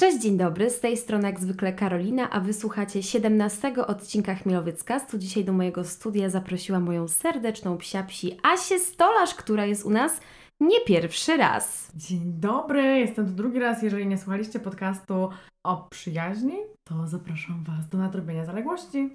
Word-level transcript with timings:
Cześć, 0.00 0.18
dzień 0.18 0.36
dobry, 0.36 0.70
z 0.70 0.80
tej 0.80 0.96
strony 0.96 1.28
jak 1.28 1.40
zwykle 1.40 1.72
Karolina, 1.72 2.30
a 2.30 2.40
wysłuchacie 2.40 3.02
17 3.02 3.86
odcinka 3.86 4.34
Chmielowieckastu. 4.34 5.18
Dzisiaj 5.18 5.44
do 5.44 5.52
mojego 5.52 5.84
studia 5.84 6.30
zaprosiła 6.30 6.80
moją 6.80 7.08
serdeczną 7.08 7.78
psiapsi 7.78 8.38
Asię 8.42 8.78
Stolarz, 8.78 9.34
która 9.34 9.66
jest 9.66 9.84
u 9.84 9.90
nas 9.90 10.20
nie 10.60 10.80
pierwszy 10.80 11.36
raz. 11.36 11.92
Dzień 11.96 12.20
dobry, 12.24 12.82
jestem 12.82 13.26
tu 13.26 13.32
drugi 13.32 13.58
raz. 13.58 13.82
Jeżeli 13.82 14.06
nie 14.06 14.18
słuchaliście 14.18 14.60
podcastu 14.60 15.28
o 15.64 15.88
przyjaźni, 15.90 16.56
to 16.84 17.06
zapraszam 17.06 17.64
Was 17.64 17.88
do 17.88 17.98
nadrobienia 17.98 18.44
zaległości. 18.44 19.10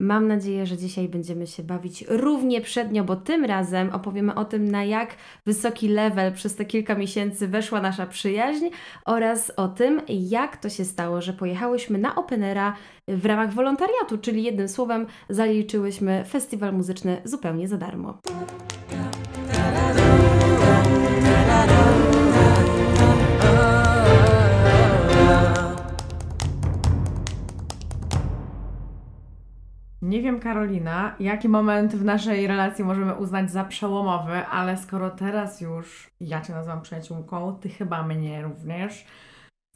Mam 0.00 0.28
nadzieję, 0.28 0.66
że 0.66 0.76
dzisiaj 0.76 1.08
będziemy 1.08 1.46
się 1.46 1.62
bawić 1.62 2.04
równie 2.08 2.60
przednio, 2.60 3.04
bo 3.04 3.16
tym 3.16 3.44
razem 3.44 3.90
opowiemy 3.90 4.34
o 4.34 4.44
tym, 4.44 4.70
na 4.70 4.84
jak 4.84 5.16
wysoki 5.46 5.88
level 5.88 6.32
przez 6.32 6.56
te 6.56 6.64
kilka 6.64 6.94
miesięcy 6.94 7.48
weszła 7.48 7.80
nasza 7.80 8.06
przyjaźń 8.06 8.66
oraz 9.04 9.52
o 9.56 9.68
tym, 9.68 10.02
jak 10.08 10.56
to 10.56 10.68
się 10.68 10.84
stało, 10.84 11.20
że 11.20 11.32
pojechałyśmy 11.32 11.98
na 11.98 12.14
Openera 12.14 12.76
w 13.08 13.26
ramach 13.26 13.54
wolontariatu, 13.54 14.18
czyli 14.18 14.42
jednym 14.42 14.68
słowem 14.68 15.06
zaliczyłyśmy 15.28 16.24
festiwal 16.28 16.72
muzyczny 16.72 17.20
zupełnie 17.24 17.68
za 17.68 17.76
darmo. 17.76 18.18
Nie 30.02 30.22
wiem, 30.22 30.40
Karolina, 30.40 31.14
jaki 31.20 31.48
moment 31.48 31.96
w 31.96 32.04
naszej 32.04 32.46
relacji 32.46 32.84
możemy 32.84 33.14
uznać 33.14 33.50
za 33.50 33.64
przełomowy, 33.64 34.46
ale 34.46 34.76
skoro 34.76 35.10
teraz 35.10 35.60
już 35.60 36.10
ja 36.20 36.40
Cię 36.40 36.52
nazywam 36.52 36.82
przyjaciółką, 36.82 37.58
Ty 37.60 37.68
chyba 37.68 38.02
mnie 38.02 38.42
również, 38.42 39.04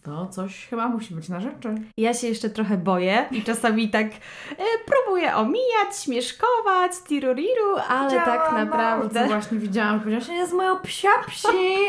to 0.03 0.27
coś 0.27 0.67
chyba 0.67 0.89
musi 0.89 1.15
być 1.15 1.29
na 1.29 1.41
rzeczy. 1.41 1.75
Ja 1.97 2.15
się 2.15 2.27
jeszcze 2.27 2.51
trochę 2.51 2.77
boję 2.79 3.25
i 3.31 3.43
czasami 3.43 3.89
tak 3.91 4.07
e, 4.07 4.65
próbuję 4.87 5.37
omijać, 5.37 5.97
śmieszkować, 6.05 6.93
tiruriru, 7.09 7.77
ale 7.89 8.11
Widziałam, 8.11 8.27
tak 8.27 8.53
naprawdę... 8.53 9.21
No, 9.23 9.27
właśnie 9.27 9.59
widziałam, 9.59 9.99
powiedziałaś, 10.01 10.27
że 10.27 10.33
jest 10.33 10.53
moją 10.53 10.79
psia 10.81 11.09
psi. 11.27 11.49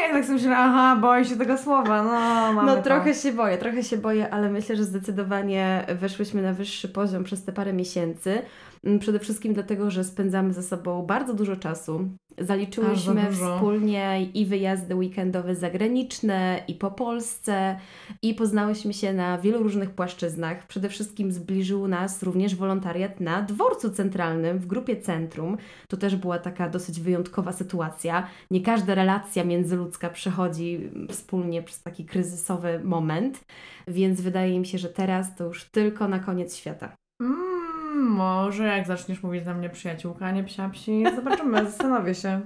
I 0.10 0.12
tak 0.14 0.24
sobie 0.24 0.34
myślę, 0.38 0.58
aha, 0.58 0.98
boję 1.02 1.26
się 1.26 1.38
tego 1.38 1.58
słowa, 1.58 2.04
no 2.04 2.12
mamy 2.54 2.72
No 2.72 2.76
to. 2.76 2.82
trochę 2.84 3.14
się 3.14 3.32
boję, 3.32 3.58
trochę 3.58 3.84
się 3.84 3.98
boję, 3.98 4.34
ale 4.34 4.50
myślę, 4.50 4.76
że 4.76 4.84
zdecydowanie 4.84 5.86
weszłyśmy 5.96 6.42
na 6.42 6.54
wyższy 6.54 6.90
poziom 6.90 7.24
przez 7.24 7.46
te 7.46 7.52
parę 7.52 7.74
miesięcy. 7.74 8.42
Mm, 8.84 9.00
Przede 9.00 9.20
wszystkim 9.20 9.54
dlatego, 9.54 9.92
że 9.92 10.04
spędzamy 10.04 10.54
ze 10.54 10.64
sobą 10.64 11.06
bardzo 11.06 11.34
dużo 11.34 11.56
czasu. 11.56 12.08
Zaliczyłyśmy 12.38 13.26
dużo. 13.30 13.56
wspólnie 13.56 14.30
i 14.34 14.46
wyjazdy 14.46 14.96
weekendowe 14.96 15.56
zagraniczne, 15.56 16.64
i 16.68 16.76
po 16.76 16.92
Polsce, 16.92 17.80
i 18.22 18.34
poznałyśmy 18.34 18.94
się 18.94 19.14
na 19.14 19.38
wielu 19.38 19.64
różnych 19.64 19.90
płaszczyznach. 19.90 20.68
Przede 20.68 20.90
wszystkim 20.90 21.32
zbliżył 21.32 21.88
nas 21.88 22.24
również 22.24 22.56
wolontariat 22.56 23.20
na 23.20 23.42
dworcu 23.42 23.90
centralnym 23.90 24.60
w 24.60 24.66
grupie 24.66 25.02
Centrum. 25.02 25.58
To 25.88 25.98
też 25.98 26.16
była 26.16 26.40
taka 26.40 26.70
dosyć 26.70 27.00
wyjątkowa 27.00 27.52
sytuacja. 27.52 28.28
Nie 28.52 28.62
każda 28.62 28.96
relacja 28.96 29.44
międzyludzka 29.44 30.10
przechodzi 30.10 30.90
wspólnie 31.10 31.64
przez 31.64 31.82
taki 31.82 32.06
kryzysowy 32.06 32.80
moment, 32.84 33.40
więc 33.88 34.22
wydaje 34.22 34.60
mi 34.60 34.66
się, 34.66 34.78
że 34.78 34.90
teraz 34.90 35.36
to 35.36 35.44
już 35.44 35.66
tylko 35.66 36.08
na 36.08 36.20
koniec 36.20 36.56
świata. 36.56 36.96
Może 37.94 38.64
jak 38.64 38.88
zaczniesz 38.88 39.24
mówić 39.24 39.46
na 39.46 39.54
mnie 39.54 39.70
przyjaciółka, 39.70 40.32
nie 40.32 40.44
psia 40.44 40.70
psi, 40.70 41.04
zobaczymy, 41.16 41.66
zastanowię 41.72 42.16
się. 42.16 42.42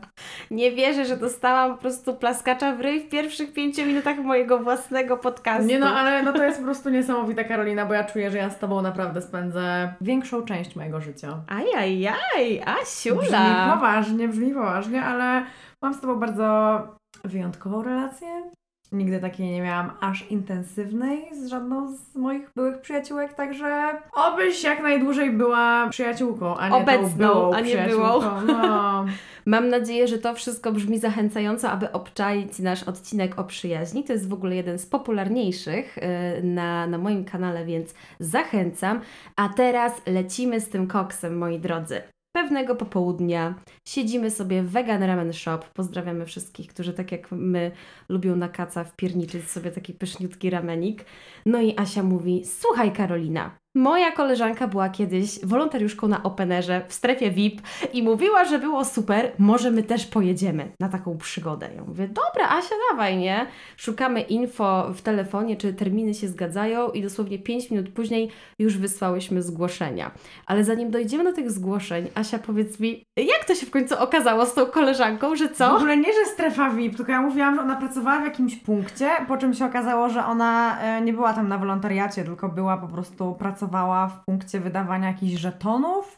Nie 0.51 0.71
wierzę, 0.71 1.05
że 1.05 1.17
dostałam 1.17 1.75
po 1.75 1.81
prostu 1.81 2.15
plaskacza 2.15 2.75
w 2.75 2.81
ryj 2.81 2.99
w 2.99 3.09
pierwszych 3.09 3.53
pięciu 3.53 3.85
minutach 3.85 4.17
mojego 4.17 4.59
własnego 4.59 5.17
podcastu. 5.17 5.67
Nie 5.67 5.79
no, 5.79 5.87
ale 5.87 6.23
no 6.23 6.33
to 6.33 6.43
jest 6.43 6.59
po 6.59 6.65
prostu 6.65 6.89
niesamowita 6.89 7.43
Karolina, 7.43 7.85
bo 7.85 7.93
ja 7.93 8.03
czuję, 8.03 8.31
że 8.31 8.37
ja 8.37 8.49
z 8.49 8.59
Tobą 8.59 8.81
naprawdę 8.81 9.21
spędzę 9.21 9.93
większą 10.01 10.41
część 10.41 10.75
mojego 10.75 11.01
życia. 11.01 11.41
Ajajaj, 11.47 12.13
Brzmi 12.35 12.61
Asiula! 12.81 13.73
poważnie, 13.73 14.27
brzmi 14.27 14.53
poważnie, 14.53 15.03
ale 15.03 15.45
mam 15.83 15.93
z 15.93 16.01
Tobą 16.01 16.19
bardzo 16.19 16.79
wyjątkową 17.23 17.83
relację. 17.83 18.51
Nigdy 18.91 19.19
takiej 19.19 19.51
nie 19.51 19.61
miałam 19.61 19.91
aż 20.01 20.31
intensywnej 20.31 21.25
z 21.35 21.47
żadną 21.47 21.95
z 21.95 22.15
moich 22.15 22.49
byłych 22.55 22.81
przyjaciółek, 22.81 23.33
także 23.33 24.01
obyś 24.13 24.63
jak 24.63 24.83
najdłużej 24.83 25.31
była 25.31 25.87
przyjaciółką, 25.89 26.57
a 26.57 26.69
nie 26.69 26.75
Obecną, 26.75 27.27
tą 27.27 27.53
a 27.53 27.61
nie 27.61 27.77
byłą. 27.77 28.21
No. 28.47 29.05
Mam 29.45 29.69
nadzieję, 29.69 30.07
że 30.07 30.17
to 30.17 30.33
wszystko 30.33 30.71
brzmi 30.71 30.99
zachęcająco, 30.99 31.69
aby 31.69 31.91
obczaić 31.91 32.59
nasz 32.59 32.83
odcinek 32.83 33.39
o 33.39 33.43
przyjaźni. 33.43 34.03
To 34.03 34.13
jest 34.13 34.29
w 34.29 34.33
ogóle 34.33 34.55
jeden 34.55 34.79
z 34.79 34.85
popularniejszych 34.85 35.97
y, 35.97 36.01
na, 36.43 36.87
na 36.87 36.97
moim 36.97 37.25
kanale, 37.25 37.65
więc 37.65 37.93
zachęcam. 38.19 39.01
A 39.35 39.49
teraz 39.49 40.01
lecimy 40.05 40.61
z 40.61 40.69
tym 40.69 40.87
koksem, 40.87 41.37
moi 41.37 41.59
drodzy. 41.59 42.01
Pewnego 42.35 42.75
popołudnia 42.75 43.55
siedzimy 43.87 44.31
sobie 44.31 44.63
w 44.63 44.71
Vegan 44.71 45.03
Ramen 45.03 45.33
Shop. 45.33 45.59
Pozdrawiamy 45.73 46.25
wszystkich, 46.25 46.67
którzy 46.67 46.93
tak 46.93 47.11
jak 47.11 47.31
my 47.31 47.71
lubią 48.09 48.35
na 48.35 48.49
kaca 48.49 48.83
wpierniczyć 48.83 49.49
sobie 49.49 49.71
taki 49.71 49.93
pyszniutki 49.93 50.49
ramenik. 50.49 51.05
No 51.45 51.61
i 51.61 51.73
Asia 51.77 52.03
mówi, 52.03 52.45
słuchaj 52.45 52.93
Karolina, 52.93 53.57
moja 53.77 54.11
koleżanka 54.11 54.67
była 54.67 54.89
kiedyś 54.89 55.45
wolontariuszką 55.45 56.07
na 56.07 56.23
Openerze 56.23 56.81
w 56.87 56.93
strefie 56.93 57.31
VIP 57.31 57.61
i 57.93 58.03
mówiła, 58.03 58.45
że 58.45 58.59
było 58.59 58.85
super, 58.85 59.31
może 59.39 59.71
my 59.71 59.83
też 59.83 60.05
pojedziemy 60.05 60.71
na 60.79 60.89
taką 60.89 61.17
przygodę. 61.17 61.69
Ja 61.75 61.83
mówię, 61.83 62.07
dobra 62.07 62.49
Asia, 62.49 62.75
dawaj, 62.91 63.17
nie? 63.17 63.45
Szukamy 63.77 64.21
info 64.21 64.93
w 64.93 65.01
telefonie, 65.01 65.55
czy 65.57 65.73
terminy 65.73 66.13
się 66.13 66.27
zgadzają 66.27 66.89
i 66.89 67.01
dosłownie 67.01 67.39
5 67.39 67.71
minut 67.71 67.89
później 67.89 68.31
już 68.59 68.77
wysłałyśmy 68.77 69.41
zgłoszenia. 69.41 70.11
Ale 70.45 70.63
zanim 70.63 70.91
dojdziemy 70.91 71.23
do 71.23 71.33
tych 71.33 71.51
zgłoszeń, 71.51 72.07
Asia 72.15 72.39
powiedz 72.39 72.79
mi, 72.79 73.03
jak 73.17 73.45
to 73.47 73.55
się 73.55 73.65
w 73.65 73.71
końcu 73.71 73.95
okazało 73.99 74.45
z 74.45 74.53
tą 74.53 74.65
koleżanką, 74.65 75.35
że 75.35 75.49
W 75.49 75.57
co? 75.57 75.75
ogóle 75.75 75.97
nie, 75.97 76.13
że 76.13 76.31
strefa 76.33 76.69
VIP, 76.69 76.95
tylko 76.97 77.11
ja 77.11 77.21
mówiłam, 77.21 77.55
że 77.55 77.61
ona 77.61 77.75
pracowała 77.75 78.21
w 78.21 78.25
jakimś 78.25 78.55
punkcie, 78.55 79.09
po 79.27 79.37
czym 79.37 79.53
się 79.53 79.65
okazało, 79.65 80.09
że 80.09 80.25
ona 80.25 80.81
e, 80.81 81.01
nie 81.01 81.13
była 81.13 81.33
tam 81.33 81.47
na 81.47 81.57
wolontariacie, 81.57 82.23
tylko 82.23 82.49
była 82.49 82.77
po 82.77 82.87
prostu, 82.87 83.35
pracowała 83.39 83.66
w 84.07 84.25
punkcie 84.25 84.59
wydawania 84.59 85.07
jakichś 85.07 85.41
żetonów. 85.41 86.17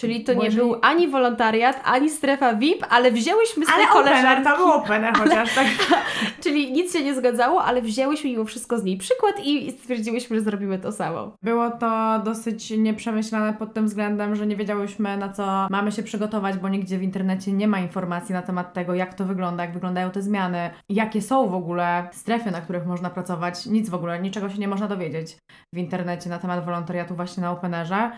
Czyli 0.00 0.24
to 0.24 0.34
Bo 0.34 0.42
nie 0.42 0.50
był 0.50 0.76
ani 0.82 1.08
wolontariat, 1.08 1.80
ani 1.84 2.10
strefa 2.10 2.54
VIP, 2.54 2.86
ale 2.90 3.12
wzięłyśmy 3.12 3.66
z 3.66 3.68
Ale 3.68 3.86
koleżanki... 3.86 4.44
to 4.44 4.56
był 4.56 4.72
opener 4.72 5.14
chociaż, 5.22 5.54
tak. 5.54 5.66
Czyli 6.42 6.72
nic 6.72 6.92
się 6.92 7.04
nie 7.04 7.14
zgadzało, 7.14 7.64
ale 7.64 7.82
wzięłyśmy 7.82 8.30
mimo 8.30 8.44
wszystko 8.44 8.78
z 8.78 8.84
niej 8.84 8.96
przykład 8.96 9.34
i 9.44 9.72
stwierdziłyśmy, 9.72 10.36
że 10.36 10.42
zrobimy 10.42 10.78
to 10.78 10.92
samo. 10.92 11.32
Było 11.42 11.70
to 11.70 12.20
dosyć 12.24 12.70
nieprzemyślane 12.70 13.54
pod 13.54 13.74
tym 13.74 13.86
względem, 13.86 14.36
że 14.36 14.46
nie 14.46 14.56
wiedziałyśmy 14.56 15.16
na 15.16 15.28
co 15.28 15.66
mamy 15.70 15.92
się 15.92 16.02
przygotować, 16.02 16.56
bo 16.56 16.68
nigdzie 16.68 16.98
w 16.98 17.02
internecie 17.02 17.52
nie 17.52 17.68
ma 17.68 17.78
informacji 17.78 18.32
na 18.32 18.42
temat 18.42 18.72
tego, 18.72 18.94
jak 18.94 19.14
to 19.14 19.24
wygląda, 19.24 19.64
jak 19.64 19.72
wyglądają 19.72 20.10
te 20.10 20.22
zmiany, 20.22 20.70
jakie 20.88 21.22
są 21.22 21.48
w 21.48 21.54
ogóle 21.54 22.08
strefy, 22.12 22.50
na 22.50 22.60
których 22.60 22.86
można 22.86 23.10
pracować. 23.10 23.66
Nic 23.66 23.90
w 23.90 23.94
ogóle, 23.94 24.20
niczego 24.20 24.48
się 24.48 24.58
nie 24.58 24.68
można 24.68 24.88
dowiedzieć 24.88 25.36
w 25.74 25.78
internecie 25.78 26.30
na 26.30 26.38
temat 26.38 26.64
wolontariatu 26.64 27.14
właśnie 27.14 27.42
na 27.42 27.50
Openerze, 27.50 28.10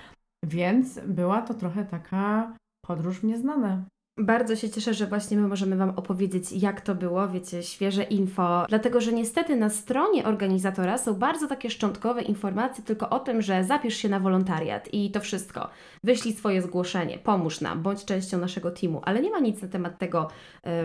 więc 0.46 1.00
była 1.06 1.42
to 1.42 1.54
trochę 1.54 1.84
taka 1.84 2.56
podróż 2.86 3.20
w 3.20 3.24
nieznane. 3.24 3.84
Bardzo 4.20 4.56
się 4.56 4.70
cieszę, 4.70 4.94
że 4.94 5.06
właśnie 5.06 5.36
my 5.36 5.48
możemy 5.48 5.76
Wam 5.76 5.90
opowiedzieć, 5.90 6.52
jak 6.52 6.80
to 6.80 6.94
było, 6.94 7.28
wiecie, 7.28 7.62
świeże 7.62 8.02
info, 8.02 8.66
dlatego 8.68 9.00
że 9.00 9.12
niestety 9.12 9.56
na 9.56 9.70
stronie 9.70 10.24
organizatora 10.24 10.98
są 10.98 11.14
bardzo 11.14 11.48
takie 11.48 11.70
szczątkowe 11.70 12.22
informacje 12.22 12.84
tylko 12.84 13.10
o 13.10 13.20
tym, 13.20 13.42
że 13.42 13.64
zapisz 13.64 13.96
się 13.96 14.08
na 14.08 14.20
wolontariat 14.20 14.94
i 14.94 15.10
to 15.10 15.20
wszystko. 15.20 15.68
Wyślij 16.04 16.34
swoje 16.34 16.62
zgłoszenie, 16.62 17.18
pomóż 17.18 17.60
nam, 17.60 17.82
bądź 17.82 18.04
częścią 18.04 18.38
naszego 18.38 18.70
teamu, 18.70 19.02
ale 19.04 19.20
nie 19.20 19.30
ma 19.30 19.38
nic 19.38 19.62
na 19.62 19.68
temat 19.68 19.98
tego, 19.98 20.28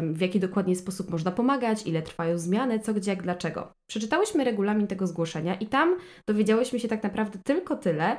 w 0.01 0.21
jaki 0.21 0.39
dokładnie 0.39 0.75
sposób 0.75 1.11
można 1.11 1.31
pomagać, 1.31 1.87
ile 1.87 2.01
trwają 2.01 2.37
zmiany, 2.37 2.79
co, 2.79 2.93
gdzie, 2.93 3.11
jak, 3.11 3.23
dlaczego. 3.23 3.73
Przeczytałyśmy 3.89 4.43
regulamin 4.43 4.87
tego 4.87 5.07
zgłoszenia 5.07 5.55
i 5.55 5.67
tam 5.67 5.95
dowiedziałyśmy 6.27 6.79
się 6.79 6.87
tak 6.87 7.03
naprawdę 7.03 7.39
tylko 7.43 7.75
tyle, 7.75 8.17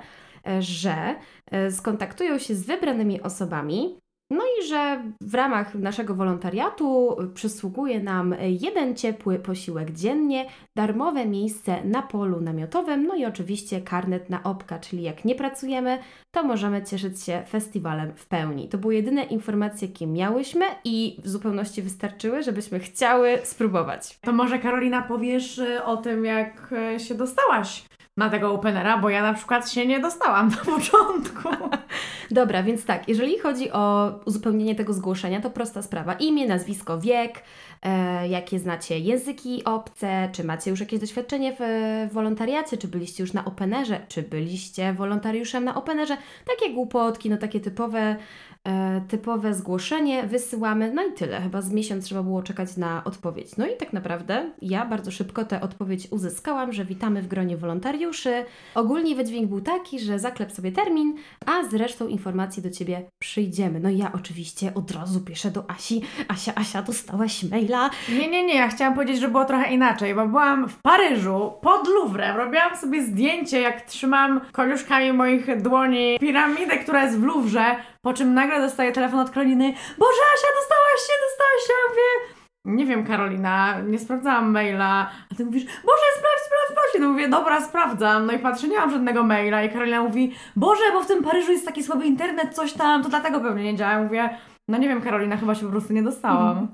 że 0.61 1.15
e, 1.51 1.71
skontaktują 1.71 2.39
się 2.39 2.55
z 2.55 2.67
wybranymi 2.67 3.23
osobami, 3.23 3.99
no 4.31 4.43
i 4.45 4.67
że 4.67 5.03
w 5.21 5.35
ramach 5.35 5.75
naszego 5.75 6.15
wolontariatu 6.15 7.17
przysługuje 7.35 8.03
nam 8.03 8.35
jeden 8.63 8.97
ciepły 8.97 9.39
posiłek 9.39 9.91
dziennie, 9.91 10.47
darmowe 10.77 11.27
miejsce 11.27 11.85
na 11.85 12.03
polu 12.03 12.41
namiotowym, 12.41 13.07
no 13.07 13.15
i 13.15 13.25
oczywiście 13.25 13.81
karnet 13.81 14.31
na 14.31 14.43
opka, 14.43 14.79
czyli 14.79 15.03
jak 15.03 15.25
nie 15.25 15.35
pracujemy, 15.35 15.99
to 16.35 16.43
możemy 16.43 16.83
cieszyć 16.83 17.23
się 17.23 17.43
festiwalem 17.49 18.13
w 18.17 18.27
pełni. 18.27 18.69
To 18.69 18.79
były 18.79 18.95
jedyne 18.95 19.23
informacje, 19.23 19.89
jakie 19.89 20.07
miałyśmy 20.07 20.65
i 20.85 21.17
w 21.25 21.29
zupełności 21.29 21.83
wystarczyły, 21.83 22.43
żebyśmy 22.43 22.81
chciały 22.81 23.39
spróbować. 23.43 24.19
To 24.21 24.33
może 24.33 24.59
Karolina 24.59 25.03
powiesz 25.03 25.61
o 25.85 25.97
tym, 25.97 26.25
jak 26.25 26.75
się 26.99 27.15
dostałaś 27.15 27.85
na 28.17 28.31
tego 28.31 28.53
openera, 28.53 28.99
bo 28.99 29.11
ja 29.11 29.23
na 29.23 29.35
przykład 29.35 29.71
się 29.71 29.87
nie 29.87 30.01
dostałam 30.01 30.49
na 30.49 30.57
początku. 30.57 31.49
Dobra, 32.31 32.63
więc 32.63 32.85
tak, 32.85 33.09
jeżeli 33.09 33.39
chodzi 33.39 33.73
o 33.73 34.13
uzupełnienie 34.25 34.75
tego 34.75 34.93
zgłoszenia, 34.93 35.41
to 35.41 35.51
prosta 35.51 35.83
sprawa. 35.83 36.15
Imię, 36.15 36.47
nazwisko, 36.47 37.01
wiek, 37.01 37.43
e, 37.83 38.29
jakie 38.29 38.59
znacie 38.59 38.99
języki 38.99 39.65
obce, 39.65 40.29
czy 40.33 40.45
macie 40.45 40.71
już 40.71 40.81
jakieś 40.81 41.01
doświadczenie 41.01 41.57
w, 41.59 41.59
w 42.11 42.15
wolontariacie, 42.15 42.77
czy 42.77 42.89
byliście 42.89 43.23
już 43.23 43.33
na 43.33 43.45
openerze, 43.45 44.01
czy 44.09 44.23
byliście 44.23 44.93
wolontariuszem 44.93 45.65
na 45.65 45.75
openerze. 45.75 46.17
Takie 46.47 46.75
głupotki, 46.75 47.31
no 47.31 47.37
takie 47.37 47.61
typowe 47.61 48.17
typowe 49.09 49.55
zgłoszenie 49.55 50.23
wysyłamy, 50.23 50.93
no 50.95 51.07
i 51.07 51.13
tyle. 51.13 51.41
Chyba 51.41 51.63
z 51.63 51.73
miesiąc 51.73 52.05
trzeba 52.05 52.23
było 52.23 52.43
czekać 52.43 52.77
na 52.77 53.05
odpowiedź. 53.05 53.57
No 53.57 53.67
i 53.67 53.77
tak 53.77 53.93
naprawdę 53.93 54.51
ja 54.63 54.87
bardzo 54.87 55.11
szybko 55.11 55.45
tę 55.45 55.61
odpowiedź 55.61 56.09
uzyskałam, 56.11 56.73
że 56.73 56.85
witamy 56.85 57.23
w 57.23 57.29
gronie 57.29 57.57
wolontariuszy. 57.57 58.45
Ogólnie 58.75 59.17
wydźwięk 59.17 59.49
był 59.49 59.61
taki, 59.61 60.01
że 60.01 60.19
zaklep 60.19 60.53
sobie 60.53 60.73
termin, 60.73 61.15
a 61.47 61.69
z 61.71 61.75
resztą 61.75 62.07
informacji 62.07 62.63
do 62.63 62.71
Ciebie 62.71 63.03
przyjdziemy. 63.19 63.81
No 63.81 63.89
i 63.89 63.99
ja 63.99 64.13
oczywiście 64.15 64.75
od 64.75 64.91
razu 64.91 65.21
piszę 65.21 65.51
do 65.51 65.71
Asi, 65.71 66.03
Asia, 66.29 66.55
Asia, 66.55 66.83
dostałaś 66.83 67.45
maila? 67.45 67.91
Nie, 68.09 68.29
nie, 68.29 68.47
nie, 68.47 68.55
ja 68.55 68.69
chciałam 68.69 68.95
powiedzieć, 68.95 69.21
że 69.21 69.29
było 69.29 69.45
trochę 69.45 69.73
inaczej, 69.73 70.15
bo 70.15 70.27
byłam 70.27 70.69
w 70.69 70.83
Paryżu 70.83 71.53
pod 71.63 71.89
Louvrem, 71.89 72.37
robiłam 72.37 72.77
sobie 72.77 73.03
zdjęcie, 73.03 73.61
jak 73.61 73.81
trzymam 73.81 74.41
koniuszkami 74.53 75.13
moich 75.13 75.63
dłoni 75.63 76.19
piramidę, 76.21 76.79
która 76.79 77.05
jest 77.05 77.19
w 77.19 77.25
Louvre, 77.25 77.77
po 78.05 78.15
czym 78.15 78.35
nagle 78.35 78.61
dostaję 78.61 78.93
telefon 78.93 79.21
od 79.21 79.31
Karoliny. 79.31 79.65
Boże, 79.99 80.23
Asia, 80.35 80.47
dostałaś 80.61 81.01
się, 81.07 81.13
dostałaś 81.27 81.67
się. 81.67 81.73
Ja 81.73 81.89
mówię, 81.91 82.35
nie 82.65 82.87
wiem, 82.87 83.07
Karolina, 83.07 83.81
nie 83.81 83.99
sprawdzałam 83.99 84.51
maila. 84.51 85.11
A 85.33 85.35
ty 85.35 85.45
mówisz, 85.45 85.65
Boże, 85.65 86.09
sprawdź, 86.19 86.43
sprawdź, 86.47 86.71
sprawdź. 86.71 86.95
No 87.01 87.09
mówię, 87.09 87.29
dobra, 87.29 87.61
sprawdzam. 87.61 88.27
No 88.27 88.33
i 88.33 88.39
patrzę, 88.39 88.69
nie 88.69 88.79
mam 88.79 88.91
żadnego 88.91 89.23
maila. 89.23 89.63
I 89.63 89.71
Karolina 89.71 90.03
mówi, 90.03 90.35
Boże, 90.57 90.83
bo 90.93 91.03
w 91.03 91.07
tym 91.07 91.25
Paryżu 91.25 91.53
jest 91.53 91.67
taki 91.67 91.83
słaby 91.83 92.07
internet, 92.07 92.55
coś 92.55 92.73
tam, 92.73 93.03
to 93.03 93.09
dlatego 93.09 93.41
pewnie 93.41 93.73
nie 93.73 93.79
działa. 93.79 93.93
Ja 93.93 94.03
mówię, 94.03 94.39
no 94.69 94.79
nie 94.79 94.89
wiem, 94.89 95.01
Karolina, 95.01 95.37
chyba 95.37 95.55
się 95.55 95.65
po 95.65 95.71
prostu 95.71 95.93
nie 95.93 96.03
dostałam. 96.03 96.69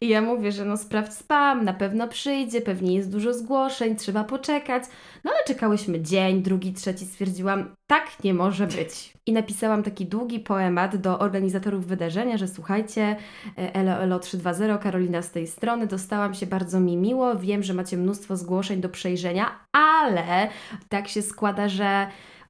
I 0.00 0.08
ja 0.08 0.22
mówię, 0.22 0.52
że 0.52 0.64
no 0.64 0.76
sprawdź 0.76 1.12
spam, 1.12 1.64
na 1.64 1.72
pewno 1.72 2.08
przyjdzie, 2.08 2.60
pewnie 2.60 2.94
jest 2.94 3.12
dużo 3.12 3.34
zgłoszeń, 3.34 3.96
trzeba 3.96 4.24
poczekać. 4.24 4.84
No 5.24 5.30
ale 5.30 5.44
czekałyśmy 5.46 6.00
dzień, 6.00 6.42
drugi, 6.42 6.72
trzeci, 6.72 7.04
stwierdziłam, 7.04 7.74
tak 7.86 8.24
nie 8.24 8.34
może 8.34 8.66
być. 8.66 9.12
I 9.26 9.32
napisałam 9.32 9.82
taki 9.82 10.06
długi 10.06 10.40
poemat 10.40 10.96
do 10.96 11.18
organizatorów 11.18 11.86
wydarzenia, 11.86 12.36
że 12.36 12.48
słuchajcie, 12.48 13.16
e, 13.58 13.74
elo, 13.74 13.92
elo 13.92 14.18
320, 14.18 14.78
Karolina 14.78 15.22
z 15.22 15.30
tej 15.30 15.46
strony, 15.46 15.86
dostałam 15.86 16.34
się 16.34 16.46
bardzo 16.46 16.80
mi 16.80 16.96
miło, 16.96 17.36
wiem, 17.36 17.62
że 17.62 17.74
macie 17.74 17.96
mnóstwo 17.96 18.36
zgłoszeń 18.36 18.80
do 18.80 18.88
przejrzenia, 18.88 19.46
ale 19.72 20.48
tak 20.88 21.08
się 21.08 21.22
składa, 21.22 21.68
że 21.68 22.06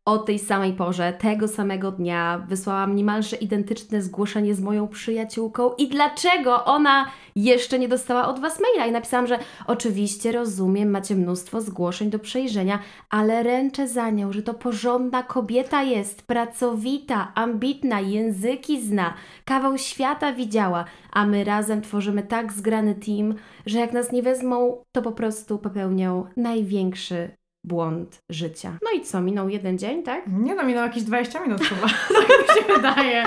o 0.09 0.19
tej 0.19 0.39
samej 0.39 0.73
porze, 0.73 1.13
tego 1.13 1.49
samego 1.49 1.93
dnia 1.93 2.45
wysłałam 2.49 2.97
niemalże 2.97 3.37
identyczne 3.37 4.03
zgłoszenie 4.03 4.55
z 4.55 4.61
moją 4.61 4.89
przyjaciółką. 4.89 5.75
I 5.79 5.89
dlaczego 5.89 6.65
ona 6.65 7.07
jeszcze 7.37 7.79
nie 7.79 7.89
dostała 7.89 8.29
od 8.29 8.41
Was 8.41 8.61
maila? 8.61 8.87
I 8.87 8.93
napisałam, 8.93 9.27
że 9.27 9.39
oczywiście 9.67 10.33
rozumiem, 10.33 10.91
macie 10.91 11.17
mnóstwo 11.17 11.61
zgłoszeń 11.61 12.11
do 12.11 12.19
przejrzenia, 12.19 12.79
ale 13.11 13.43
ręczę 13.43 13.89
za 13.89 14.11
nią, 14.11 14.33
że 14.33 14.43
to 14.43 14.55
porządna 14.55 15.23
kobieta 15.23 15.83
jest, 15.83 16.23
pracowita, 16.27 17.33
ambitna, 17.35 18.01
języki 18.01 18.81
zna, 18.81 19.15
kawał 19.45 19.79
świata 19.79 20.33
widziała, 20.33 20.85
a 21.13 21.27
my 21.27 21.45
razem 21.45 21.83
tworzymy 21.83 22.23
tak 22.23 22.53
zgrany 22.53 22.95
team, 22.95 23.35
że 23.67 23.79
jak 23.79 23.93
nas 23.93 24.13
nie 24.13 24.23
wezmą, 24.23 24.83
to 24.93 25.03
po 25.03 25.13
prostu 25.13 25.59
popełnią 25.59 26.25
największy 26.37 27.38
błąd 27.69 28.23
życia. 28.31 28.79
No 28.83 28.91
i 29.01 29.01
co, 29.01 29.21
minął 29.21 29.49
jeden 29.49 29.79
dzień, 29.79 30.03
tak? 30.03 30.27
Nie 30.27 30.55
no, 30.55 30.63
minęło 30.63 30.87
jakieś 30.87 31.03
20 31.03 31.41
minut 31.41 31.61
chyba, 31.61 31.87
tak 32.21 32.29
mi 32.29 32.63
się 32.63 32.75
wydaje. 32.75 33.25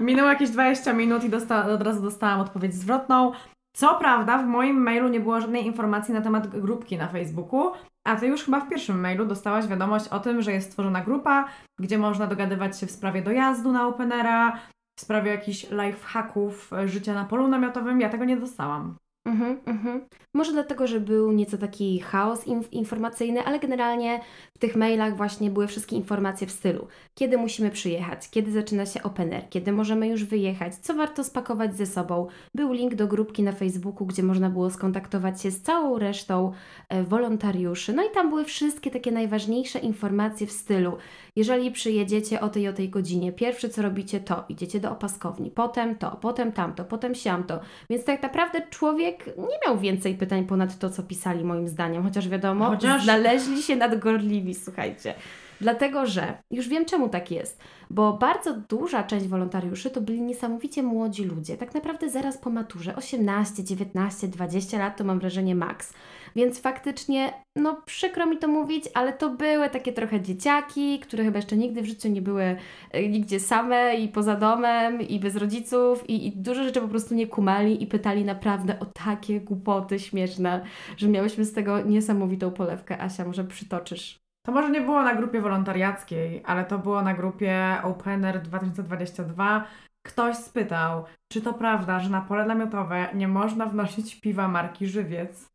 Minęło 0.00 0.28
jakieś 0.28 0.50
20 0.50 0.92
minut 0.92 1.24
i 1.24 1.30
dosta- 1.30 1.66
od 1.74 1.82
razu 1.82 2.02
dostałam 2.02 2.40
odpowiedź 2.40 2.74
zwrotną. 2.74 3.32
Co 3.76 3.94
prawda, 3.94 4.38
w 4.38 4.46
moim 4.46 4.82
mailu 4.82 5.08
nie 5.08 5.20
było 5.20 5.40
żadnej 5.40 5.66
informacji 5.66 6.14
na 6.14 6.20
temat 6.20 6.46
grupki 6.60 6.98
na 6.98 7.08
Facebooku, 7.08 7.72
a 8.06 8.16
ty 8.16 8.26
już 8.26 8.44
chyba 8.44 8.60
w 8.60 8.68
pierwszym 8.68 9.00
mailu 9.00 9.26
dostałaś 9.26 9.66
wiadomość 9.66 10.08
o 10.08 10.20
tym, 10.20 10.42
że 10.42 10.52
jest 10.52 10.68
stworzona 10.68 11.00
grupa, 11.00 11.48
gdzie 11.80 11.98
można 11.98 12.26
dogadywać 12.26 12.80
się 12.80 12.86
w 12.86 12.90
sprawie 12.90 13.22
dojazdu 13.22 13.72
na 13.72 13.86
Openera, 13.86 14.58
w 14.98 15.00
sprawie 15.00 15.30
jakichś 15.30 15.70
life 15.70 16.06
hacków 16.06 16.72
e, 16.72 16.88
życia 16.88 17.14
na 17.14 17.24
polu 17.24 17.48
namiotowym. 17.48 18.00
Ja 18.00 18.08
tego 18.08 18.24
nie 18.24 18.36
dostałam. 18.36 18.96
Mhm, 19.24 19.60
mhm. 19.66 20.00
Może 20.34 20.52
dlatego, 20.52 20.86
że 20.86 21.00
był 21.00 21.32
nieco 21.32 21.58
taki 21.58 22.00
chaos 22.00 22.46
inf- 22.46 22.68
informacyjny, 22.72 23.44
ale 23.44 23.58
generalnie 23.60 24.20
w 24.54 24.58
tych 24.58 24.76
mailach 24.76 25.16
właśnie 25.16 25.50
były 25.50 25.66
wszystkie 25.66 25.96
informacje 25.96 26.46
w 26.46 26.50
stylu, 26.50 26.86
kiedy 27.14 27.38
musimy 27.38 27.70
przyjechać, 27.70 28.30
kiedy 28.30 28.52
zaczyna 28.52 28.86
się 28.86 29.02
opener, 29.02 29.48
kiedy 29.50 29.72
możemy 29.72 30.08
już 30.08 30.24
wyjechać, 30.24 30.74
co 30.74 30.94
warto 30.94 31.24
spakować 31.24 31.76
ze 31.76 31.86
sobą. 31.86 32.26
Był 32.54 32.72
link 32.72 32.94
do 32.94 33.06
grupki 33.06 33.42
na 33.42 33.52
Facebooku, 33.52 34.06
gdzie 34.06 34.22
można 34.22 34.50
było 34.50 34.70
skontaktować 34.70 35.42
się 35.42 35.50
z 35.50 35.62
całą 35.62 35.98
resztą 35.98 36.52
e, 36.88 37.02
wolontariuszy. 37.04 37.92
No 37.92 38.02
i 38.06 38.10
tam 38.14 38.28
były 38.28 38.44
wszystkie 38.44 38.90
takie 38.90 39.12
najważniejsze 39.12 39.78
informacje 39.78 40.46
w 40.46 40.52
stylu, 40.52 40.96
jeżeli 41.36 41.70
przyjedziecie 41.70 42.40
o 42.40 42.48
tej 42.48 42.68
o 42.68 42.72
tej 42.72 42.88
godzinie, 42.88 43.32
pierwsze 43.32 43.68
co 43.68 43.82
robicie 43.82 44.20
to, 44.20 44.44
idziecie 44.48 44.80
do 44.80 44.90
opaskowni, 44.90 45.50
potem 45.50 45.96
to, 45.96 46.10
potem 46.20 46.52
tamto, 46.52 46.84
potem 46.84 47.14
siamto. 47.14 47.60
Więc 47.90 48.04
tak 48.04 48.22
naprawdę 48.22 48.60
człowiek 48.70 49.26
nie 49.26 49.58
miał 49.66 49.78
więcej 49.78 50.14
pytań 50.14 50.44
ponad 50.46 50.78
to, 50.78 50.90
co 50.90 51.02
pisali 51.02 51.44
moim 51.44 51.68
zdaniem, 51.68 52.02
chociaż 52.02 52.28
wiadomo, 52.28 52.66
Chociaż- 52.66 53.04
znaleźli 53.04 53.62
się 53.62 53.76
nadgorliwi, 53.76 54.54
słuchajcie. 54.54 55.14
Dlatego, 55.60 56.06
że 56.06 56.34
już 56.50 56.68
wiem 56.68 56.84
czemu 56.84 57.08
tak 57.08 57.30
jest, 57.30 57.60
bo 57.90 58.12
bardzo 58.12 58.54
duża 58.68 59.02
część 59.02 59.26
wolontariuszy 59.26 59.90
to 59.90 60.00
byli 60.00 60.22
niesamowicie 60.22 60.82
młodzi 60.82 61.24
ludzie, 61.24 61.56
tak 61.56 61.74
naprawdę 61.74 62.10
zaraz 62.10 62.38
po 62.38 62.50
maturze, 62.50 62.96
18, 62.96 63.64
19, 63.64 64.28
20 64.28 64.78
lat 64.78 64.96
to 64.96 65.04
mam 65.04 65.18
wrażenie 65.18 65.54
maks. 65.54 65.92
Więc 66.36 66.60
faktycznie, 66.60 67.32
no 67.56 67.82
przykro 67.86 68.26
mi 68.26 68.38
to 68.38 68.48
mówić, 68.48 68.84
ale 68.94 69.12
to 69.12 69.30
były 69.30 69.70
takie 69.70 69.92
trochę 69.92 70.20
dzieciaki, 70.20 71.00
które 71.00 71.24
chyba 71.24 71.38
jeszcze 71.38 71.56
nigdy 71.56 71.82
w 71.82 71.86
życiu 71.86 72.08
nie 72.08 72.22
były 72.22 72.56
e, 72.90 73.08
nigdzie 73.08 73.40
same 73.40 73.94
i 73.94 74.08
poza 74.08 74.36
domem 74.36 75.02
i 75.02 75.20
bez 75.20 75.36
rodziców 75.36 76.10
i, 76.10 76.26
i 76.26 76.32
dużo 76.32 76.64
rzeczy 76.64 76.80
po 76.80 76.88
prostu 76.88 77.14
nie 77.14 77.26
kumali 77.26 77.82
i 77.82 77.86
pytali 77.86 78.24
naprawdę 78.24 78.80
o 78.80 78.86
takie 78.86 79.40
głupoty 79.40 79.98
śmieszne, 79.98 80.64
że 80.96 81.08
miałyśmy 81.08 81.44
z 81.44 81.52
tego 81.52 81.80
niesamowitą 81.80 82.50
polewkę. 82.50 83.02
Asia, 83.02 83.24
może 83.24 83.44
przytoczysz? 83.44 84.22
To 84.46 84.52
może 84.52 84.70
nie 84.70 84.80
było 84.80 85.02
na 85.02 85.14
grupie 85.14 85.40
wolontariackiej, 85.40 86.42
ale 86.44 86.64
to 86.64 86.78
było 86.78 87.02
na 87.02 87.14
grupie 87.14 87.76
Opener 87.82 88.42
2022. 88.42 89.64
Ktoś 90.06 90.36
spytał, 90.36 91.04
czy 91.32 91.40
to 91.40 91.54
prawda, 91.54 92.00
że 92.00 92.10
na 92.10 92.20
pole 92.20 92.46
namiotowe 92.46 93.08
nie 93.14 93.28
można 93.28 93.66
wnosić 93.66 94.20
piwa 94.20 94.48
marki 94.48 94.86
Żywiec. 94.86 95.51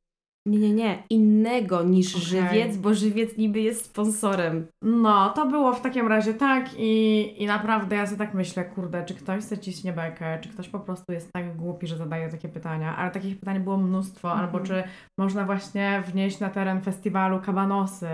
Nie, 0.48 0.60
nie, 0.60 0.74
nie. 0.74 1.04
Innego 1.10 1.84
niż 1.84 2.16
Okej. 2.16 2.26
żywiec, 2.28 2.78
bo 2.78 2.94
żywiec 2.94 3.38
niby 3.38 3.60
jest 3.62 3.86
sponsorem. 3.86 4.68
No, 4.81 5.30
to 5.30 5.45
było 5.45 5.74
w 5.74 5.81
takim 5.81 6.07
razie 6.07 6.33
tak 6.33 6.69
i, 6.78 7.33
i 7.44 7.45
naprawdę 7.45 7.95
ja 7.95 8.06
sobie 8.06 8.18
tak 8.18 8.33
myślę, 8.33 8.66
kurde, 8.66 9.06
czy 9.06 9.14
ktoś 9.14 9.44
chce 9.44 9.57
ciśnie 9.57 9.94
bekę, 9.94 10.40
czy 10.42 10.50
ktoś 10.50 10.69
po 10.69 10.80
prostu 10.80 11.12
jest 11.14 11.30
tak 11.33 11.56
głupi, 11.56 11.88
że 11.88 11.98
zadaje 11.98 12.30
takie 12.30 12.50
pytania, 12.50 12.95
ale 12.98 13.12
takich 13.12 13.40
pytań 13.40 13.60
było 13.60 13.78
mnóstwo, 13.78 14.28
Mhm. 14.31 14.45
albo 14.45 14.60
czy 14.60 14.83
można 15.19 15.45
właśnie 15.45 16.04
wnieść 16.07 16.40
na 16.40 16.50
teren 16.50 16.81
festiwalu 16.81 17.40
kabanosy. 17.42 18.07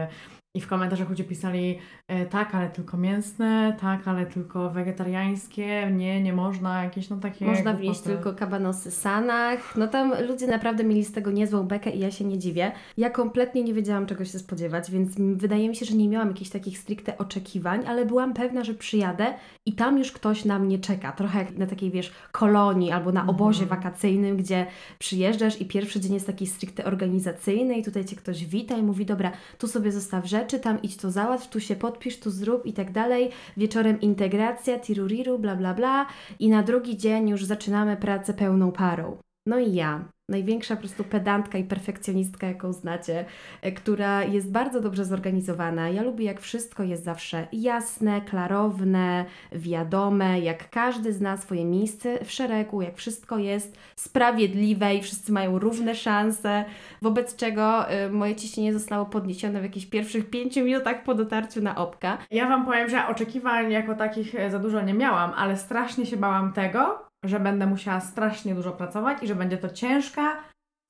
I 0.56 0.62
w 0.62 0.68
komentarzach 0.68 1.10
ludzie 1.10 1.24
pisali, 1.24 1.80
e, 2.08 2.26
tak, 2.26 2.56
ale 2.56 2.70
tylko 2.70 2.98
mięsne, 2.98 3.78
tak, 3.82 4.08
ale 4.08 4.26
tylko 4.26 4.70
wegetariańskie, 4.70 5.92
nie, 5.92 6.22
nie 6.22 6.34
można, 6.34 6.84
jakieś 6.84 7.10
no 7.10 7.18
takie 7.18 7.46
Można 7.46 7.74
wnieść 7.74 8.02
tylko 8.02 8.34
kabanosy 8.34 8.92
sanach. 8.92 9.76
No 9.76 9.88
tam 9.88 10.14
ludzie 10.28 10.48
naprawdę 10.48 10.84
mieli 10.84 11.06
z 11.06 11.12
tego 11.12 11.32
niezłą 11.32 11.64
bekę 11.64 11.90
i 11.90 12.00
ja 12.00 12.12
się 12.12 12.26
nie 12.26 12.40
dziwię. 12.40 12.72
Ja 12.98 13.10
kompletnie 13.10 13.64
nie 13.64 13.74
wiedziałam 13.74 14.06
czego 14.06 14.26
się 14.26 14.40
spodziewać, 14.40 14.92
więc 14.92 15.12
wydaje 15.18 15.70
mi 15.70 15.76
się, 15.76 15.86
że 15.86 15.96
nie 15.96 16.10
miałam 16.10 16.28
jakichś 16.28 16.50
takich 16.50 16.78
stricte 16.78 17.18
oczekiwań, 17.18 17.84
ale 17.88 18.06
byłam 18.06 18.34
pewna, 18.34 18.64
że 18.64 18.74
przyjadę 18.74 19.34
i 19.66 19.74
tam 19.74 19.98
już 19.98 20.12
ktoś 20.12 20.46
na 20.46 20.60
mnie 20.60 20.80
czeka. 20.80 21.12
Trochę 21.12 21.40
jak 21.40 21.58
na 21.58 21.68
takiej, 21.68 21.92
wiesz, 21.92 22.14
kolonii 22.32 22.92
albo 22.92 23.12
na 23.12 23.28
obozie 23.28 23.64
Mhm. 23.64 23.82
wakacyjnym, 23.82 24.38
gdzie 24.38 24.66
przyjeżdżasz 25.00 25.62
i 25.62 25.66
pierwszy 25.66 26.00
dzień 26.00 26.14
jest 26.14 26.28
taki 26.28 26.48
stricte 26.48 26.86
organizacyjny 26.86 27.78
i 27.78 27.84
tutaj 27.84 28.06
cię 28.06 28.16
ktoś 28.16 28.46
wita 28.46 28.78
i 28.78 28.84
mówi, 28.84 29.06
dobra, 29.06 29.32
tu 29.58 29.68
sobie 29.68 29.92
zostaw 29.92 30.26
rzeczy, 30.26 30.43
tam 30.60 30.82
idź 30.82 30.98
to 30.98 31.12
załatw, 31.12 31.50
tu 31.50 31.60
się 31.60 31.76
podpisz, 31.76 32.20
tu 32.20 32.32
zrób 32.32 32.66
i 32.66 32.74
tak 32.74 32.92
dalej. 32.92 33.30
Wieczorem 33.58 34.02
integracja, 34.02 34.80
tiruriru, 34.80 35.40
bla 35.40 35.56
bla 35.56 35.74
bla 35.74 36.06
i 36.40 36.50
na 36.50 36.64
drugi 36.64 36.98
dzień 36.98 37.30
już 37.30 37.46
zaczynamy 37.46 37.98
pracę 37.98 38.34
pełną 38.34 38.72
parą. 38.72 39.18
No 39.46 39.60
i 39.60 39.74
ja, 39.74 40.06
największa 40.30 40.76
po 40.76 40.82
prostu 40.82 41.04
pedantka 41.04 41.58
i 41.58 41.64
perfekcjonistka, 41.64 42.48
jaką 42.48 42.74
znacie, 42.74 43.26
e, 43.62 43.72
która 43.72 44.24
jest 44.24 44.52
bardzo 44.52 44.82
dobrze 44.82 45.06
zorganizowana. 45.06 45.90
Ja 45.90 46.04
lubię, 46.04 46.26
jak 46.26 46.42
wszystko 46.42 46.84
jest 46.84 47.04
zawsze 47.04 47.48
jasne, 47.54 48.22
klarowne, 48.22 49.26
wiadome, 49.52 50.40
jak 50.40 50.70
każdy 50.70 51.14
zna 51.14 51.38
swoje 51.38 51.66
miejsce 51.66 52.26
w 52.26 52.32
szeregu, 52.32 52.82
jak 52.82 52.98
wszystko 52.98 53.38
jest 53.38 53.78
sprawiedliwe 53.96 54.96
i 54.96 55.02
wszyscy 55.02 55.32
mają 55.32 55.60
równe 55.60 55.96
szanse, 55.96 56.66
wobec 57.02 57.36
czego 57.36 57.92
y, 57.92 58.10
moje 58.10 58.36
ciśnienie 58.36 58.74
zostało 58.74 59.06
podniesione 59.06 59.60
w 59.60 59.64
jakichś 59.64 59.86
pierwszych 59.86 60.30
pięciu 60.30 60.64
minutach 60.64 61.04
po 61.04 61.16
dotarciu 61.16 61.62
na 61.62 61.76
opka. 61.76 62.18
Ja 62.32 62.48
Wam 62.48 62.66
powiem, 62.66 62.90
że 62.90 63.08
oczekiwań 63.08 63.72
jako 63.72 63.96
takich 63.96 64.36
e, 64.36 64.52
za 64.52 64.60
dużo 64.60 64.82
nie 64.82 64.94
miałam, 64.94 65.32
ale 65.36 65.58
strasznie 65.58 66.06
się 66.06 66.18
bałam 66.18 66.54
tego, 66.54 67.13
że 67.24 67.40
będę 67.40 67.66
musiała 67.66 68.00
strasznie 68.00 68.56
dużo 68.56 68.72
pracować 68.72 69.24
i 69.24 69.28
że 69.28 69.36
będzie 69.36 69.58
to 69.58 69.70
ciężka, 69.70 70.44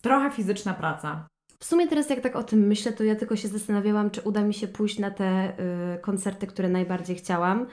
Trochę 0.03 0.31
fizyczna 0.31 0.73
praca. 0.73 1.27
W 1.59 1.65
sumie 1.65 1.87
teraz 1.87 2.09
jak 2.09 2.21
tak 2.21 2.35
o 2.35 2.43
tym 2.43 2.59
myślę, 2.59 2.93
to 2.93 3.03
ja 3.03 3.15
tylko 3.15 3.35
się 3.35 3.47
zastanawiałam, 3.47 4.11
czy 4.11 4.21
uda 4.21 4.41
mi 4.41 4.53
się 4.53 4.67
pójść 4.67 4.99
na 4.99 5.11
te 5.11 5.53
y, 5.95 5.99
koncerty, 6.01 6.47
które 6.47 6.69
najbardziej 6.69 7.15
chciałam. 7.15 7.65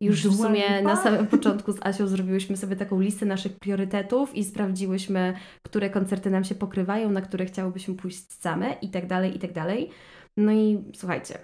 Już 0.00 0.28
w 0.28 0.36
sumie 0.36 0.68
Lipa? 0.68 0.82
na 0.82 0.96
samym 0.96 1.26
początku 1.26 1.72
z 1.72 1.86
Asią 1.86 2.06
zrobiłyśmy 2.06 2.56
sobie 2.56 2.76
taką 2.76 3.00
listę 3.00 3.26
naszych 3.26 3.58
priorytetów 3.58 4.34
i 4.34 4.44
sprawdziłyśmy, 4.44 5.34
które 5.66 5.90
koncerty 5.90 6.30
nam 6.30 6.44
się 6.44 6.54
pokrywają, 6.54 7.10
na 7.10 7.20
które 7.20 7.46
chciałybyśmy 7.46 7.94
pójść 7.94 8.32
same 8.32 8.72
i 8.72 8.90
tak 8.90 9.06
dalej, 9.06 9.36
i 9.36 9.38
tak 9.38 9.52
dalej. 9.52 9.90
No 10.36 10.52
i 10.52 10.84
słuchajcie, 10.94 11.38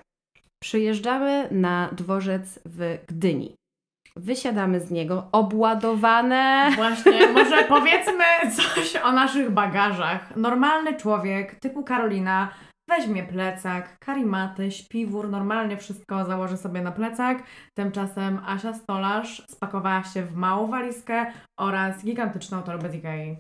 przyjeżdżamy 0.63 1.49
na 1.51 1.91
dworzec 1.93 2.61
w 2.65 2.99
Gdyni. 3.09 3.55
Wysiadamy 4.17 4.81
z 4.81 4.91
niego 4.91 5.29
obładowane. 5.33 6.71
Właśnie, 6.77 7.29
może 7.29 7.65
powiedzmy 7.65 8.25
coś 8.57 8.97
o 8.97 9.13
naszych 9.13 9.51
bagażach. 9.51 10.37
Normalny 10.37 10.97
człowiek 10.97 11.55
typu 11.55 11.83
Karolina 11.83 12.49
weźmie 12.89 13.23
plecak, 13.23 13.99
karimatę, 13.99 14.71
śpiwór, 14.71 15.31
normalnie 15.31 15.77
wszystko 15.77 16.25
założy 16.25 16.57
sobie 16.57 16.81
na 16.83 16.93
plecak. 16.93 17.43
Tymczasem 17.75 18.41
Asia 18.47 18.75
Stolarz 18.75 19.43
spakowała 19.51 20.05
się 20.05 20.23
w 20.23 20.35
małą 20.35 20.67
walizkę 20.67 21.27
oraz 21.61 22.05
gigantyczną 22.05 22.63
torbę 22.63 22.91
z 22.91 22.95
Ikei. 22.95 23.37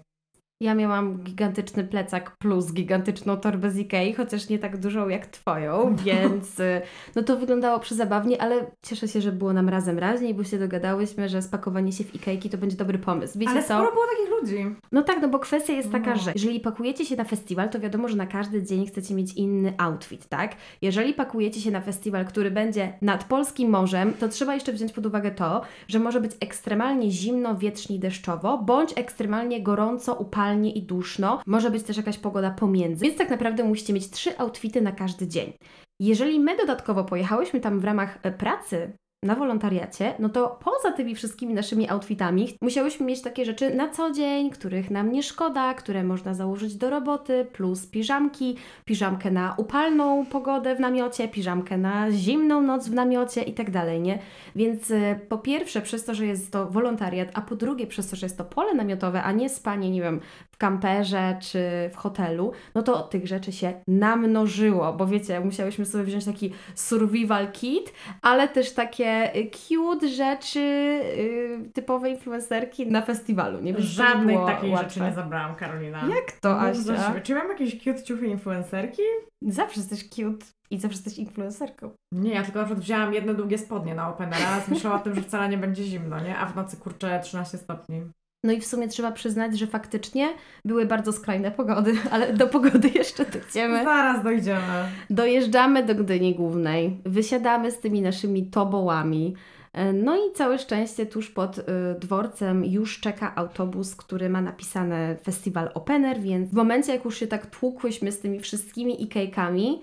Ja 0.63 0.75
miałam 0.75 1.19
gigantyczny 1.19 1.85
plecak 1.85 2.37
plus 2.37 2.73
gigantyczną 2.73 3.37
torbę 3.37 3.71
z 3.71 3.79
Ikei, 3.79 4.15
chociaż 4.15 4.49
nie 4.49 4.59
tak 4.59 4.77
dużą 4.77 5.09
jak 5.09 5.27
Twoją, 5.27 5.97
więc 6.05 6.61
y, 6.61 6.83
no 7.17 7.23
to 7.23 7.37
wyglądało 7.37 7.81
przezabawnie, 7.81 8.43
ale 8.43 8.71
cieszę 8.83 9.09
się, 9.09 9.21
że 9.21 9.33
było 9.33 9.53
nam 9.53 9.69
razem 9.69 9.99
raźniej, 9.99 10.35
bo 10.35 10.45
się 10.45 10.59
dogadałyśmy, 10.59 11.29
że 11.29 11.43
spakowanie 11.43 11.93
się 11.93 12.05
w 12.05 12.15
Ikejki 12.15 12.51
to 12.51 12.59
będzie 12.59 12.77
dobry 12.77 12.99
pomysł. 12.99 13.39
Wiecie 13.39 13.53
Ale 13.53 13.63
co? 13.63 13.67
sporo 13.67 13.93
było 13.93 14.05
takich 14.07 14.32
ludzi. 14.43 14.75
No 14.93 15.03
tak, 15.03 15.23
no 15.23 15.29
bo 15.29 15.39
kwestia 15.39 15.73
jest 15.73 15.93
taka, 15.93 16.11
No. 16.11 16.17
że 16.21 16.33
jeżeli 16.35 16.61
pakujecie 16.61 17.05
się 17.05 17.17
na 17.17 17.25
festiwal, 17.25 17.71
to 17.71 17.81
wiadomo, 17.81 18.09
że 18.09 18.17
na 18.17 18.27
każdy 18.27 18.63
dzień 18.63 18.87
chcecie 18.87 19.15
mieć 19.15 19.33
inny 19.35 19.73
outfit, 19.79 20.27
tak? 20.29 20.57
Jeżeli 20.83 21.15
pakujecie 21.15 21.61
się 21.61 21.71
na 21.71 21.81
festiwal, 21.81 22.25
który 22.25 22.51
będzie 22.51 22.93
nad 23.03 23.25
polskim 23.25 23.71
morzem, 23.71 24.13
to 24.15 24.29
trzeba 24.29 24.55
jeszcze 24.55 24.73
wziąć 24.73 24.93
pod 24.93 25.07
uwagę 25.07 25.31
to, 25.31 25.63
że 25.89 25.99
może 25.99 26.21
być 26.21 26.33
ekstremalnie 26.41 27.11
zimno, 27.11 27.57
wiecznie 27.57 27.97
i 27.97 27.99
deszczowo, 27.99 28.59
bądź 28.59 28.93
ekstremalnie 28.97 29.63
gorąco, 29.63 30.15
upalnie 30.15 30.73
i 30.73 30.83
duszno. 30.83 31.43
Może 31.47 31.71
być 31.71 31.83
też 31.83 31.97
jakaś 31.97 32.19
pogoda 32.19 32.51
pomiędzy. 32.51 33.05
Więc 33.05 33.19
tak 33.19 33.31
naprawdę 33.31 33.65
musicie 33.65 33.93
mieć 33.93 34.11
trzy 34.11 34.39
outfity 34.39 34.81
na 34.81 34.93
każdy 34.93 35.27
dzień. 35.29 35.53
Jeżeli 36.01 36.41
my 36.41 36.57
dodatkowo 36.57 37.05
pojechałyśmy 37.05 37.61
tam 37.61 37.81
w 37.81 37.85
ramach 37.85 38.19
e, 38.23 38.33
pracy 38.33 38.93
na 39.23 39.35
wolontariacie, 39.35 40.15
no 40.19 40.29
to 40.29 40.59
poza 40.65 40.93
tymi 40.93 41.15
wszystkimi 41.15 41.55
naszymi 41.55 41.91
outfitami 41.91 42.57
musiałyśmy 42.61 43.07
mieć 43.07 43.23
takie 43.23 43.45
rzeczy 43.45 43.75
na 43.75 43.89
co 43.89 44.11
dzień, 44.11 44.51
których 44.51 44.91
nam 44.91 45.13
nie 45.13 45.23
szkoda, 45.23 45.75
które 45.75 46.05
można 46.05 46.35
założyć 46.35 46.75
do 46.75 46.91
roboty, 46.91 47.47
plus 47.53 47.87
piżamki, 47.87 48.57
piżamkę 48.85 49.31
na 49.31 49.55
upalną 49.57 50.27
pogodę 50.27 50.77
w 50.77 50.81
namiocie, 50.81 51.29
piżamkę 51.29 51.79
na 51.79 52.11
zimną 52.11 52.63
noc 52.63 52.89
w 52.89 52.95
namiocie 52.95 53.43
i 53.43 53.53
tak 53.53 53.71
dalej, 53.71 54.01
nie? 54.01 54.19
Więc 54.57 54.91
y, 54.91 55.21
po 55.29 55.39
pierwsze 55.39 55.81
przez 55.81 56.05
to, 56.05 56.15
że 56.15 56.27
jest 56.27 56.53
to 56.53 56.67
wolontariat, 56.67 57.29
a 57.35 57.41
po 57.41 57.57
drugie 57.57 57.87
przez 57.87 58.11
to, 58.11 58.17
że 58.17 58.27
jest 58.27 58.39
to 58.39 58.45
pole 58.45 58.75
namiotowe, 58.75 59.23
a 59.23 59.33
nie 59.33 59.49
spanie, 59.49 59.91
nie 59.91 60.03
wiem, 60.03 60.21
kamperze 60.63 61.37
czy 61.41 61.91
w 61.93 61.97
hotelu, 61.97 62.53
no 62.75 62.83
to 62.83 63.03
tych 63.03 63.27
rzeczy 63.27 63.53
się 63.53 63.73
namnożyło, 63.89 64.93
bo 64.93 65.07
wiecie, 65.07 65.41
musiałyśmy 65.41 65.87
sobie 65.87 66.05
wziąć 66.05 66.25
taki 66.25 66.53
survival 66.75 67.53
kit, 67.53 67.93
ale 68.23 68.49
też 68.49 68.73
takie 68.73 69.37
y, 69.37 69.51
cute 69.51 70.09
rzeczy 70.09 70.59
y, 70.59 71.71
typowe 71.75 72.11
influencerki 72.11 72.87
na 72.87 73.03
festiwalu, 73.03 73.61
nie? 73.61 73.75
Żadnej 73.79 74.37
było 74.37 74.47
takiej 74.47 74.71
łatwe. 74.71 74.89
rzeczy 74.89 75.01
nie 75.01 75.13
zabrałam, 75.13 75.55
Karolina. 75.55 75.99
Jak 76.09 76.33
to, 76.33 76.61
Asia? 76.61 77.21
Czy 77.23 77.35
mam 77.35 77.49
jakieś 77.49 77.79
cute 77.79 78.03
ciuchy 78.03 78.27
influencerki? 78.27 79.03
Zawsze 79.43 79.81
jesteś 79.81 80.09
cute 80.09 80.47
i 80.71 80.79
zawsze 80.79 80.97
jesteś 80.97 81.19
influencerką. 81.19 81.91
Nie, 82.13 82.35
ja 82.35 82.43
tylko 82.43 82.59
na 82.59 82.65
przykład 82.65 82.85
wzięłam 82.85 83.15
jedne 83.15 83.35
długie 83.35 83.59
spodnie 83.59 83.95
na 83.95 84.09
Openera, 84.09 84.61
myślałam 84.69 85.01
o 85.01 85.05
tym, 85.05 85.15
że 85.15 85.23
wcale 85.23 85.49
nie 85.49 85.59
będzie 85.59 85.85
zimno, 85.85 86.21
nie? 86.21 86.39
A 86.39 86.47
w 86.47 86.57
nocy 86.57 86.77
kurczę 86.77 87.21
13 87.23 87.59
stopni. 87.59 88.03
No 88.45 88.53
i 88.53 88.61
w 88.61 88.67
sumie 88.67 88.89
trzeba 88.89 89.13
przyznać, 89.13 89.59
że 89.59 89.67
faktycznie 89.67 90.29
były 90.65 90.87
bardzo 90.87 91.13
skrajne 91.13 91.51
pogody, 91.51 91.95
ale 92.13 92.33
do 92.33 92.47
pogody 92.47 92.89
jeszcze 92.89 93.25
dojdziemy. 93.25 93.85
Zaraz 93.85 94.25
dojdziemy. 94.25 94.85
Dojeżdżamy 95.11 95.83
do 95.83 95.95
Gdyni 95.95 96.35
Głównej, 96.35 97.01
wysiadamy 97.05 97.71
z 97.71 97.79
tymi 97.79 98.03
naszymi 98.03 98.47
tobołami. 98.47 99.35
E, 99.73 99.93
No 99.93 100.17
i 100.17 100.33
całe 100.33 100.59
szczęście 100.59 101.07
tuż 101.07 101.31
pod 101.31 101.59
y, 101.59 101.63
dworcem 102.01 102.65
już 102.65 103.01
czeka 103.01 103.35
autobus, 103.35 103.97
który 103.97 104.29
ma 104.29 104.41
napisane 104.41 105.17
Festiwal 105.25 105.71
Opener, 105.75 106.21
więc 106.21 106.51
w 106.51 106.55
momencie 106.55 106.93
jak 106.93 107.05
już 107.05 107.19
się 107.19 107.27
tak 107.27 107.47
tłukłyśmy 107.47 108.13
z 108.13 108.21
tymi 108.21 108.41
wszystkimi 108.41 109.03
ikejkami, 109.03 109.83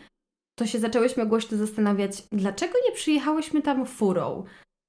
to 0.59 0.65
się 0.65 0.79
zaczęłyśmy 0.79 1.25
głośno 1.25 1.57
zastanawiać, 1.57 2.23
dlaczego 2.31 2.73
nie 2.89 2.95
przyjechałyśmy 2.95 3.61
tam 3.61 3.85
furą. 3.85 4.43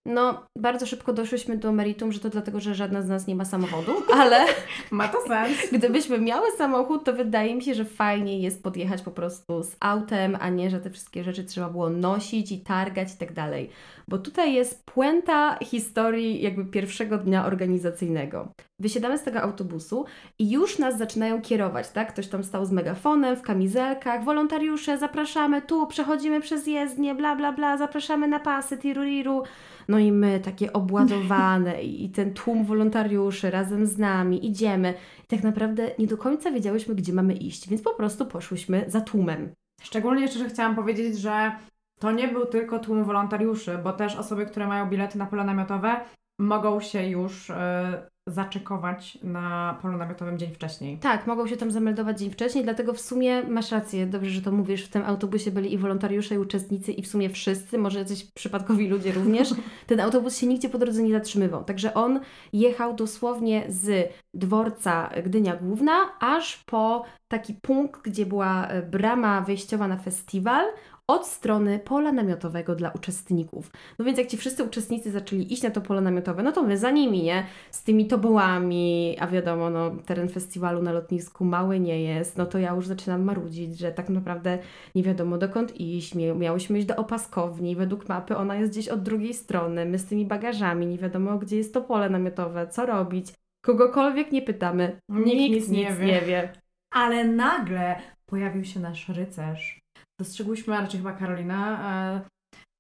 No, 0.07 0.47
bardzo 0.59 0.87
szybko 0.87 1.13
doszłyśmy 1.13 1.57
do 1.57 1.73
meritum, 1.73 2.13
że 2.13 2.21
to 2.21 2.31
dlatego, 2.31 2.61
że 2.61 2.75
żadna 2.75 3.03
z 3.03 3.09
nas 3.09 3.27
nie 3.27 3.35
ma 3.35 3.45
samochodu, 3.45 3.93
ale 4.13 4.47
Ma 4.91 5.09
to 5.09 5.19
sens. 5.29 5.59
Gdybyśmy 5.73 6.19
miały 6.19 6.51
samochód, 6.59 7.05
to 7.05 7.13
wydaje 7.13 7.55
mi 7.55 7.63
się, 7.63 7.75
że 7.75 7.85
fajniej 7.85 8.43
jest 8.43 8.63
podjechać 8.63 9.03
po 9.03 9.11
prostu 9.11 9.63
z 9.63 9.77
autem, 9.81 10.37
a 10.41 10.49
nie, 10.49 10.71
że 10.71 10.81
te 10.81 10.91
wszystkie 10.91 11.25
rzeczy 11.25 11.45
trzeba 11.45 11.69
było 11.69 11.91
nosić 11.91 12.53
i 12.53 12.61
targać 12.61 13.15
i 13.15 13.17
tak 13.17 13.33
dalej. 13.33 13.71
Bo 14.09 14.19
tutaj 14.19 14.55
jest 14.55 14.85
puenta 14.85 15.59
historii 15.65 16.43
jakby 16.43 16.65
pierwszego 16.65 17.19
dnia 17.19 17.47
organizacyjnego. 17.47 18.49
Wysiadamy 18.81 19.19
z 19.19 19.23
tego 19.23 19.43
autobusu 19.43 20.05
i 20.39 20.51
już 20.51 20.79
nas 20.79 20.99
zaczynają 20.99 21.43
kierować, 21.43 21.89
tak? 21.89 22.13
Ktoś 22.13 22.29
tam 22.29 22.45
stał 22.45 22.65
z 22.65 22.71
megafonem, 22.71 23.37
w 23.37 23.43
kamizelkach, 23.43 24.25
wolontariusze, 24.25 24.99
zapraszamy 24.99 25.63
tu, 25.63 25.87
przechodzimy 25.87 26.41
przez 26.41 26.67
jezdnię, 26.67 27.15
bla, 27.15 27.37
bla, 27.37 27.53
bla, 27.53 27.77
zapraszamy 27.77 28.29
na 28.29 28.41
pasy, 28.41 28.79
tiruriru. 28.79 29.43
No 29.91 29.99
i 29.99 30.13
my 30.13 30.41
takie 30.41 30.73
obładowane 30.73 31.83
i 31.83 32.11
ten 32.11 32.35
tłum 32.35 32.65
wolontariuszy 32.65 33.51
razem 33.51 33.87
z 33.87 33.99
nami, 33.99 34.47
idziemy. 34.47 34.95
I 35.25 35.27
tak 35.27 35.43
naprawdę 35.43 35.91
nie 35.99 36.07
do 36.07 36.19
końca 36.19 36.51
wiedziałyśmy, 36.51 36.95
gdzie 36.95 37.13
mamy 37.13 37.35
iść, 37.35 37.69
więc 37.69 37.83
po 37.83 37.95
prostu 37.95 38.27
poszłyśmy 38.27 38.85
za 38.89 39.01
tłumem. 39.01 39.55
Szczególnie 39.83 40.23
jeszcze, 40.23 40.39
że 40.39 40.49
chciałam 40.49 40.77
powiedzieć, 40.77 41.19
że 41.19 41.53
to 42.01 42.13
nie 42.13 42.29
był 42.29 42.47
tylko 42.47 42.79
tłum 42.79 43.05
wolontariuszy, 43.05 43.79
bo 43.85 43.93
też 43.93 44.17
osoby, 44.17 44.47
które 44.47 44.67
mają 44.67 44.89
bilety 44.89 45.19
na 45.19 45.27
pole 45.27 45.45
namiotowe, 45.45 46.01
mogą 46.41 46.81
się 46.81 47.07
już 47.07 47.51
e, 47.51 48.10
zaczekować 48.27 49.19
na 49.23 49.79
polu 49.83 49.99
namiotowym 49.99 50.39
dzień 50.39 50.55
wcześniej. 50.55 50.99
Tak, 50.99 51.27
mogą 51.27 51.47
się 51.47 51.57
tam 51.57 51.71
zameldować 51.71 52.19
dzień 52.19 52.31
wcześniej, 52.31 52.65
dlatego 52.65 52.93
w 52.93 53.01
sumie 53.01 53.43
masz 53.43 53.71
rację, 53.71 54.07
dobrze, 54.07 54.31
że 54.31 54.43
to 54.43 54.53
mówisz, 54.53 54.85
w 54.85 54.89
tym 54.89 55.03
autobusie 55.07 55.51
byli 55.51 55.73
i 55.73 55.79
wolontariusze, 55.79 56.35
i 56.35 56.39
uczestnicy, 56.39 56.93
i 56.93 57.03
w 57.03 57.09
sumie 57.09 57.31
wszyscy, 57.31 57.79
może 57.79 57.99
jacyś 57.99 58.25
przypadkowi 58.25 58.89
ludzie 58.89 59.13
również. 59.13 59.55
Ten 59.87 60.01
autobus 60.01 60.39
się 60.39 60.47
nigdzie 60.47 60.69
po 60.69 60.79
drodze 60.79 61.03
nie 61.03 61.13
zatrzymywał, 61.13 61.65
także 61.65 61.95
on 61.95 62.21
jechał 62.53 62.95
dosłownie 62.95 63.65
z 63.69 64.13
dworca 64.35 65.11
Gdynia 65.25 65.57
Główna, 65.57 65.93
aż 66.21 66.57
po 66.57 67.05
taki 67.29 67.55
punkt, 67.55 68.03
gdzie 68.03 68.27
była 68.27 68.67
e, 68.67 68.83
brama 68.83 69.41
wejściowa 69.41 69.89
na 69.89 69.97
festiwal, 69.97 70.65
od 71.13 71.27
strony 71.27 71.79
pola 71.79 72.13
namiotowego 72.13 72.75
dla 72.75 72.91
uczestników. 72.91 73.71
No 73.99 74.05
więc 74.05 74.19
jak 74.19 74.27
ci 74.27 74.37
wszyscy 74.37 74.65
uczestnicy 74.65 75.11
zaczęli 75.11 75.53
iść 75.53 75.63
na 75.63 75.71
to 75.71 75.81
pole 75.81 76.01
namiotowe, 76.01 76.43
no 76.43 76.53
to 76.53 76.63
my 76.63 76.79
za 76.79 76.91
nimi, 76.91 77.23
nie? 77.23 77.47
Z 77.71 77.83
tymi 77.83 78.07
tobołami, 78.07 79.17
a 79.21 79.27
wiadomo, 79.27 79.71
no 79.71 79.91
teren 80.07 80.29
festiwalu 80.29 80.83
na 80.83 80.93
lotnisku 80.93 81.45
mały 81.45 81.81
nie 81.81 82.03
jest, 82.03 82.37
no 82.39 82.47
to 82.47 82.59
ja 82.59 82.75
już 82.75 82.87
zaczynam 82.87 83.23
marudzić, 83.23 83.79
że 83.79 83.93
tak 83.93 84.09
naprawdę 84.09 84.59
nie 84.95 85.03
wiadomo 85.03 85.39
dokąd 85.39 85.81
iść, 85.81 86.15
Mia- 86.15 86.37
miałyśmy 86.39 86.79
iść 86.79 86.87
do 86.87 86.97
opaskowni, 86.97 87.77
według 87.77 88.09
mapy 88.09 88.37
ona 88.37 88.57
jest 88.57 88.73
gdzieś 88.73 88.89
od 88.89 89.03
drugiej 89.03 89.35
strony, 89.35 89.87
my 89.87 89.99
z 89.99 90.07
tymi 90.07 90.27
bagażami, 90.27 90.87
nie 90.87 90.99
wiadomo 90.99 91.39
gdzie 91.39 91.57
jest 91.57 91.75
to 91.75 91.81
pole 91.83 92.11
namiotowe, 92.11 92.69
co 92.69 92.87
robić, 92.87 93.27
kogokolwiek 93.65 94.33
nie 94.33 94.43
pytamy, 94.43 95.01
Nikt 95.09 95.55
nic 95.55 95.69
nie 95.69 95.93
wie. 95.93 96.07
nie 96.07 96.21
wie. 96.21 96.53
Ale 96.95 97.25
nagle 97.25 97.97
pojawił 98.27 98.65
się 98.65 98.81
nasz 98.81 99.09
rycerz. 99.09 99.81
Dostrzegłyśmy, 100.21 100.77
a 100.77 100.81
raczej 100.81 101.01
chyba 101.01 101.13
Karolina, 101.13 101.81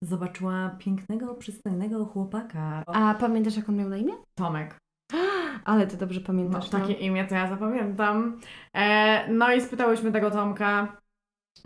zobaczyła 0.04 0.76
pięknego, 0.78 1.34
przystojnego 1.34 2.04
chłopaka. 2.04 2.82
A 2.86 3.14
pamiętasz 3.14 3.56
jak 3.56 3.68
on 3.68 3.76
miał 3.76 3.88
na 3.88 3.96
imię? 3.96 4.12
Tomek. 4.34 4.78
Ale 5.64 5.86
ty 5.86 5.96
dobrze 5.96 6.20
No, 6.20 6.26
pamiętasz. 6.26 6.68
takie 6.68 6.92
imię 6.92 7.24
to 7.24 7.34
ja 7.34 7.48
zapamiętam. 7.48 8.40
E, 8.76 9.32
no 9.32 9.52
i 9.52 9.60
spytałyśmy 9.60 10.12
tego 10.12 10.30
Tomka, 10.30 10.96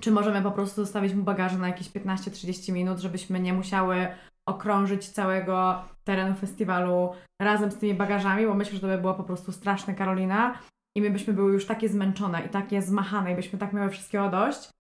czy 0.01 0.11
możemy 0.11 0.43
po 0.43 0.51
prostu 0.51 0.85
zostawić 0.85 1.15
mu 1.15 1.23
bagaże 1.23 1.59
na 1.59 1.69
jakieś 1.69 1.91
15-30 1.91 2.73
minut, 2.73 2.99
żebyśmy 2.99 3.41
nie 3.41 3.53
musiały 3.53 4.07
okrążyć 4.49 5.09
całego 5.09 5.85
terenu 6.05 6.35
festiwalu 6.35 7.13
razem 7.43 7.71
z 7.71 7.77
tymi 7.77 7.95
bagażami, 7.95 8.47
bo 8.47 8.55
myślę, 8.55 8.75
że 8.75 8.81
to 8.81 8.87
by 8.87 8.99
było 8.99 9.15
po 9.15 9.25
prostu 9.25 9.53
straszne, 9.53 9.95
Karolina. 9.95 10.59
I 10.97 11.03
my 11.03 11.11
byśmy 11.11 11.33
były 11.33 11.53
już 11.53 11.67
takie 11.67 11.89
zmęczone 11.89 12.47
i 12.47 12.49
takie 12.49 12.83
zmachane 12.83 13.33
i 13.33 13.37
byśmy 13.37 13.59
tak 13.59 13.73
miały 13.73 13.91
wszystkiego 13.91 14.31
dość, 14.31 14.71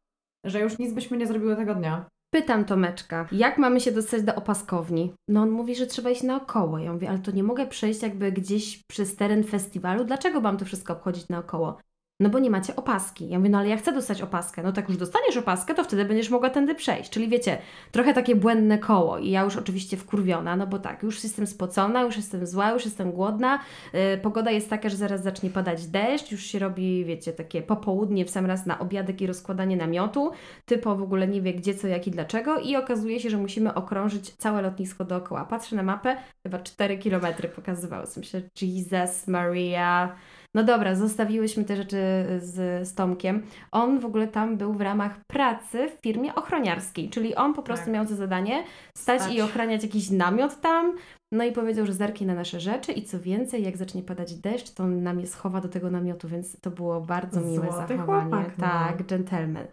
że 0.45 0.61
już 0.61 0.79
nic 0.79 0.95
byśmy 0.95 1.17
nie 1.17 1.27
zrobiły 1.27 1.57
tego 1.57 1.75
dnia. 1.75 2.07
Pytam 2.35 2.65
Tomeczka, 2.65 3.29
jak 3.33 3.59
mamy 3.59 3.81
się 3.81 3.93
dostać 3.93 4.23
do 4.23 4.35
opaskowni? 4.35 5.15
No 5.29 5.41
on 5.41 5.51
mówi, 5.51 5.75
że 5.75 5.87
trzeba 5.87 6.11
iść 6.11 6.23
naokoło. 6.23 6.79
Ja 6.79 6.93
mówię, 6.93 7.09
ale 7.09 7.19
to 7.19 7.31
nie 7.31 7.43
mogę 7.43 7.67
przejść 7.67 8.03
jakby 8.03 8.33
gdzieś 8.33 8.83
przez 8.87 9.17
teren 9.17 9.45
festiwalu. 9.45 10.05
Dlaczego 10.05 10.41
mam 10.41 10.57
to 10.57 10.65
wszystko 10.65 10.93
obchodzić 10.93 11.29
naokoło? 11.29 11.79
No 12.25 12.31
bo 12.31 12.39
nie 12.39 12.51
macie 12.51 12.77
opaski. 12.77 13.29
Ja 13.29 13.39
mówię, 13.39 13.51
no 13.51 13.59
ale 13.59 13.69
ja 13.69 13.77
chcę 13.77 13.93
dostać 13.93 14.23
opaskę. 14.23 14.63
No 14.63 14.73
tak 14.73 14.89
już 14.89 14.99
dostaniesz 14.99 15.37
opaskę, 15.37 15.75
to 15.75 15.85
wtedy 15.85 16.05
będziesz 16.05 16.31
mogła 16.31 16.51
tędy 16.51 16.75
przejść. 16.75 17.11
Czyli 17.11 17.29
wiecie, 17.29 17.59
trochę 17.93 18.15
takie 18.15 18.37
błędne 18.37 18.79
koło 18.79 19.19
i 19.19 19.31
ja 19.31 19.43
już 19.43 19.57
oczywiście 19.57 19.97
wkurwiona, 19.97 20.57
no 20.57 20.67
bo 20.67 20.79
tak, 20.79 21.03
już 21.03 21.25
jestem 21.25 21.47
spocona, 21.47 22.03
już 22.03 22.17
jestem 22.17 22.47
zła, 22.47 22.71
już 22.71 22.85
jestem 22.85 23.13
głodna, 23.13 23.59
yy, 23.93 24.19
pogoda 24.19 24.51
jest 24.51 24.71
taka, 24.71 24.89
że 24.89 24.97
zaraz 24.97 25.23
zacznie 25.23 25.51
padać 25.51 25.87
deszcz, 25.87 26.33
już 26.33 26.43
się 26.43 26.59
robi, 26.59 27.05
wiecie, 27.05 27.33
takie 27.33 27.63
popołudnie 27.63 28.25
w 28.25 28.31
sam 28.31 28.47
raz 28.47 28.67
na 28.67 28.79
obiadek 28.79 29.21
i 29.21 29.27
rozkładanie 29.27 29.77
namiotu, 29.77 30.31
typo 30.65 30.97
w 30.97 31.03
ogóle 31.03 31.29
nie 31.29 31.43
wie 31.43 31.55
gdzie, 31.55 31.75
co, 31.75 31.87
jak 31.89 32.07
i 32.07 32.11
dlaczego 32.11 32.59
i 32.59 32.77
okazuje 32.77 33.21
się, 33.21 33.31
że 33.31 33.37
musimy 33.37 33.75
okrążyć 33.75 34.31
całe 34.31 34.63
lotnisko 34.63 35.05
dookoła. 35.05 35.45
Patrzę 35.45 35.77
na 35.77 35.83
mapę, 35.83 36.17
chyba 36.43 36.59
4 36.59 36.99
kilometry 36.99 37.49
pokazywało. 37.49 38.05
Myślę, 38.17 38.43
Jesus 38.63 39.29
Maria. 39.29 40.15
No 40.55 40.65
dobra, 40.65 40.95
zostawiłyśmy 40.95 41.65
te 41.65 41.77
rzeczy 41.77 41.97
z, 42.39 42.89
z 42.89 42.95
Tomkiem. 42.95 43.43
On 43.73 44.01
w 44.01 44.05
ogóle 44.05 44.29
tam 44.29 44.57
był 44.57 44.73
w 44.73 44.81
ramach 44.81 45.21
pracy 45.27 45.89
w 45.89 46.03
firmie 46.03 46.35
ochroniarskiej, 46.35 47.11
czyli 47.11 47.35
on 47.35 47.55
po 47.55 47.63
prostu 47.63 47.85
Tak. 47.85 47.95
miał 47.95 48.07
za 48.07 48.15
zadanie 48.17 48.65
stać, 48.97 49.21
Stać. 49.23 49.35
i 49.35 49.43
ochraniać 49.43 49.83
jakiś 49.83 50.11
namiot 50.11 50.61
tam. 50.61 50.97
No 51.33 51.45
i 51.45 51.53
powiedział, 51.53 51.87
że 51.87 51.93
zerknie 51.93 52.27
na 52.27 52.35
nasze 52.35 52.61
rzeczy 52.61 52.93
i 52.93 53.03
co 53.03 53.21
więcej, 53.21 53.63
jak 53.65 53.77
zacznie 53.77 54.03
padać 54.03 54.35
deszcz, 54.35 54.71
to 54.71 54.85
on 54.85 55.03
nam 55.03 55.21
je 55.21 55.27
schowa 55.27 55.61
do 55.61 55.69
tego 55.69 55.91
namiotu, 55.91 56.29
więc 56.29 56.61
to 56.61 56.71
było 56.71 57.01
bardzo 57.01 57.41
miłe 57.41 57.55
Złoty 57.73 57.97
zachowanie. 57.97 58.31
chłopak, 58.31 58.59
no. 58.59 58.65
Tak, 58.65 59.07
gentleman. 59.07 59.67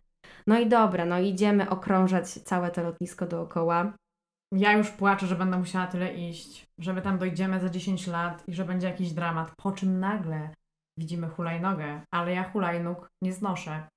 No 0.47 0.59
i 0.59 0.67
dobra, 0.67 1.05
no 1.05 1.19
idziemy 1.19 1.69
okrążać 1.69 2.27
całe 2.29 2.71
to 2.71 2.83
lotnisko 2.83 3.25
dookoła. 3.25 3.93
Ja 4.55 4.73
już 4.73 4.89
płaczę, 4.89 5.27
że 5.27 5.35
będę 5.35 5.57
musiała 5.57 5.87
tyle 5.87 6.13
iść, 6.13 6.67
że 6.79 6.93
my 6.93 7.01
tam 7.01 7.17
dojdziemy 7.17 7.59
za 7.59 7.69
10 7.69 8.07
lat 8.07 8.43
i 8.47 8.53
że 8.53 8.65
będzie 8.65 8.87
jakiś 8.87 9.11
dramat. 9.11 9.51
Po 9.61 9.71
czym 9.71 9.99
nagle 9.99 10.49
widzimy 10.99 11.27
hulajnogę, 11.27 12.01
ale 12.13 12.33
ja 12.33 12.43
hulajnóg 12.43 13.09
nie 13.23 13.33
znoszę. 13.33 13.87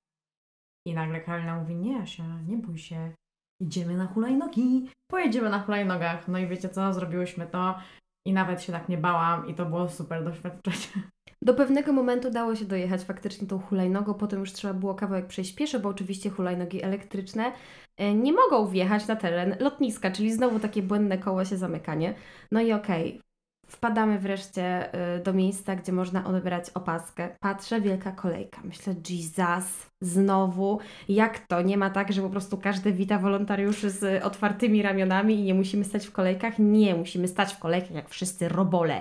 I 0.86 0.94
nagle 0.94 1.20
Karolina 1.20 1.60
mówi, 1.60 1.76
nie 1.76 2.02
Asia, 2.02 2.40
nie 2.48 2.56
bój 2.56 2.78
się, 2.78 3.12
idziemy 3.60 3.96
na 3.96 4.06
hulajnogi. 4.06 4.90
Pojedziemy 5.10 5.50
na 5.50 5.60
hulajnogach. 5.60 6.28
No 6.28 6.38
i 6.38 6.46
wiecie 6.46 6.68
co, 6.68 6.92
zrobiłyśmy 6.92 7.46
to 7.46 7.78
i 8.26 8.32
nawet 8.32 8.62
się 8.62 8.72
tak 8.72 8.88
nie 8.88 8.98
bałam 8.98 9.48
i 9.48 9.54
to 9.54 9.66
było 9.66 9.88
super 9.88 10.24
doświadczenie. 10.24 11.10
Do 11.42 11.54
pewnego 11.54 11.92
momentu 11.92 12.30
dało 12.30 12.56
się 12.56 12.64
dojechać 12.64 13.02
faktycznie 13.02 13.48
tą 13.48 13.58
hulajnogą, 13.58 14.14
potem 14.14 14.40
już 14.40 14.52
trzeba 14.52 14.74
było 14.74 14.94
kawałek 14.94 15.26
przejść 15.26 15.54
pieszo, 15.54 15.80
bo 15.80 15.88
oczywiście 15.88 16.30
hulajnogi 16.30 16.82
elektryczne 16.82 17.52
e, 17.96 18.14
nie 18.14 18.32
mogą 18.32 18.66
wjechać 18.66 19.06
na 19.06 19.16
teren 19.16 19.56
lotniska, 19.60 20.10
czyli 20.10 20.32
znowu 20.32 20.60
takie 20.60 20.82
błędne 20.82 21.18
koło 21.18 21.44
się 21.44 21.56
zamykanie. 21.56 22.14
No 22.52 22.60
i 22.60 22.72
okej, 22.72 23.20
wpadamy 23.68 24.18
wreszcie 24.18 24.92
e, 24.92 25.18
do 25.18 25.32
miejsca, 25.32 25.76
gdzie 25.76 25.92
można 25.92 26.24
odebrać 26.24 26.70
opaskę. 26.70 27.28
Patrzę, 27.40 27.80
wielka 27.80 28.12
kolejka. 28.12 28.60
Myślę, 28.64 28.94
Jesus, 29.10 29.86
znowu, 30.00 30.78
jak 31.08 31.38
to? 31.38 31.62
Nie 31.62 31.76
ma 31.76 31.90
tak, 31.90 32.12
że 32.12 32.22
po 32.22 32.30
prostu 32.30 32.58
każdy 32.58 32.92
wita 32.92 33.18
wolontariuszy 33.18 33.90
z 33.90 34.24
otwartymi 34.24 34.82
ramionami 34.82 35.40
i 35.40 35.42
nie 35.42 35.54
musimy 35.54 35.84
stać 35.84 36.06
w 36.06 36.12
kolejkach? 36.12 36.58
Nie, 36.58 36.94
musimy 36.94 37.28
stać 37.28 37.54
w 37.54 37.58
kolejkach 37.58 37.90
jak 37.90 38.08
wszyscy 38.08 38.48
robole. 38.48 39.00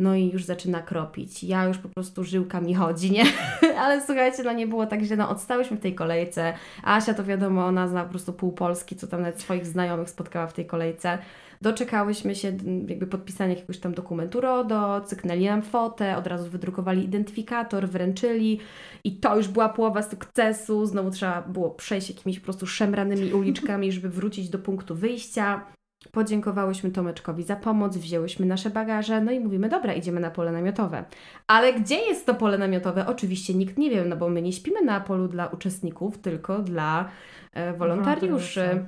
No 0.00 0.14
i 0.14 0.30
już 0.30 0.44
zaczyna 0.44 0.82
kropić. 0.82 1.44
Ja 1.44 1.64
już 1.64 1.78
po 1.78 1.88
prostu 1.88 2.24
żyłka 2.24 2.60
mi 2.60 2.74
chodzi, 2.74 3.10
nie? 3.10 3.24
Ale 3.82 4.06
słuchajcie, 4.06 4.42
no 4.42 4.52
nie 4.52 4.66
było 4.66 4.86
tak 4.86 5.02
źle. 5.02 5.16
No 5.16 5.28
odstałyśmy 5.28 5.76
w 5.76 5.80
tej 5.80 5.94
kolejce. 5.94 6.52
Asia 6.82 7.14
to 7.14 7.24
wiadomo, 7.24 7.66
ona 7.66 7.88
zna 7.88 8.04
po 8.04 8.10
prostu 8.10 8.32
pół 8.32 8.52
Polski, 8.52 8.96
co 8.96 9.06
tam 9.06 9.20
nawet 9.20 9.40
swoich 9.40 9.66
znajomych 9.66 10.10
spotkała 10.10 10.46
w 10.46 10.52
tej 10.52 10.66
kolejce. 10.66 11.18
Doczekałyśmy 11.64 12.34
się 12.34 12.48
jakby 12.88 13.06
podpisania 13.06 13.54
jakiegoś 13.54 13.78
tam 13.78 13.94
dokumentu 13.94 14.40
RODO, 14.40 15.00
cyknęli 15.00 15.44
nam 15.44 15.62
fotę, 15.62 16.16
od 16.16 16.26
razu 16.26 16.50
wydrukowali 16.50 17.04
identyfikator, 17.04 17.88
wręczyli 17.88 18.60
i 19.04 19.16
to 19.16 19.36
już 19.36 19.48
była 19.48 19.68
połowa 19.68 20.02
sukcesu. 20.02 20.86
Znowu 20.86 21.10
trzeba 21.10 21.42
było 21.42 21.70
przejść 21.70 22.10
jakimiś 22.10 22.38
po 22.38 22.44
prostu 22.44 22.66
szemranymi 22.66 23.32
uliczkami, 23.32 23.92
żeby 23.92 24.08
wrócić 24.08 24.48
do 24.48 24.58
punktu 24.58 24.94
wyjścia. 24.94 25.66
Podziękowałyśmy 26.12 26.90
Tomeczkowi 26.90 27.42
za 27.42 27.56
pomoc, 27.56 27.96
wzięłyśmy 27.96 28.46
nasze 28.46 28.70
bagaże, 28.70 29.20
no 29.20 29.32
i 29.32 29.40
mówimy, 29.40 29.68
dobra, 29.68 29.94
idziemy 29.94 30.20
na 30.20 30.30
pole 30.30 30.52
namiotowe. 30.52 31.04
Ale 31.46 31.72
gdzie 31.72 31.96
jest 31.96 32.26
to 32.26 32.34
pole 32.34 32.58
namiotowe? 32.58 33.06
Oczywiście 33.06 33.54
nikt 33.54 33.78
nie 33.78 33.90
wie, 33.90 34.04
no 34.04 34.16
bo 34.16 34.28
my 34.28 34.42
nie 34.42 34.52
śpimy 34.52 34.82
na 34.82 35.00
polu 35.00 35.28
dla 35.28 35.46
uczestników, 35.46 36.18
tylko 36.18 36.58
dla 36.58 37.08
e, 37.52 37.72
wolontariuszy. 37.72 38.84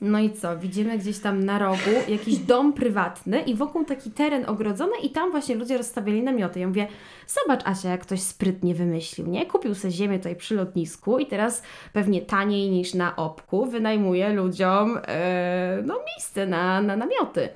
No 0.00 0.18
i 0.18 0.32
co? 0.32 0.58
Widzimy 0.58 0.98
gdzieś 0.98 1.18
tam 1.18 1.44
na 1.44 1.58
rogu 1.58 1.90
jakiś 2.08 2.38
dom 2.38 2.72
prywatny 2.72 3.40
i 3.40 3.54
wokół 3.54 3.84
taki 3.84 4.10
teren 4.10 4.44
ogrodzony 4.46 4.92
i 5.02 5.10
tam 5.10 5.30
właśnie 5.30 5.54
ludzie 5.54 5.78
rozstawiali 5.78 6.22
namioty. 6.22 6.60
Ja 6.60 6.68
mówię, 6.68 6.88
zobacz 7.26 7.66
Asia, 7.66 7.88
jak 7.88 8.00
ktoś 8.00 8.20
sprytnie 8.20 8.74
wymyślił, 8.74 9.26
nie? 9.26 9.46
Kupił 9.46 9.74
sobie 9.74 9.92
ziemię 9.92 10.18
tutaj 10.18 10.36
przy 10.36 10.54
lotnisku 10.54 11.18
i 11.18 11.26
teraz 11.26 11.62
pewnie 11.92 12.22
taniej 12.22 12.70
niż 12.70 12.94
na 12.94 13.16
opku 13.16 13.66
wynajmuje 13.66 14.32
ludziom 14.32 14.98
e, 15.06 15.82
no, 15.84 15.94
miejsce 16.06 16.46
na, 16.46 16.82
na 16.82 16.96
namioty. 16.96 17.48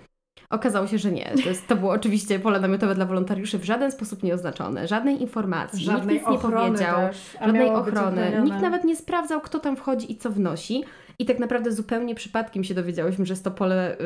Okazało 0.50 0.87
się, 0.87 0.98
że 0.98 1.12
nie. 1.12 1.33
To, 1.42 1.48
jest, 1.48 1.66
to 1.68 1.76
było 1.76 1.92
oczywiście 1.92 2.38
pole 2.38 2.61
namiotowe 2.61 2.94
dla 2.94 3.07
wolontariuszy 3.07 3.59
w 3.59 3.64
żaden 3.64 3.92
sposób 3.92 4.22
nieoznaczone, 4.22 4.88
żadnej 4.88 5.22
informacji, 5.22 5.85
Żadnej 5.85 6.16
nikt 6.16 6.28
nic 6.28 6.33
nie 6.33 6.46
ochrony 6.46 6.66
powiedział 6.66 6.96
też, 6.96 7.37
żadnej 7.40 7.70
ochrony. 7.70 8.40
Nikt 8.44 8.61
nawet 8.61 8.85
nie 8.85 8.96
sprawdzał, 8.96 9.40
kto 9.40 9.59
tam 9.59 9.76
wchodzi 9.76 10.12
i 10.12 10.16
co 10.16 10.31
wnosi. 10.31 10.85
I 11.22 11.24
tak 11.24 11.38
naprawdę 11.38 11.72
zupełnie 11.72 12.14
przypadkiem 12.14 12.64
się 12.64 12.74
dowiedziałyśmy, 12.74 13.26
że 13.26 13.32
jest 13.32 13.44
to 13.44 13.50
pole 13.50 13.94
y, 13.94 13.98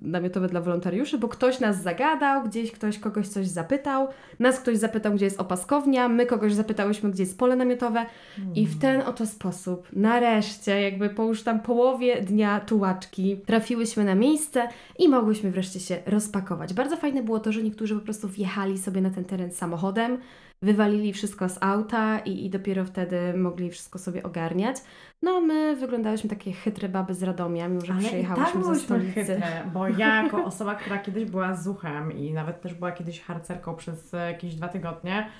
namiotowe 0.00 0.48
dla 0.48 0.60
wolontariuszy, 0.60 1.18
bo 1.18 1.28
ktoś 1.28 1.60
nas 1.60 1.82
zagadał, 1.82 2.44
gdzieś 2.44 2.72
ktoś 2.72 2.98
kogoś 2.98 3.28
coś 3.28 3.46
zapytał, 3.46 4.08
nas 4.38 4.60
ktoś 4.60 4.76
zapytał, 4.76 5.14
gdzie 5.14 5.24
jest 5.24 5.40
opaskownia, 5.40 6.08
my 6.08 6.26
kogoś 6.26 6.54
zapytałyśmy, 6.54 7.10
gdzie 7.10 7.22
jest 7.22 7.38
pole 7.38 7.56
namiotowe 7.56 8.06
i 8.54 8.66
w 8.66 8.78
ten 8.78 9.00
oto 9.00 9.26
sposób, 9.26 9.88
nareszcie, 9.92 10.80
jakby 10.80 11.08
po 11.08 11.24
już 11.24 11.42
tam 11.42 11.60
połowie 11.60 12.22
dnia 12.22 12.60
tułaczki, 12.60 13.36
trafiłyśmy 13.46 14.04
na 14.04 14.14
miejsce 14.14 14.68
i 14.98 15.08
mogłyśmy 15.08 15.50
wreszcie 15.50 15.80
się 15.80 15.98
rozpakować. 16.06 16.74
Bardzo 16.74 16.96
fajne 16.96 17.22
było 17.22 17.40
to, 17.40 17.52
że 17.52 17.62
niektórzy 17.62 17.94
po 17.94 18.00
prostu 18.00 18.28
wjechali 18.28 18.78
sobie 18.78 19.00
na 19.00 19.10
ten 19.10 19.24
teren 19.24 19.52
samochodem, 19.52 20.18
wywalili 20.62 21.12
wszystko 21.12 21.48
z 21.48 21.58
auta 21.60 22.18
i, 22.18 22.46
i 22.46 22.50
dopiero 22.50 22.84
wtedy 22.84 23.34
mogli 23.36 23.70
wszystko 23.70 23.98
sobie 23.98 24.22
ogarniać. 24.22 24.76
No, 25.22 25.40
my 25.40 25.76
wyglądałyśmy 25.76 26.30
takie 26.30 26.52
chytre 26.52 26.88
baby 26.88 27.14
z 27.14 27.22
Radomia, 27.22 27.68
mimo 27.68 27.80
że 27.80 27.92
Ale 27.92 28.02
tak 28.02 28.10
przyjechałyśmy 28.10 28.52
ze 28.52 28.58
byłyśmy 28.58 28.84
stolicy. 28.84 29.14
chytre, 29.14 29.70
bo 29.72 29.88
ja 29.88 30.14
jako 30.22 30.44
osoba, 30.44 30.74
która 30.74 30.98
kiedyś 30.98 31.24
była 31.24 31.54
zuchem 31.54 32.12
i 32.12 32.32
nawet 32.32 32.60
też 32.60 32.74
była 32.74 32.92
kiedyś 32.92 33.20
harcerką 33.20 33.76
przez 33.76 34.14
e, 34.14 34.32
jakieś 34.32 34.54
dwa 34.54 34.68
tygodnie, 34.68 35.30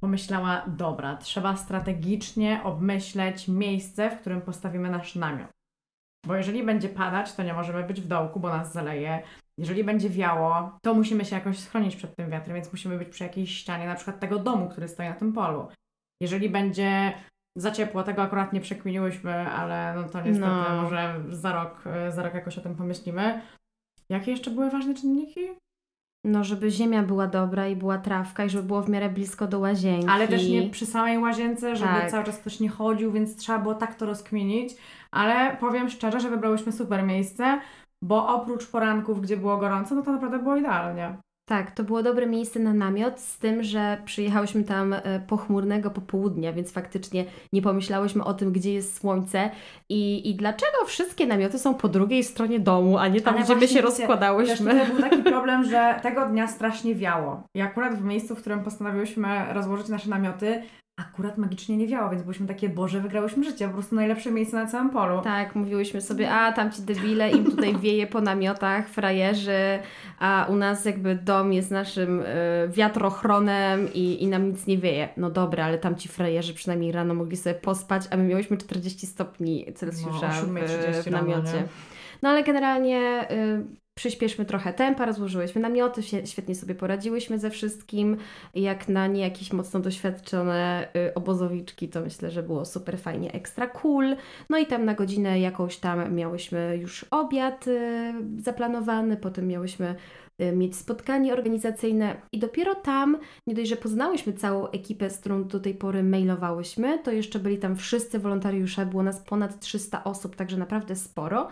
pomyślała, 0.00 0.64
dobra, 0.66 1.16
trzeba 1.16 1.56
strategicznie 1.56 2.60
obmyśleć 2.64 3.48
miejsce, 3.48 4.10
w 4.10 4.20
którym 4.20 4.40
postawimy 4.40 4.90
nasz 4.90 5.14
namiot. 5.14 5.48
Bo 6.26 6.36
jeżeli 6.36 6.62
będzie 6.62 6.88
padać, 6.88 7.32
to 7.32 7.42
nie 7.42 7.52
możemy 7.54 7.84
być 7.84 8.00
w 8.00 8.06
dołku, 8.06 8.40
bo 8.40 8.48
nas 8.48 8.72
zaleje. 8.72 9.22
Jeżeli 9.60 9.84
będzie 9.84 10.10
wiało, 10.10 10.78
to 10.82 10.94
musimy 10.94 11.24
się 11.24 11.36
jakoś 11.36 11.58
schronić 11.58 11.96
przed 11.96 12.16
tym 12.16 12.30
wiatrem, 12.30 12.54
więc 12.54 12.72
musimy 12.72 12.98
być 12.98 13.08
przy 13.08 13.24
jakiejś 13.24 13.50
ścianie, 13.56 13.86
na 13.86 13.94
przykład 13.94 14.20
tego 14.20 14.38
domu, 14.38 14.68
który 14.68 14.88
stoi 14.88 15.08
na 15.08 15.14
tym 15.14 15.32
polu. 15.32 15.68
Jeżeli 16.22 16.50
będzie 16.50 17.12
za 17.58 17.70
ciepło, 17.70 18.02
tego 18.02 18.22
akurat 18.22 18.52
nie 18.52 18.60
przekminiłyśmy, 18.60 19.32
ale 19.34 19.94
no 19.96 20.08
to 20.08 20.20
niestety 20.20 20.50
No. 20.68 20.82
może 20.82 21.20
za 21.30 21.52
rok, 21.52 21.82
e, 21.86 22.12
za 22.12 22.22
rok 22.22 22.34
jakoś 22.34 22.58
o 22.58 22.60
tym 22.60 22.74
pomyślimy. 22.76 23.40
Jakie 24.10 24.30
jeszcze 24.30 24.50
były 24.50 24.70
ważne 24.70 24.94
czynniki? 24.94 25.40
No, 26.24 26.44
żeby 26.44 26.70
ziemia 26.70 27.02
była 27.02 27.26
dobra 27.26 27.68
i 27.68 27.76
była 27.76 27.98
trawka 27.98 28.44
i 28.44 28.50
żeby 28.50 28.64
było 28.64 28.82
w 28.82 28.88
miarę 28.88 29.08
blisko 29.10 29.46
do 29.46 29.58
łazienki. 29.58 30.06
Ale 30.10 30.28
też 30.28 30.48
nie 30.48 30.70
przy 30.70 30.86
samej 30.86 31.18
łazience, 31.18 31.76
żeby 31.76 31.92
Tak. 31.92 32.10
cały 32.10 32.24
czas 32.24 32.38
ktoś 32.38 32.60
nie 32.60 32.68
chodził, 32.68 33.12
więc 33.12 33.36
trzeba 33.36 33.58
było 33.58 33.74
tak 33.74 33.94
to 33.94 34.06
rozkminić. 34.06 34.74
Ale 35.10 35.56
powiem 35.56 35.88
szczerze, 35.90 36.20
że 36.20 36.30
wybrałyśmy 36.30 36.72
super 36.72 37.02
miejsce, 37.02 37.60
bo 38.02 38.28
oprócz 38.28 38.66
poranków, 38.66 39.20
gdzie 39.20 39.36
było 39.36 39.56
gorąco, 39.56 39.94
no 39.94 40.02
to 40.02 40.12
naprawdę 40.12 40.38
było 40.38 40.56
idealnie. 40.56 41.16
Tak, 41.48 41.70
to 41.70 41.84
było 41.84 42.02
dobre 42.02 42.26
miejsce 42.26 42.60
na 42.60 42.74
namiot, 42.74 43.20
z 43.20 43.38
tym, 43.38 43.62
że 43.62 44.02
przyjechałyśmy 44.04 44.64
tam 44.64 44.92
e, 44.92 45.20
pochmurnego 45.26 45.90
popołudnia, 45.90 46.52
więc 46.52 46.72
faktycznie 46.72 47.24
nie 47.52 47.62
pomyślałyśmy 47.62 48.24
o 48.24 48.34
tym, 48.34 48.52
gdzie 48.52 48.72
jest 48.72 48.96
słońce 49.00 49.50
i, 49.88 50.30
i 50.30 50.34
dlaczego 50.34 50.84
wszystkie 50.86 51.26
namioty 51.26 51.58
są 51.58 51.74
po 51.74 51.88
drugiej 51.88 52.24
stronie 52.24 52.60
domu, 52.60 52.98
a 52.98 53.08
nie 53.08 53.20
tam, 53.20 53.34
Ale 53.34 53.44
gdzie 53.44 53.56
my 53.56 53.68
się 53.68 53.74
Też 53.74 53.84
rozkładałyśmy. 53.84 54.70
tutaj 54.70 54.86
był 54.86 55.00
taki 55.00 55.22
problem, 55.32 55.64
że 55.64 56.00
tego 56.02 56.26
dnia 56.26 56.48
strasznie 56.48 56.94
wiało. 56.94 57.42
I 57.56 57.60
akurat 57.60 57.94
w 57.94 58.04
miejscu, 58.04 58.34
w 58.36 58.40
którym 58.40 58.64
postanowiłyśmy 58.64 59.28
rozłożyć 59.52 59.88
nasze 59.88 60.10
namioty, 60.10 60.62
akurat 61.00 61.38
magicznie 61.38 61.76
nie 61.76 61.86
wiało, 61.86 62.10
więc 62.10 62.22
byliśmy 62.22 62.46
takie, 62.46 62.68
Boże, 62.68 63.00
wygrałyśmy 63.00 63.44
życie, 63.44 63.66
po 63.68 63.74
prostu 63.74 63.94
najlepsze 63.94 64.30
miejsce 64.30 64.56
na 64.56 64.66
całym 64.66 64.90
polu. 64.90 65.20
Tak, 65.20 65.54
mówiłyśmy 65.54 66.00
sobie, 66.00 66.30
a 66.30 66.52
tam 66.52 66.72
ci 66.72 66.82
debile, 66.82 67.30
im 67.30 67.44
tutaj 67.44 67.78
wieje 67.78 68.06
po 68.06 68.20
namiotach, 68.20 68.88
frajerzy, 68.88 69.78
a 70.18 70.46
u 70.48 70.56
nas 70.56 70.84
jakby 70.84 71.14
dom 71.14 71.52
jest 71.52 71.70
naszym 71.70 72.20
y, 72.20 72.24
wiatrochronem 72.68 73.92
i, 73.94 74.22
i 74.22 74.26
nam 74.26 74.48
nic 74.48 74.66
nie 74.66 74.78
wieje. 74.78 75.08
No 75.16 75.30
dobra, 75.30 75.64
ale 75.64 75.78
tam 75.78 75.96
ci 75.96 76.08
frajerzy 76.08 76.54
przynajmniej 76.54 76.92
rano 76.92 77.14
mogli 77.14 77.36
sobie 77.36 77.54
pospać, 77.54 78.02
a 78.10 78.16
my 78.16 78.24
miałyśmy 78.24 78.56
40 78.56 79.06
stopni 79.06 79.66
Celsjusza 79.74 80.28
No, 80.28 80.32
w, 80.32 80.54
7:30 80.54 81.02
w 81.02 81.10
namiocie. 81.10 81.62
No 82.22 82.28
ale 82.28 82.42
generalnie 82.42 83.28
y, 83.30 83.64
przyspieszmy 84.00 84.44
trochę 84.44 84.72
tempa, 84.72 85.06
rozłożyłyśmy 85.06 85.60
namioty, 85.60 86.02
świetnie 86.24 86.54
sobie 86.54 86.74
poradziłyśmy 86.74 87.38
ze 87.38 87.50
wszystkim. 87.50 88.16
Jak 88.54 88.88
na 88.88 89.06
nie 89.06 89.20
jakieś 89.20 89.52
mocno 89.52 89.80
doświadczone 89.80 90.88
y, 90.96 91.14
obozowiczki, 91.14 91.88
to 91.88 92.00
myślę, 92.00 92.30
że 92.30 92.42
było 92.42 92.64
super 92.64 92.98
fajnie, 92.98 93.32
ekstra 93.32 93.66
cool. 93.66 94.16
No 94.50 94.58
i 94.58 94.66
tam 94.66 94.84
na 94.84 94.94
godzinę 94.94 95.40
jakąś 95.40 95.76
tam 95.76 96.14
miałyśmy 96.14 96.78
już 96.80 97.06
obiad 97.10 97.66
y, 97.66 98.12
zaplanowany, 98.38 99.16
potem 99.16 99.46
miałyśmy 99.46 99.94
y, 100.40 100.52
mieć 100.52 100.76
spotkanie 100.76 101.32
organizacyjne 101.32 102.16
i 102.32 102.38
dopiero 102.38 102.74
tam, 102.74 103.18
nie 103.46 103.54
dość, 103.54 103.68
że 103.68 103.76
poznałyśmy 103.76 104.32
całą 104.32 104.68
ekipę, 104.68 105.10
z 105.10 105.18
którą 105.18 105.44
do 105.44 105.60
tej 105.60 105.74
pory 105.74 106.02
mailowałyśmy, 106.02 106.98
to 106.98 107.10
jeszcze 107.10 107.38
byli 107.38 107.58
tam 107.58 107.76
wszyscy 107.76 108.18
wolontariusze, 108.18 108.86
było 108.86 109.02
nas 109.02 109.20
ponad 109.20 109.60
300 109.60 110.04
osób, 110.04 110.36
także 110.36 110.56
naprawdę 110.56 110.96
sporo. 110.96 111.48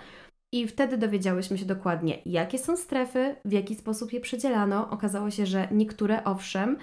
I 0.52 0.68
wtedy 0.68 0.98
dowiedziałyśmy 0.98 1.58
się 1.58 1.64
dokładnie, 1.64 2.18
jakie 2.26 2.58
są 2.58 2.76
strefy, 2.76 3.36
w 3.44 3.52
jaki 3.52 3.74
sposób 3.74 4.12
je 4.12 4.20
przydzielano. 4.20 4.90
Okazało 4.90 5.30
się, 5.30 5.46
że 5.46 5.68
niektóre 5.70 6.24
owszem 6.24 6.76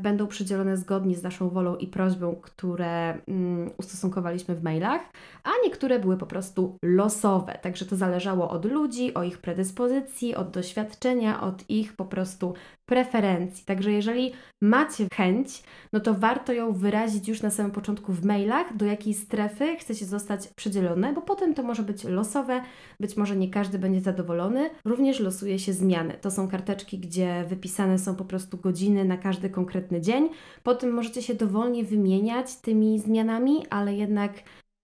będą 0.00 0.26
przydzielone 0.26 0.76
zgodnie 0.76 1.16
z 1.16 1.22
naszą 1.22 1.48
wolą 1.48 1.76
i 1.76 1.86
prośbą, 1.86 2.36
które 2.42 3.18
mm, 3.28 3.70
ustosunkowaliśmy 3.78 4.54
w 4.54 4.62
mailach, 4.62 5.00
a 5.44 5.50
niektóre 5.64 5.98
były 5.98 6.16
po 6.16 6.26
prostu 6.26 6.76
losowe. 6.84 7.58
Także 7.62 7.86
to 7.86 7.96
zależało 7.96 8.50
od 8.50 8.64
ludzi, 8.64 9.14
o 9.14 9.22
ich 9.22 9.38
predyspozycji, 9.38 10.34
od 10.34 10.50
doświadczenia, 10.50 11.40
od 11.40 11.70
ich 11.70 11.96
po 11.96 12.04
prostu 12.04 12.54
preferencji. 12.90 13.64
Także 13.64 13.92
jeżeli 13.92 14.32
macie 14.62 15.06
chęć, 15.14 15.62
no 15.92 16.00
to 16.00 16.14
warto 16.14 16.52
ją 16.52 16.72
wyrazić 16.72 17.28
już 17.28 17.42
na 17.42 17.50
samym 17.50 17.72
początku 17.72 18.12
w 18.12 18.24
mailach, 18.24 18.76
do 18.76 18.86
jakiej 18.86 19.14
strefy 19.14 19.76
chcecie 19.76 20.06
zostać 20.06 20.48
przydzielone, 20.48 21.12
bo 21.12 21.22
potem 21.22 21.54
to 21.54 21.62
może 21.62 21.82
być 21.82 22.04
losowe, 22.04 22.62
być 23.00 23.16
może 23.16 23.36
nie 23.36 23.50
każdy 23.50 23.78
będzie 23.78 24.00
zadowolony. 24.00 24.70
Również 24.84 25.20
losuje 25.20 25.58
się 25.58 25.72
zmiany. 25.72 26.14
To 26.20 26.30
są 26.30 26.48
karteczki, 26.48 26.98
gdzie 26.98 27.44
wypisane 27.48 27.98
są 27.98 28.16
po 28.16 28.24
prostu 28.24 28.58
godziny 28.58 29.04
na 29.04 29.16
każdy 29.16 29.49
konkretny 29.50 30.00
dzień. 30.00 30.28
Potem 30.62 30.90
możecie 30.90 31.22
się 31.22 31.34
dowolnie 31.34 31.84
wymieniać 31.84 32.56
tymi 32.56 32.98
zmianami, 32.98 33.66
ale 33.70 33.94
jednak 33.94 34.32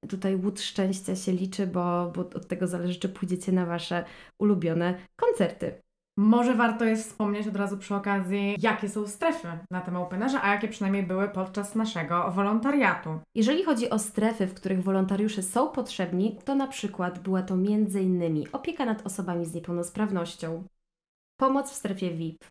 tutaj 0.09 0.37
łód 0.37 0.61
szczęścia 0.61 1.17
się 1.17 1.33
liczy, 1.33 1.67
bo, 1.67 2.13
bo 2.15 2.21
od 2.21 2.49
tego 2.49 2.67
zależy, 2.67 3.01
czy 3.01 3.09
pójdziecie 3.09 3.53
na 3.53 3.67
Wasze 3.67 4.05
ulubione 4.39 4.95
koncerty. 5.17 5.87
Może 6.19 6.55
warto 6.55 6.85
jest 6.85 7.09
wspomnieć 7.09 7.49
od 7.49 7.57
razu 7.57 7.79
przy 7.79 7.95
okazji, 7.95 8.57
jakie 8.59 8.89
są 8.89 9.07
strefy 9.07 9.49
na 9.71 9.81
tym 9.81 9.97
Openerze, 9.97 10.43
a 10.43 10.53
jakie 10.53 10.69
przynajmniej 10.69 11.03
były 11.03 11.29
podczas 11.29 11.75
naszego 11.75 12.31
wolontariatu. 12.31 13.21
Jeżeli 13.35 13.65
chodzi 13.65 13.91
o 13.91 13.99
strefy, 13.99 14.47
w 14.47 14.55
których 14.55 14.83
wolontariusze 14.83 15.43
są 15.43 15.69
potrzebni, 15.69 16.39
to 16.45 16.55
na 16.55 16.67
przykład 16.67 17.19
była 17.19 17.43
to 17.43 17.55
m.in. 17.55 18.45
opieka 18.53 18.85
nad 18.85 19.07
osobami 19.07 19.47
z 19.47 19.55
niepełnosprawnością, 19.55 20.65
pomoc 21.37 21.71
w 21.71 21.75
strefie 21.75 22.11
VIP, 22.11 22.45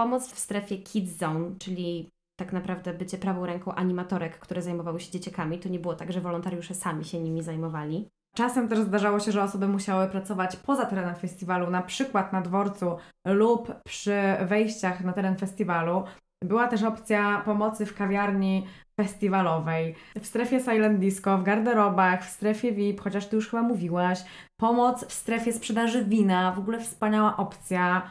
pomoc 0.00 0.32
w 0.32 0.38
strefie 0.38 0.78
Kids 0.78 1.18
Zone, 1.18 1.50
czyli 1.58 2.08
tak 2.38 2.52
naprawdę 2.52 2.94
bycie 2.94 3.18
prawą 3.18 3.46
ręką 3.46 3.72
animatorek, 3.72 4.38
które 4.38 4.62
zajmowały 4.62 5.00
się 5.00 5.12
dzieciakami. 5.12 5.58
To 5.58 5.68
nie 5.68 5.78
było 5.78 5.94
tak, 5.94 6.12
że 6.12 6.20
wolontariusze 6.20 6.74
sami 6.74 7.04
się 7.04 7.20
nimi 7.20 7.42
zajmowali. 7.42 8.08
Czasem 8.36 8.68
też 8.68 8.78
zdarzało 8.78 9.20
się, 9.20 9.32
że 9.32 9.42
osoby 9.42 9.68
musiały 9.68 10.08
pracować 10.08 10.56
poza 10.56 10.86
terenem 10.86 11.14
festiwalu, 11.14 11.70
na 11.70 11.82
przykład 11.82 12.32
na 12.32 12.40
dworcu 12.40 12.96
lub 13.26 13.74
przy 13.84 14.20
wejściach 14.46 15.04
na 15.04 15.12
teren 15.12 15.36
festiwalu. 15.36 16.04
Była 16.44 16.68
też 16.68 16.82
opcja 16.82 17.42
pomocy 17.44 17.86
w 17.86 17.94
kawiarni 17.94 18.66
festiwalowej, 19.00 19.94
w 20.20 20.26
strefie 20.26 20.60
silent 20.60 20.98
disco, 20.98 21.38
w 21.38 21.42
garderobach, 21.42 22.24
w 22.24 22.30
strefie 22.30 22.72
VIP, 22.72 23.00
chociaż 23.00 23.26
Ty 23.26 23.36
już 23.36 23.48
chyba 23.48 23.62
mówiłaś, 23.62 24.24
pomoc 24.60 25.04
w 25.04 25.12
strefie 25.12 25.52
sprzedaży 25.52 26.04
wina, 26.04 26.52
w 26.52 26.58
ogóle 26.58 26.80
wspaniała 26.80 27.36
opcja. 27.36 28.10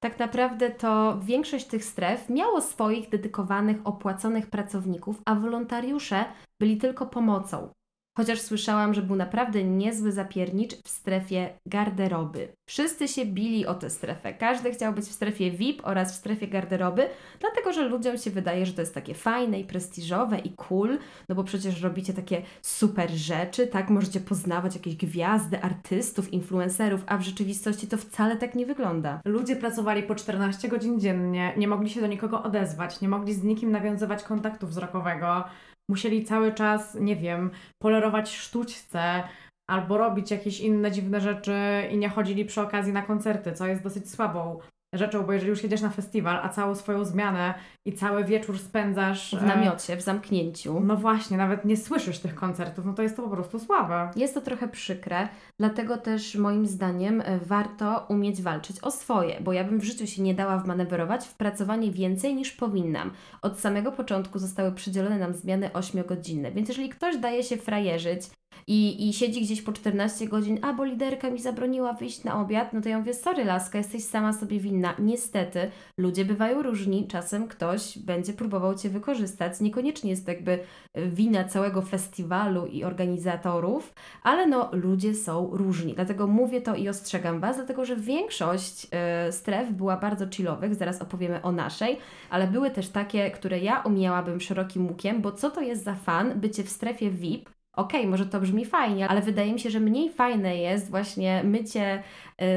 Tak 0.00 0.18
naprawdę 0.18 0.70
to 0.70 1.20
większość 1.22 1.66
tych 1.66 1.84
stref 1.84 2.28
miało 2.28 2.60
swoich 2.60 3.08
dedykowanych, 3.08 3.76
opłaconych 3.84 4.50
pracowników, 4.50 5.22
a 5.26 5.34
wolontariusze 5.34 6.24
byli 6.60 6.78
tylko 6.78 7.06
pomocą. 7.06 7.72
Chociaż 8.20 8.40
słyszałam, 8.40 8.94
że 8.94 9.02
był 9.02 9.16
naprawdę 9.16 9.64
niezły 9.64 10.12
zapiernicz 10.12 10.82
w 10.84 10.88
strefie 10.88 11.48
garderoby. 11.66 12.48
Wszyscy 12.68 13.08
się 13.08 13.26
bili 13.26 13.66
o 13.66 13.74
tę 13.74 13.90
strefę. 13.90 14.34
Każdy 14.34 14.72
chciał 14.72 14.92
być 14.92 15.04
w 15.04 15.12
strefie 15.12 15.50
VIP 15.50 15.80
oraz 15.84 16.12
w 16.12 16.16
strefie 16.16 16.48
garderoby, 16.48 17.08
dlatego 17.40 17.72
że 17.72 17.88
ludziom 17.88 18.18
się 18.18 18.30
wydaje, 18.30 18.66
że 18.66 18.72
to 18.72 18.80
jest 18.80 18.94
takie 18.94 19.14
fajne 19.14 19.60
i 19.60 19.64
prestiżowe 19.64 20.38
i 20.38 20.50
cool, 20.50 20.98
no 21.28 21.34
bo 21.34 21.44
przecież 21.44 21.82
robicie 21.82 22.12
takie 22.12 22.42
super 22.62 23.10
rzeczy, 23.10 23.66
tak? 23.66 23.90
Możecie 23.90 24.20
poznawać 24.20 24.74
jakieś 24.74 24.96
gwiazdy, 24.96 25.62
artystów, 25.62 26.32
influencerów, 26.32 27.00
a 27.06 27.18
w 27.18 27.22
rzeczywistości 27.22 27.86
to 27.86 27.96
wcale 27.96 28.36
tak 28.36 28.54
nie 28.54 28.66
wygląda. 28.66 29.20
Ludzie 29.24 29.56
pracowali 29.56 30.02
po 30.02 30.14
14 30.14 30.68
godzin 30.68 31.00
dziennie, 31.00 31.52
nie 31.56 31.68
mogli 31.68 31.90
się 31.90 32.00
do 32.00 32.06
nikogo 32.06 32.42
odezwać, 32.42 33.00
nie 33.00 33.08
mogli 33.08 33.34
z 33.34 33.42
nikim 33.42 33.70
nawiązywać 33.70 34.22
kontaktu 34.22 34.66
wzrokowego. 34.66 35.44
Musieli 35.90 36.24
cały 36.24 36.54
czas, 36.54 36.94
nie 37.00 37.16
wiem, 37.16 37.50
polerować 37.82 38.36
sztućce 38.36 39.22
albo 39.70 39.98
robić 39.98 40.30
jakieś 40.30 40.60
inne 40.60 40.90
dziwne 40.90 41.20
rzeczy 41.20 41.56
i 41.90 41.98
nie 41.98 42.08
chodzili 42.08 42.44
przy 42.44 42.60
okazji 42.60 42.92
na 42.92 43.02
koncerty, 43.02 43.52
co 43.52 43.66
jest 43.66 43.82
dosyć 43.82 44.10
słabą 44.10 44.58
rzeczą, 44.92 45.22
bo 45.22 45.32
jeżeli 45.32 45.50
już 45.50 45.62
jedziesz 45.62 45.80
na 45.80 45.90
festiwal, 45.90 46.40
a 46.42 46.48
całą 46.48 46.74
swoją 46.74 47.04
zmianę 47.04 47.54
i 47.84 47.92
cały 47.92 48.24
wieczór 48.24 48.58
spędzasz 48.58 49.34
W 49.34 49.42
e, 49.42 49.46
namiocie, 49.46 49.96
w 49.96 50.02
zamknięciu. 50.02 50.80
No 50.80 50.96
właśnie, 50.96 51.36
nawet 51.36 51.64
nie 51.64 51.76
słyszysz 51.76 52.18
tych 52.18 52.34
koncertów, 52.34 52.86
no 52.86 52.92
to 52.92 53.02
jest 53.02 53.16
to 53.16 53.22
po 53.22 53.30
prostu 53.30 53.58
słabe. 53.58 54.10
Jest 54.16 54.34
to 54.34 54.40
trochę 54.40 54.68
przykre, 54.68 55.28
dlatego 55.58 55.96
też 55.96 56.34
moim 56.34 56.66
zdaniem 56.66 57.20
e, 57.20 57.38
warto 57.38 58.06
umieć 58.08 58.42
walczyć 58.42 58.80
o 58.80 58.90
swoje, 58.90 59.40
bo 59.40 59.52
ja 59.52 59.64
bym 59.64 59.80
w 59.80 59.84
życiu 59.84 60.06
się 60.06 60.22
nie 60.22 60.34
dała 60.34 60.58
wmanewrować 60.58 61.26
w 61.26 61.34
pracowanie 61.34 61.90
więcej 61.90 62.34
niż 62.34 62.52
powinnam. 62.52 63.10
Od 63.42 63.60
samego 63.60 63.92
początku 63.92 64.38
zostały 64.38 64.72
przydzielone 64.72 65.18
nam 65.18 65.34
zmiany 65.34 65.68
8-godzinne, 65.68 66.52
więc 66.52 66.68
jeżeli 66.68 66.88
ktoś 66.88 67.16
daje 67.16 67.42
się 67.42 67.56
frajerzyć 67.56 68.22
i, 68.66 69.08
i 69.08 69.12
siedzi 69.12 69.40
gdzieś 69.40 69.62
po 69.62 69.72
14 69.72 70.28
godzin, 70.28 70.58
a 70.62 70.72
bo 70.72 70.84
liderka 70.84 71.30
mi 71.30 71.40
zabroniła 71.40 71.92
wyjść 71.92 72.24
na 72.24 72.40
obiad, 72.40 72.72
no 72.72 72.80
to 72.80 72.88
ja 72.88 72.98
mówię, 72.98 73.14
sorry 73.14 73.44
laska, 73.44 73.78
jesteś 73.78 74.04
sama 74.04 74.32
sobie 74.32 74.60
winna. 74.60 74.94
Niestety, 74.98 75.70
ludzie 75.98 76.24
bywają 76.24 76.62
różni, 76.62 77.06
czasem 77.08 77.48
ktoś 77.48 77.98
będzie 77.98 78.32
próbował 78.32 78.74
Cię 78.74 78.88
wykorzystać, 78.88 79.60
niekoniecznie 79.60 80.10
jest 80.10 80.24
to 80.26 80.32
jakby 80.32 80.58
wina 80.96 81.44
całego 81.44 81.82
festiwalu 81.82 82.66
i 82.66 82.84
organizatorów, 82.84 83.94
ale 84.22 84.46
no 84.46 84.68
ludzie 84.72 85.14
są 85.14 85.50
różni, 85.52 85.94
dlatego 85.94 86.26
mówię 86.26 86.60
to 86.60 86.74
i 86.74 86.88
ostrzegam 86.88 87.40
Was, 87.40 87.56
dlatego 87.56 87.84
że 87.84 87.96
większość 87.96 88.86
e, 88.90 89.32
stref 89.32 89.72
była 89.72 89.96
bardzo 89.96 90.26
chillowych, 90.30 90.74
zaraz 90.74 91.02
opowiemy 91.02 91.42
o 91.42 91.52
naszej, 91.52 91.98
ale 92.30 92.46
były 92.46 92.70
też 92.70 92.88
takie, 92.88 93.30
które 93.30 93.58
ja 93.58 93.82
umiałabym 93.82 94.40
szerokim 94.40 94.86
łukiem, 94.86 95.22
bo 95.22 95.32
co 95.32 95.50
to 95.50 95.60
jest 95.60 95.84
za 95.84 95.94
fan 95.94 96.40
bycie 96.40 96.64
w 96.64 96.68
strefie 96.68 97.10
VIP, 97.10 97.50
Okej, 97.80 98.06
może 98.06 98.26
to 98.26 98.40
brzmi 98.40 98.64
fajnie, 98.64 99.08
ale 99.08 99.20
wydaje 99.20 99.52
mi 99.52 99.60
się, 99.60 99.70
że 99.70 99.80
mniej 99.80 100.12
fajne 100.12 100.56
jest 100.56 100.90
właśnie 100.90 101.42
mycie 101.44 102.02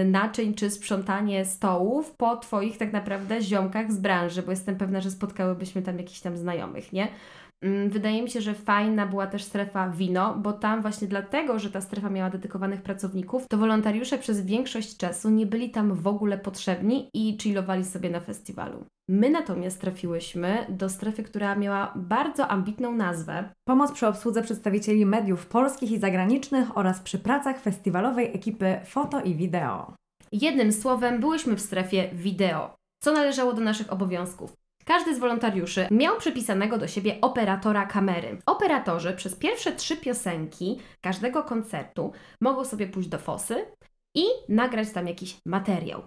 y, 0.01 0.05
naczyń 0.05 0.53
czy 0.53 0.69
sprzątanie 0.69 1.45
stołów 1.45 2.12
po 2.12 2.38
Twoich 2.38 2.77
tak 2.77 2.93
naprawdę 2.93 3.41
ziomkach 3.41 3.91
z 3.91 3.99
branży, 3.99 4.41
bo 4.41 4.51
jestem 4.51 4.75
pewna, 4.75 5.01
że 5.01 5.12
spotkałybyśmy 5.12 5.81
tam 5.81 5.97
jakichś 5.97 6.19
tam 6.19 6.38
znajomych, 6.38 6.93
nie? 6.93 7.07
Mm, 7.63 7.89
Wydaje 7.89 8.21
mi 8.21 8.30
się, 8.30 8.41
że 8.41 8.54
fajna 8.54 9.06
była 9.06 9.28
też 9.28 9.43
strefa 9.43 9.89
wino, 9.89 10.36
bo 10.38 10.54
tam 10.54 10.82
właśnie 10.82 11.08
dlatego, 11.08 11.60
że 11.60 11.69
ta 11.71 11.82
strefa 11.82 12.10
miała 12.10 12.30
dedykowanych 12.30 12.82
pracowników, 12.82 13.47
to 13.47 13.58
wolontariusze 13.58 14.17
przez 14.17 14.45
większość 14.45 14.97
czasu 14.97 15.30
nie 15.30 15.45
byli 15.45 15.71
tam 15.71 15.95
w 15.95 16.08
ogóle 16.08 16.38
potrzebni 16.38 17.10
i 17.13 17.38
chillowali 17.41 17.86
sobie 17.86 18.10
na 18.10 18.19
festiwalu. 18.19 18.86
My 19.10 19.30
natomiast 19.30 19.82
trafiłyśmy 19.82 20.65
do 20.69 20.89
strefy, 20.89 21.23
która 21.23 21.56
miała 21.56 21.93
bardzo 21.95 22.47
ambitną 22.47 22.95
nazwę, 22.95 23.49
Pomoc 23.67 23.91
przy 23.91 24.08
obsłudze 24.08 24.41
przedstawicieli 24.41 25.06
mediów 25.06 25.45
polskich 25.45 25.91
i 25.91 25.99
zagranicznych 25.99 26.78
oraz 26.78 26.99
przy 26.99 27.19
pracach 27.19 27.60
festiwalowej 27.62 28.36
ekipy 28.36 28.80
foto 28.86 29.21
i 29.21 29.36
wideo. 29.36 29.93
Jednym 30.32 30.71
słowem, 30.71 31.19
byłyśmy 31.19 31.56
w 31.56 31.62
strefie 31.62 32.10
wideo, 32.13 32.76
co 33.04 33.12
należało 33.13 33.54
do 33.54 33.62
naszych 33.62 33.93
obowiązków. 33.93 34.62
Każdy 34.86 35.15
z 35.15 35.19
wolontariuszy 35.19 35.88
miał 35.91 36.17
przypisanego 36.17 36.78
do 36.78 36.88
siebie 36.88 37.17
operatora 37.22 37.86
kamery. 37.86 38.38
Operatorzy 38.46 39.13
przez 39.13 39.36
pierwsze 39.36 39.72
trzy 39.72 39.98
piosenki 39.98 40.80
każdego 41.02 41.43
koncertu 41.43 42.12
mogą 42.41 42.65
sobie 42.65 42.88
pójść 42.88 43.10
do 43.10 43.17
fosy 43.17 43.65
i 44.15 44.24
nagrać 44.50 44.91
tam 44.91 45.08
jakiś 45.08 45.38
materiał. 45.46 46.04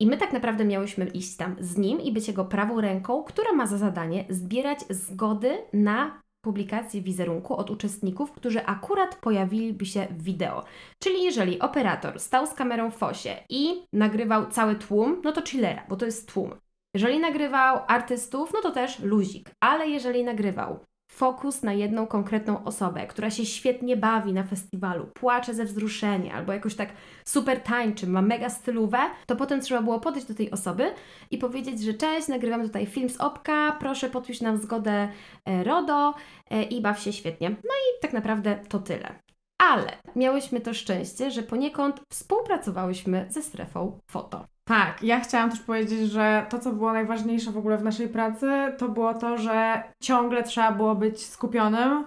I 0.00 0.06
my 0.06 0.16
tak 0.16 0.32
naprawdę 0.32 0.64
miałyśmy 0.64 1.06
iść 1.06 1.36
tam 1.36 1.56
z 1.60 1.76
nim 1.76 2.00
i 2.00 2.12
być 2.12 2.28
jego 2.28 2.44
prawą 2.44 2.80
ręką, 2.80 3.22
która 3.22 3.52
ma 3.52 3.66
za 3.66 3.78
zadanie 3.78 4.24
zbierać 4.28 4.78
zgody 4.90 5.58
na 5.72 6.22
publikację 6.40 7.02
wizerunku 7.02 7.56
od 7.56 7.70
uczestników, 7.70 8.32
którzy 8.32 8.66
akurat 8.66 9.16
pojawiliby 9.16 9.86
się 9.86 10.06
w 10.10 10.22
wideo. 10.22 10.64
Czyli 10.98 11.22
jeżeli 11.22 11.58
operator 11.58 12.20
stał 12.20 12.46
z 12.46 12.54
kamerą 12.54 12.90
w 12.90 12.96
fosie 12.96 13.36
i 13.48 13.86
nagrywał 13.92 14.50
cały 14.50 14.74
tłum, 14.74 15.20
no 15.24 15.32
to 15.32 15.46
chillera, 15.46 15.86
bo 15.88 15.96
to 15.96 16.04
jest 16.04 16.32
tłum. 16.32 16.54
Jeżeli 16.96 17.20
nagrywał 17.20 17.80
artystów, 17.86 18.50
no 18.54 18.60
to 18.60 18.70
też 18.70 18.98
luzik. 19.00 19.50
Ale 19.60 19.88
jeżeli 19.88 20.24
nagrywał 20.24 20.78
fokus 21.10 21.62
na 21.62 21.72
jedną 21.72 22.06
konkretną 22.06 22.64
osobę, 22.64 23.06
która 23.06 23.30
się 23.30 23.46
świetnie 23.46 23.96
bawi 23.96 24.32
na 24.32 24.42
festiwalu, 24.42 25.06
płacze 25.14 25.54
ze 25.54 25.64
wzruszenia 25.64 26.34
albo 26.34 26.52
jakoś 26.52 26.74
tak 26.74 26.88
super 27.24 27.60
tańczy, 27.60 28.06
ma 28.06 28.22
mega 28.22 28.50
stylówę, 28.50 28.98
to 29.26 29.36
potem 29.36 29.60
trzeba 29.60 29.82
było 29.82 30.00
podejść 30.00 30.28
do 30.28 30.34
tej 30.34 30.50
osoby 30.50 30.92
i 31.30 31.38
powiedzieć, 31.38 31.82
że 31.82 31.94
cześć, 31.94 32.28
nagrywam 32.28 32.62
tutaj 32.62 32.86
film 32.86 33.10
z 33.10 33.16
Opka, 33.16 33.76
proszę 33.80 34.10
podpisz 34.10 34.40
nam 34.40 34.58
zgodę 34.58 35.08
e, 35.46 35.64
RODO 35.64 36.14
e, 36.50 36.62
i 36.62 36.80
baw 36.80 37.00
się 37.00 37.12
świetnie. 37.12 37.50
No 37.50 37.56
i 37.56 38.00
tak 38.02 38.12
naprawdę 38.12 38.58
to 38.68 38.78
tyle. 38.78 39.18
Ale 39.58 39.92
miałyśmy 40.16 40.60
to 40.60 40.74
szczęście, 40.74 41.30
że 41.30 41.42
poniekąd 41.42 42.00
współpracowałyśmy 42.12 43.26
ze 43.30 43.42
strefą 43.42 43.98
foto. 44.10 44.55
Tak, 44.68 45.02
ja 45.02 45.20
chciałam 45.20 45.50
też 45.50 45.60
powiedzieć, 45.60 46.10
że 46.10 46.46
to, 46.50 46.58
co 46.58 46.72
było 46.72 46.92
najważniejsze 46.92 47.52
w 47.52 47.58
ogóle 47.58 47.78
w 47.78 47.82
naszej 47.82 48.08
pracy, 48.08 48.46
to 48.78 48.88
było 48.88 49.14
to, 49.14 49.38
że 49.38 49.82
ciągle 50.02 50.42
trzeba 50.42 50.72
było 50.72 50.94
być 50.94 51.26
skupionym, 51.26 52.04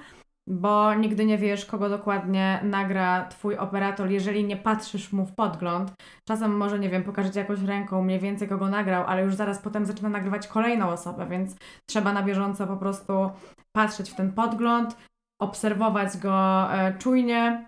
bo 0.48 0.94
nigdy 0.94 1.26
nie 1.26 1.38
wiesz, 1.38 1.66
kogo 1.66 1.90
dokładnie 1.90 2.60
nagra 2.64 3.26
Twój 3.26 3.58
operator, 3.58 4.10
jeżeli 4.10 4.44
nie 4.44 4.58
patrzysz 4.58 5.12
mu 5.12 5.26
w 5.26 5.36
podgląd. 5.36 5.94
Czasem 6.28 6.58
może, 6.58 6.80
nie 6.80 6.90
wiem, 6.90 7.04
pokaże 7.04 7.32
Ci 7.32 7.38
jakąś 7.40 7.62
ręką 7.62 8.04
mniej 8.04 8.20
więcej, 8.20 8.48
kogo 8.48 8.70
nagrał, 8.70 9.04
ale 9.08 9.24
już 9.24 9.36
zaraz 9.36 9.60
potem 9.60 9.86
zaczyna 9.86 10.10
nagrywać 10.10 10.48
kolejną 10.48 10.90
osobę, 10.90 11.28
więc 11.30 11.56
trzeba 11.86 12.14
na 12.14 12.24
bieżąco 12.24 12.68
po 12.68 12.78
prostu 12.78 13.14
patrzeć 13.72 14.12
w 14.12 14.16
ten 14.16 14.32
podgląd, 14.32 14.98
obserwować 15.42 16.18
go 16.18 16.68
e, 16.74 16.98
czujnie, 16.98 17.68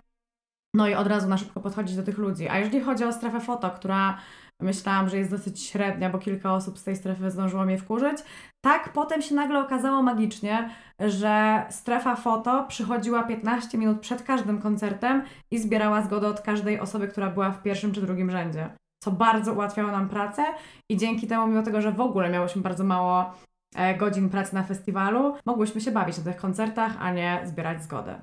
no 0.74 0.88
i 0.88 0.94
od 0.94 1.06
razu 1.06 1.28
na 1.28 1.38
szybko 1.38 1.60
podchodzić 1.60 1.96
do 1.96 2.02
tych 2.02 2.18
ludzi. 2.18 2.48
A 2.48 2.58
jeżeli 2.58 2.80
chodzi 2.80 3.04
o 3.04 3.12
strefę 3.12 3.40
foto, 3.40 3.70
która 3.70 4.18
myślałam, 4.62 5.08
że 5.08 5.16
jest 5.18 5.30
dosyć 5.30 5.62
średnia, 5.62 6.10
bo 6.10 6.18
kilka 6.18 6.54
osób 6.54 6.78
z 6.78 6.84
tej 6.84 6.96
strefy 6.96 7.30
zdążyło 7.30 7.64
mnie 7.64 7.78
wkurzyć. 7.78 8.18
Tak, 8.64 8.92
potem 8.92 9.22
się 9.22 9.34
nagle 9.34 9.60
okazało 9.60 10.02
magicznie, 10.02 10.70
że 11.00 11.62
strefa 11.70 12.16
foto 12.16 12.64
przychodziła 12.68 13.22
15 13.22 13.78
minut 13.78 14.00
przed 14.00 14.22
każdym 14.22 14.60
koncertem 14.60 15.22
i 15.50 15.58
zbierała 15.58 16.02
zgodę 16.02 16.28
od 16.28 16.40
każdej 16.40 16.80
osoby, 16.80 17.08
która 17.08 17.30
była 17.30 17.50
w 17.50 17.62
pierwszym 17.62 17.92
czy 17.92 18.00
drugim 18.00 18.30
rzędzie. 18.30 18.70
Co 19.02 19.10
bardzo 19.10 19.52
ułatwiało 19.52 19.90
nam 19.90 20.08
pracę 20.08 20.44
i 20.90 20.96
dzięki 20.96 21.26
temu, 21.26 21.46
mimo 21.46 21.62
tego, 21.62 21.80
że 21.80 21.92
w 21.92 22.00
ogóle 22.00 22.30
miałyśmy 22.30 22.62
bardzo 22.62 22.84
mało 22.84 23.34
e, 23.74 23.94
godzin 23.94 24.28
pracy 24.28 24.54
na 24.54 24.62
festiwalu, 24.62 25.34
mogłyśmy 25.46 25.80
się 25.80 25.90
bawić 25.90 26.18
na 26.18 26.24
tych 26.24 26.36
koncertach, 26.36 26.92
a 27.00 27.12
nie 27.12 27.40
zbierać 27.44 27.82
zgodę. 27.82 28.20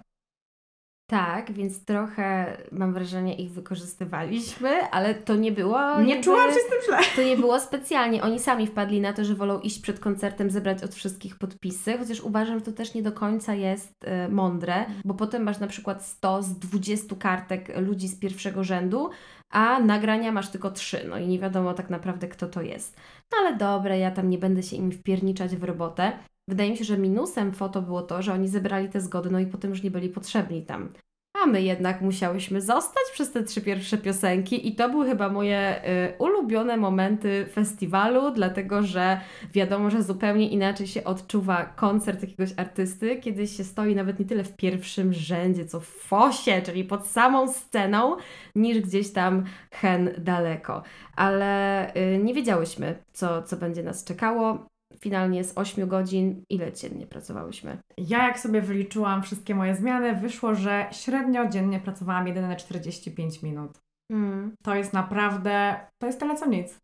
Tak, 1.10 1.52
więc 1.52 1.86
trochę 1.86 2.58
mam 2.72 2.94
wrażenie 2.94 3.36
ich 3.36 3.52
wykorzystywaliśmy, 3.52 4.70
ale 4.92 5.16
to 5.16 5.36
nie 5.36 5.52
było. 5.52 6.02
Nie 6.02 6.10
jakby, 6.10 6.24
czułam 6.24 6.50
się 6.50 6.60
z 6.60 6.70
tym 6.70 6.80
źle. 6.86 6.98
To 7.16 7.22
nie 7.30 7.38
było 7.38 7.60
specjalnie. 7.60 8.22
Oni 8.22 8.40
sami 8.40 8.68
wpadli 8.68 9.02
na 9.02 9.14
to, 9.14 9.26
że 9.26 9.36
wolą 9.36 9.60
iść 9.60 9.80
przed 9.80 10.00
koncertem, 10.00 10.52
zebrać 10.52 10.84
od 10.84 10.96
wszystkich 10.96 11.38
podpisy, 11.38 11.98
chociaż 11.98 12.22
uważam, 12.22 12.60
że 12.60 12.66
to 12.66 12.72
też 12.72 12.94
nie 12.94 13.04
do 13.04 13.12
końca 13.12 13.54
jest 13.54 14.04
y, 14.04 14.32
mądre, 14.32 14.86
bo 15.06 15.14
potem 15.14 15.44
masz 15.44 15.60
na 15.60 15.68
przykład 15.68 16.06
100 16.06 16.44
z 16.44 16.60
20 16.60 17.16
kartek 17.16 17.78
ludzi 17.78 18.08
z 18.08 18.20
pierwszego 18.20 18.64
rzędu, 18.64 19.10
a 19.50 19.80
nagrania 19.80 20.32
masz 20.32 20.50
tylko 20.50 20.72
3, 20.72 21.06
no 21.10 21.18
i 21.18 21.28
nie 21.28 21.40
wiadomo 21.40 21.74
tak 21.74 21.90
naprawdę 21.90 22.28
kto 22.28 22.48
to 22.48 22.62
jest. 22.62 22.98
No 23.32 23.38
ale 23.42 23.58
dobra, 23.58 23.96
ja 23.96 24.12
tam 24.12 24.30
nie 24.30 24.38
będę 24.38 24.64
się 24.64 24.76
im 24.76 24.92
wpierniczać 24.92 25.56
w 25.56 25.64
robotę. 25.64 26.12
Wydaje 26.50 26.70
mi 26.72 26.78
się, 26.78 26.84
że 26.84 26.98
minusem 26.98 27.52
foto 27.52 27.82
było 27.82 28.02
to, 28.02 28.22
że 28.22 28.34
oni 28.34 28.48
zebrali 28.48 28.90
te 28.90 29.02
zgody, 29.02 29.30
no 29.30 29.40
i 29.40 29.46
potem 29.46 29.70
już 29.70 29.84
nie 29.84 29.92
byli 29.92 30.10
potrzebni 30.10 30.66
tam. 30.66 30.90
A 31.44 31.46
my 31.46 31.62
jednak 31.62 32.02
musiałyśmy 32.02 32.62
zostać 32.62 33.04
przez 33.14 33.32
te 33.32 33.44
trzy 33.44 33.62
pierwsze 33.62 33.98
piosenki 33.98 34.68
i 34.68 34.76
to 34.76 34.90
były 34.90 35.06
chyba 35.06 35.30
moje 35.30 35.82
y, 35.90 36.18
ulubione 36.20 36.78
momenty 36.78 37.46
festiwalu, 37.52 38.32
dlatego 38.32 38.84
że 38.84 39.22
wiadomo, 39.54 39.90
że 39.90 40.04
zupełnie 40.04 40.50
inaczej 40.50 40.88
się 40.88 41.04
odczuwa 41.04 41.66
koncert 41.66 42.22
jakiegoś 42.22 42.50
artysty, 42.58 43.18
kiedy 43.18 43.48
się 43.48 43.64
stoi 43.64 43.96
nawet 43.96 44.20
nie 44.20 44.26
tyle 44.26 44.44
w 44.44 44.56
pierwszym 44.56 45.14
rzędzie, 45.14 45.66
co 45.66 45.80
w 45.80 45.88
fosie, 45.88 46.62
czyli 46.66 46.84
pod 46.84 47.08
samą 47.08 47.54
sceną, 47.54 48.16
niż 48.56 48.80
gdzieś 48.80 49.12
tam 49.12 49.44
hen 49.72 50.10
daleko. 50.18 50.84
Ale 51.16 51.96
y, 51.96 52.18
nie 52.24 52.34
wiedziałyśmy, 52.34 53.04
co, 53.14 53.44
co 53.44 53.58
będzie 53.58 53.84
nas 53.84 54.04
czekało 54.04 54.69
finalnie 55.00 55.44
z 55.44 55.58
8 55.58 55.88
godzin, 55.88 56.44
ile 56.50 56.74
dziennie 56.74 57.08
pracowałyśmy? 57.08 57.78
Ja 57.98 58.28
jak 58.28 58.40
sobie 58.40 58.62
wyliczyłam 58.62 59.24
wszystkie 59.24 59.56
moje 59.56 59.76
zmiany, 59.76 60.16
wyszło, 60.16 60.56
że 60.56 60.88
średnio 60.92 61.50
dziennie 61.50 61.80
pracowałam 61.80 62.28
jedynie 62.28 62.56
45 62.56 63.44
minut. 63.44 63.80
Mm. 64.12 64.56
To 64.64 64.76
jest 64.76 64.94
naprawdę, 64.94 65.80
to 66.02 66.08
jest 66.08 66.20
tyle 66.20 66.36
co 66.36 66.46
nic. 66.46 66.80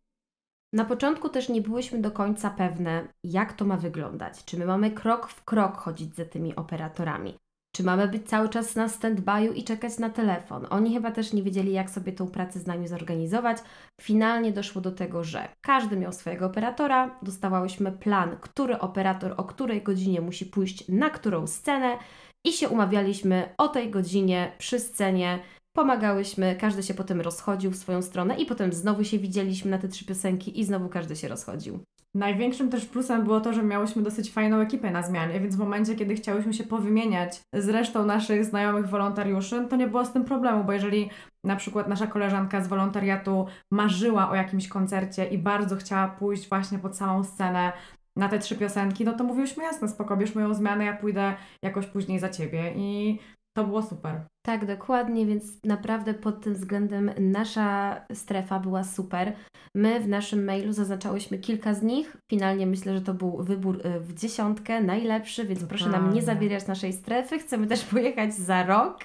Na 0.72 0.84
początku 0.84 1.28
też 1.28 1.48
nie 1.48 1.62
byłyśmy 1.62 2.00
do 2.00 2.10
końca 2.10 2.50
pewne, 2.50 3.08
jak 3.24 3.52
to 3.52 3.64
ma 3.64 3.76
wyglądać. 3.76 4.44
Czy 4.44 4.58
my 4.58 4.66
mamy 4.66 4.90
krok 4.90 5.28
w 5.28 5.44
krok 5.44 5.76
chodzić 5.76 6.14
za 6.14 6.24
tymi 6.24 6.56
operatorami? 6.56 7.38
Czy 7.76 7.82
mamy 7.82 8.08
być 8.08 8.28
cały 8.28 8.48
czas 8.48 8.76
na 8.76 8.88
stand-by'u 8.88 9.52
i 9.54 9.64
czekać 9.64 9.98
na 9.98 10.10
telefon? 10.10 10.66
Oni 10.70 10.94
chyba 10.94 11.10
też 11.10 11.32
nie 11.32 11.42
wiedzieli, 11.42 11.72
jak 11.72 11.90
sobie 11.90 12.12
tą 12.12 12.26
pracę 12.26 12.58
z 12.58 12.66
nami 12.66 12.88
zorganizować. 12.88 13.58
Finalnie 14.00 14.52
doszło 14.52 14.80
do 14.80 14.92
tego, 14.92 15.24
że 15.24 15.48
każdy 15.60 15.96
miał 15.96 16.12
swojego 16.12 16.46
operatora, 16.46 17.18
dostawałyśmy 17.22 17.92
plan, 17.92 18.36
który 18.40 18.78
operator 18.78 19.34
o 19.36 19.44
której 19.44 19.82
godzinie 19.82 20.20
musi 20.20 20.46
pójść 20.46 20.88
na 20.88 21.10
którą 21.10 21.46
scenę 21.46 21.98
i 22.46 22.52
się 22.52 22.68
umawialiśmy 22.68 23.54
o 23.58 23.68
tej 23.68 23.90
godzinie 23.90 24.52
przy 24.58 24.80
scenie. 24.80 25.38
Pomagałyśmy, 25.76 26.56
każdy 26.60 26.82
się 26.82 26.94
potem 26.94 27.20
rozchodził 27.20 27.70
w 27.70 27.76
swoją 27.76 28.02
stronę 28.02 28.36
i 28.36 28.46
potem 28.46 28.72
znowu 28.72 29.04
się 29.04 29.18
widzieliśmy 29.18 29.70
na 29.70 29.78
te 29.78 29.88
trzy 29.88 30.04
piosenki 30.04 30.60
i 30.60 30.64
znowu 30.64 30.88
każdy 30.88 31.16
się 31.16 31.28
rozchodził. 31.28 31.80
Największym 32.16 32.70
też 32.70 32.86
plusem 32.86 33.24
było 33.24 33.40
to, 33.40 33.52
że 33.52 33.62
miałyśmy 33.62 34.02
dosyć 34.02 34.32
fajną 34.32 34.60
ekipę 34.60 34.90
na 34.90 35.02
zmianie, 35.02 35.40
więc 35.40 35.56
w 35.56 35.58
momencie, 35.58 35.94
kiedy 35.94 36.14
chciałyśmy 36.14 36.54
się 36.54 36.64
powymieniać 36.64 37.40
z 37.52 37.68
resztą 37.68 38.06
naszych 38.06 38.44
znajomych 38.44 38.88
wolontariuszy, 38.88 39.66
to 39.70 39.76
nie 39.76 39.86
było 39.86 40.04
z 40.04 40.12
tym 40.12 40.24
problemu, 40.24 40.64
bo 40.64 40.72
jeżeli 40.72 41.10
na 41.44 41.56
przykład 41.56 41.88
nasza 41.88 42.06
koleżanka 42.06 42.60
z 42.60 42.68
wolontariatu 42.68 43.46
marzyła 43.70 44.30
o 44.30 44.34
jakimś 44.34 44.68
koncercie 44.68 45.26
i 45.26 45.38
bardzo 45.38 45.76
chciała 45.76 46.08
pójść 46.08 46.48
właśnie 46.48 46.78
pod 46.78 46.96
samą 46.96 47.24
scenę 47.24 47.72
na 48.16 48.28
te 48.28 48.38
trzy 48.38 48.56
piosenki, 48.56 49.04
no 49.04 49.12
to 49.12 49.24
mówiłyśmy 49.24 49.64
jasno, 49.64 49.88
spoko, 49.88 50.16
bierz 50.16 50.34
moją 50.34 50.54
zmianę, 50.54 50.84
ja 50.84 50.96
pójdę 50.96 51.34
jakoś 51.62 51.86
później 51.86 52.18
za 52.18 52.28
Ciebie. 52.28 52.72
I 52.76 53.18
to 53.56 53.64
było 53.64 53.82
super. 53.82 54.20
Tak, 54.46 54.66
dokładnie, 54.66 55.26
więc 55.26 55.64
naprawdę 55.64 56.14
pod 56.14 56.40
tym 56.40 56.54
względem 56.54 57.10
nasza 57.20 58.00
strefa 58.14 58.60
była 58.60 58.84
super. 58.84 59.32
My 59.74 60.00
w 60.00 60.08
naszym 60.08 60.44
mailu 60.44 60.72
zaznaczałyśmy 60.72 61.38
kilka 61.38 61.74
z 61.74 61.82
nich. 61.82 62.16
Finalnie 62.30 62.66
myślę, 62.66 62.94
że 62.94 63.02
to 63.02 63.14
był 63.14 63.42
wybór 63.42 63.86
y, 63.86 64.00
w 64.00 64.14
dziesiątkę, 64.14 64.80
najlepszy, 64.80 65.44
więc 65.44 65.64
proszę 65.64 65.88
nam 65.88 66.14
nie 66.14 66.22
zabierać 66.22 66.66
naszej 66.66 66.92
strefy. 66.92 67.38
Chcemy 67.38 67.66
też 67.66 67.84
pojechać 67.84 68.34
za 68.34 68.62
rok. 68.62 68.98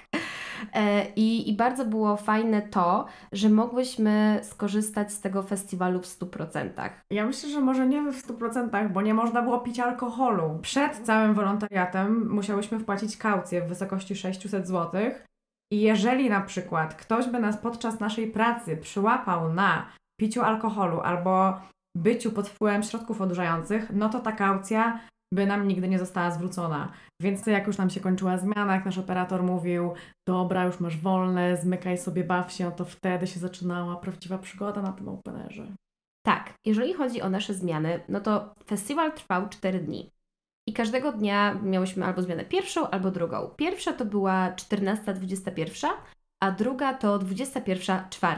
E, 0.74 1.06
I, 1.16 1.50
I 1.50 1.56
bardzo 1.56 1.84
było 1.84 2.16
fajne 2.16 2.62
to, 2.62 3.06
że 3.32 3.48
mogłyśmy 3.48 4.40
skorzystać 4.42 5.12
z 5.12 5.20
tego 5.20 5.42
festiwalu 5.42 6.00
w 6.00 6.06
100%. 6.06 6.90
Ja 7.10 7.26
myślę, 7.26 7.50
że 7.50 7.60
może 7.60 7.86
nie 7.86 8.12
w 8.12 8.26
100%, 8.26 8.92
bo 8.92 9.02
nie 9.02 9.14
można 9.14 9.42
było 9.42 9.60
pić 9.60 9.80
alkoholu. 9.80 10.58
Przed 10.62 10.98
całym 10.98 11.34
wolontariatem 11.34 12.30
musiałyśmy 12.30 12.78
wpłacić 12.78 13.16
kaucję 13.16 13.62
w 13.62 13.68
wysokości 13.68 14.16
600 14.16 14.68
zł. 14.68 15.00
I 15.72 15.80
jeżeli 15.80 16.30
na 16.30 16.40
przykład 16.40 16.94
ktoś 16.94 17.26
by 17.26 17.40
nas 17.40 17.56
podczas 17.56 18.00
naszej 18.00 18.26
pracy 18.30 18.76
przyłapał 18.76 19.52
na 19.52 19.86
piciu 20.20 20.42
alkoholu 20.42 21.00
albo 21.00 21.60
byciu 21.96 22.30
pod 22.30 22.48
wpływem 22.48 22.82
środków 22.82 23.20
odurzających, 23.20 23.90
no 23.92 24.08
to 24.08 24.20
ta 24.20 24.32
kaucja 24.32 25.00
by 25.32 25.46
nam 25.46 25.68
nigdy 25.68 25.88
nie 25.88 25.98
została 25.98 26.30
zwrócona. 26.30 26.92
Więc 27.22 27.46
jak 27.46 27.66
już 27.66 27.78
nam 27.78 27.90
się 27.90 28.00
kończyła 28.00 28.38
zmiana, 28.38 28.74
jak 28.74 28.84
nasz 28.84 28.98
operator 28.98 29.42
mówił, 29.42 29.92
dobra, 30.28 30.64
już 30.64 30.80
masz 30.80 30.96
wolne, 30.96 31.56
zmykaj 31.56 31.98
sobie, 31.98 32.24
baw 32.24 32.52
się, 32.52 32.72
to 32.72 32.84
wtedy 32.84 33.26
się 33.26 33.40
zaczynała 33.40 33.96
prawdziwa 33.96 34.38
przygoda 34.38 34.82
na 34.82 34.92
tym 34.92 35.08
openerze. 35.08 35.66
Tak, 36.26 36.54
jeżeli 36.66 36.94
chodzi 36.94 37.22
o 37.22 37.30
nasze 37.30 37.54
zmiany, 37.54 38.00
no 38.08 38.20
to 38.20 38.54
festiwal 38.66 39.12
trwał 39.12 39.48
4 39.48 39.80
dni. 39.80 40.10
I 40.68 40.72
każdego 40.72 41.12
dnia 41.12 41.54
miałyśmy 41.54 42.04
albo 42.04 42.22
zmianę 42.22 42.44
pierwszą, 42.44 42.90
albo 42.90 43.10
drugą. 43.10 43.50
Pierwsza 43.56 43.92
to 43.92 44.04
była 44.04 44.50
14.21, 44.50 45.88
a 46.42 46.50
druga 46.50 46.94
to 46.94 47.18
21.04. 47.18 48.36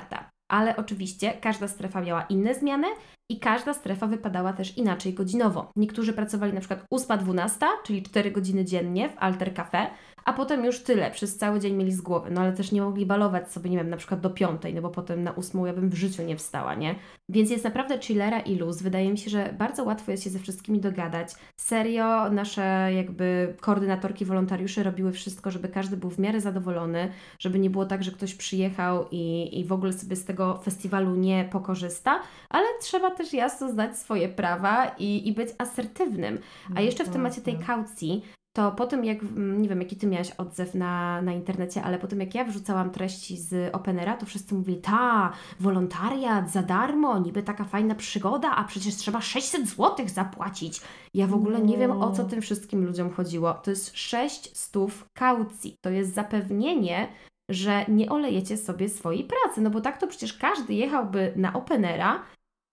Ale 0.50 0.76
oczywiście 0.76 1.33
każda 1.33 1.68
strefa 1.68 2.00
miała 2.00 2.22
inne 2.22 2.54
zmiany 2.54 2.87
i 3.30 3.40
każda 3.40 3.74
strefa 3.74 4.06
wypadała 4.06 4.52
też 4.52 4.78
inaczej 4.78 5.14
godzinowo. 5.14 5.72
Niektórzy 5.76 6.12
pracowali 6.12 6.52
na 6.52 6.60
przykład 6.60 6.84
8-12, 6.90 7.66
czyli 7.84 8.02
4 8.02 8.30
godziny 8.30 8.64
dziennie 8.64 9.08
w 9.08 9.18
Alter 9.18 9.54
Cafe, 9.54 9.90
a 10.24 10.32
potem 10.32 10.64
już 10.64 10.82
tyle, 10.82 11.10
przez 11.10 11.37
cały 11.37 11.60
dzień 11.60 11.74
mieli 11.74 11.92
z 11.92 12.00
głowy, 12.00 12.30
no 12.30 12.40
ale 12.40 12.52
też 12.52 12.72
nie 12.72 12.82
mogli 12.82 13.06
balować 13.06 13.52
sobie, 13.52 13.70
nie 13.70 13.76
wiem, 13.76 13.90
na 13.90 13.96
przykład 13.96 14.20
do 14.20 14.30
piątej, 14.30 14.74
no 14.74 14.82
bo 14.82 14.90
potem 14.90 15.22
na 15.22 15.32
ósmą 15.32 15.66
ja 15.66 15.72
bym 15.72 15.90
w 15.90 15.94
życiu 15.94 16.22
nie 16.22 16.37
wstała, 16.37 16.74
nie? 16.74 16.94
Więc 17.28 17.50
jest 17.50 17.64
naprawdę 17.64 17.98
chillera 17.98 18.40
i 18.40 18.56
luz. 18.56 18.82
Wydaje 18.82 19.10
mi 19.10 19.18
się, 19.18 19.30
że 19.30 19.54
bardzo 19.58 19.84
łatwo 19.84 20.10
jest 20.10 20.24
się 20.24 20.30
ze 20.30 20.38
wszystkimi 20.38 20.80
dogadać. 20.80 21.28
Serio, 21.60 22.30
nasze 22.30 22.90
jakby 22.94 23.54
koordynatorki, 23.60 24.24
wolontariusze 24.24 24.82
robiły 24.82 25.12
wszystko, 25.12 25.50
żeby 25.50 25.68
każdy 25.68 25.96
był 25.96 26.10
w 26.10 26.18
miarę 26.18 26.40
zadowolony, 26.40 27.08
żeby 27.38 27.58
nie 27.58 27.70
było 27.70 27.87
tak, 27.87 28.04
że 28.04 28.10
ktoś 28.10 28.34
przyjechał 28.34 29.06
i, 29.10 29.50
i 29.60 29.64
w 29.64 29.72
ogóle 29.72 29.92
sobie 29.92 30.16
z 30.16 30.24
tego 30.24 30.60
festiwalu 30.64 31.16
nie 31.16 31.48
pokorzysta, 31.52 32.20
ale 32.50 32.66
trzeba 32.80 33.10
też 33.14 33.33
jasno 33.33 33.68
znać 33.72 33.98
swoje 33.98 34.29
prawa 34.29 34.87
i, 34.98 35.29
i 35.29 35.33
być 35.33 35.48
asertywnym. 35.59 36.38
A 36.74 36.81
jeszcze 36.81 37.05
w 37.05 37.09
temacie 37.09 37.40
tej 37.40 37.59
kaucji, 37.59 38.22
to 38.57 38.72
po 38.72 38.87
tym 38.87 39.05
jak, 39.05 39.18
nie 39.37 39.68
wiem 39.68 39.81
jaki 39.81 39.96
Ty 39.96 40.07
miałaś 40.07 40.31
odzew 40.31 40.74
na, 40.74 41.22
na 41.22 41.33
internecie, 41.33 41.83
ale 41.83 41.98
po 41.98 42.07
tym 42.07 42.20
jak 42.20 42.35
ja 42.35 42.44
wrzucałam 42.44 42.90
treści 42.90 43.37
z 43.37 43.74
Openera, 43.74 44.16
to 44.16 44.27
wszyscy 44.27 44.55
mówili, 44.55 44.79
ta, 44.81 45.33
wolontariat 45.61 46.50
za 46.50 46.62
darmo, 46.62 47.18
niby 47.18 47.42
taka 47.42 47.64
fajna 47.64 47.94
przygoda, 47.94 48.50
a 48.50 48.64
przecież 48.64 48.96
trzeba 48.96 49.20
600 49.20 49.68
zł 49.68 50.09
zapłacić. 50.09 50.81
Ja 51.14 51.27
w 51.27 51.35
ogóle 51.35 51.61
nie 51.61 51.79
wiem 51.79 51.90
o 52.03 52.12
co 52.12 52.22
No. 52.22 52.29
tym 52.29 52.42
wszystkim 52.42 52.85
ludziom 52.87 53.11
chodziło. 53.11 53.55
To 53.55 53.70
jest 53.70 53.90
600 53.98 55.05
kaucji, 55.14 55.77
to 55.85 55.90
jest 55.90 56.14
zapewnienie, 56.14 57.09
że 57.50 57.85
nie 57.88 58.11
olejecie 58.11 58.57
sobie 58.57 58.88
swojej 58.88 59.24
pracy, 59.24 59.61
no 59.61 59.70
bo 59.70 59.81
tak 59.81 59.98
to 59.98 60.07
przecież 60.07 60.35
każdy 60.35 60.74
jechałby 60.74 61.33
na 61.37 61.53
Openera 61.53 62.22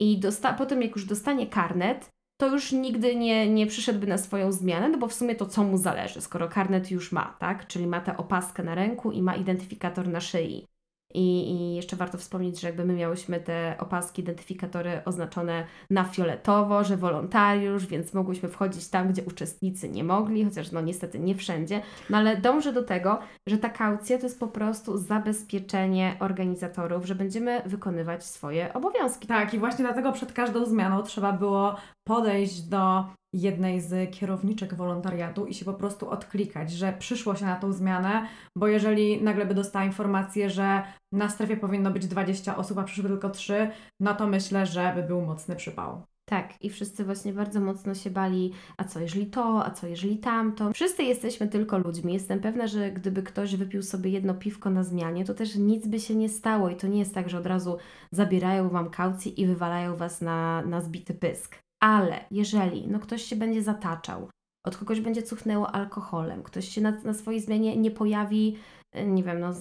i 0.01 0.19
dosta- 0.19 0.53
potem 0.53 0.81
jak 0.81 0.95
już 0.95 1.05
dostanie 1.05 1.47
karnet, 1.47 2.09
to 2.39 2.47
już 2.47 2.71
nigdy 2.71 3.15
nie, 3.15 3.49
nie 3.49 3.67
przyszedłby 3.67 4.07
na 4.07 4.17
swoją 4.17 4.51
zmianę, 4.51 4.89
no 4.89 4.97
bo 4.97 5.07
w 5.07 5.13
sumie 5.13 5.35
to 5.35 5.45
co 5.45 5.63
mu 5.63 5.77
zależy, 5.77 6.21
skoro 6.21 6.47
karnet 6.49 6.91
już 6.91 7.11
ma, 7.11 7.35
tak? 7.39 7.67
Czyli 7.67 7.87
ma 7.87 8.01
tę 8.01 8.17
opaskę 8.17 8.63
na 8.63 8.75
ręku 8.75 9.11
i 9.11 9.21
ma 9.21 9.35
identyfikator 9.35 10.07
na 10.07 10.21
szyi. 10.21 10.67
I, 11.13 11.51
I 11.51 11.75
jeszcze 11.75 11.95
warto 11.95 12.17
wspomnieć, 12.17 12.59
że 12.59 12.67
jakby 12.67 12.85
my 12.85 12.93
miałyśmy 12.93 13.39
te 13.39 13.75
opaski, 13.79 14.21
identyfikatory 14.21 15.01
oznaczone 15.05 15.65
na 15.89 16.03
fioletowo, 16.03 16.83
że 16.83 16.97
wolontariusz, 16.97 17.85
więc 17.85 18.13
mogłyśmy 18.13 18.49
wchodzić 18.49 18.89
tam, 18.89 19.09
gdzie 19.09 19.23
uczestnicy 19.23 19.89
nie 19.89 20.03
mogli, 20.03 20.45
chociaż 20.45 20.71
no 20.71 20.81
niestety 20.81 21.19
nie 21.19 21.35
wszędzie. 21.35 21.81
No 22.09 22.17
ale 22.17 22.37
dążę 22.37 22.73
do 22.73 22.83
tego, 22.83 23.19
że 23.47 23.57
ta 23.57 23.69
kaucja 23.69 24.17
to 24.17 24.23
jest 24.23 24.39
po 24.39 24.47
prostu 24.47 24.97
zabezpieczenie 24.97 26.15
organizatorów, 26.19 27.05
że 27.05 27.15
będziemy 27.15 27.61
wykonywać 27.65 28.25
swoje 28.25 28.73
obowiązki. 28.73 29.27
Tak, 29.27 29.53
i 29.53 29.59
właśnie 29.59 29.85
dlatego 29.85 30.11
przed 30.11 30.33
każdą 30.33 30.65
zmianą 30.65 31.03
trzeba 31.03 31.33
było 31.33 31.75
podejść 32.03 32.61
do 32.61 33.05
jednej 33.33 33.81
z 33.81 34.11
kierowniczek 34.11 34.73
wolontariatu 34.73 35.45
i 35.45 35.53
się 35.53 35.65
po 35.65 35.73
prostu 35.73 36.09
odklikać, 36.09 36.71
że 36.71 36.93
przyszło 36.99 37.35
się 37.35 37.45
na 37.45 37.55
tą 37.55 37.73
zmianę, 37.73 38.27
bo 38.55 38.67
jeżeli 38.67 39.23
nagle 39.23 39.45
by 39.45 39.53
dostała 39.53 39.85
informację, 39.85 40.49
że 40.49 40.83
na 41.11 41.29
strefie 41.29 41.57
powinno 41.57 41.91
być 41.91 42.07
20 42.07 42.57
osób, 42.57 42.77
a 42.77 42.83
przyszły 42.83 43.09
tylko 43.09 43.29
3, 43.29 43.71
no 43.99 44.15
to 44.15 44.27
myślę, 44.27 44.65
że 44.65 44.93
by 44.95 45.03
był 45.03 45.21
mocny 45.21 45.55
przypał. 45.55 46.01
Tak, 46.31 46.53
i 46.61 46.69
wszyscy 46.69 47.05
właśnie 47.05 47.33
bardzo 47.33 47.61
mocno 47.61 47.95
się 47.95 48.09
bali, 48.09 48.53
a 48.77 48.83
co 48.83 48.99
jeżeli 48.99 49.25
to, 49.25 49.65
a 49.65 49.71
co 49.71 49.87
jeżeli 49.87 50.17
tamto. 50.17 50.73
Wszyscy 50.73 51.03
jesteśmy 51.03 51.47
tylko 51.47 51.77
ludźmi. 51.77 52.13
Jestem 52.13 52.39
pewna, 52.39 52.67
że 52.67 52.91
gdyby 52.91 53.23
ktoś 53.23 53.55
wypił 53.55 53.83
sobie 53.83 54.11
jedno 54.11 54.33
piwko 54.33 54.69
na 54.69 54.83
zmianie, 54.83 55.25
to 55.25 55.33
też 55.33 55.55
nic 55.55 55.87
by 55.87 55.99
się 55.99 56.15
nie 56.15 56.29
stało 56.29 56.69
i 56.69 56.75
to 56.75 56.87
nie 56.87 56.99
jest 56.99 57.13
tak, 57.13 57.29
że 57.29 57.37
od 57.37 57.45
razu 57.45 57.77
zabierają 58.11 58.69
Wam 58.69 58.89
kaucję 58.89 59.31
i 59.31 59.45
wywalają 59.45 59.95
Was 59.95 60.21
na, 60.21 60.61
na 60.61 60.81
zbity 60.81 61.13
pysk. 61.13 61.55
Ale 61.83 62.25
jeżeli 62.31 62.87
no, 62.87 62.99
ktoś 62.99 63.23
się 63.23 63.35
będzie 63.35 63.63
zataczał, 63.63 64.29
od 64.65 64.77
kogoś 64.77 65.01
będzie 65.01 65.23
cuchnęło 65.23 65.71
alkoholem, 65.71 66.43
ktoś 66.43 66.67
się 66.67 66.81
na, 66.81 66.91
na 66.91 67.13
swojej 67.13 67.41
zmianie 67.41 67.77
nie 67.77 67.91
pojawi, 67.91 68.57
e, 68.91 69.05
nie 69.05 69.23
wiem, 69.23 69.39
no, 69.39 69.53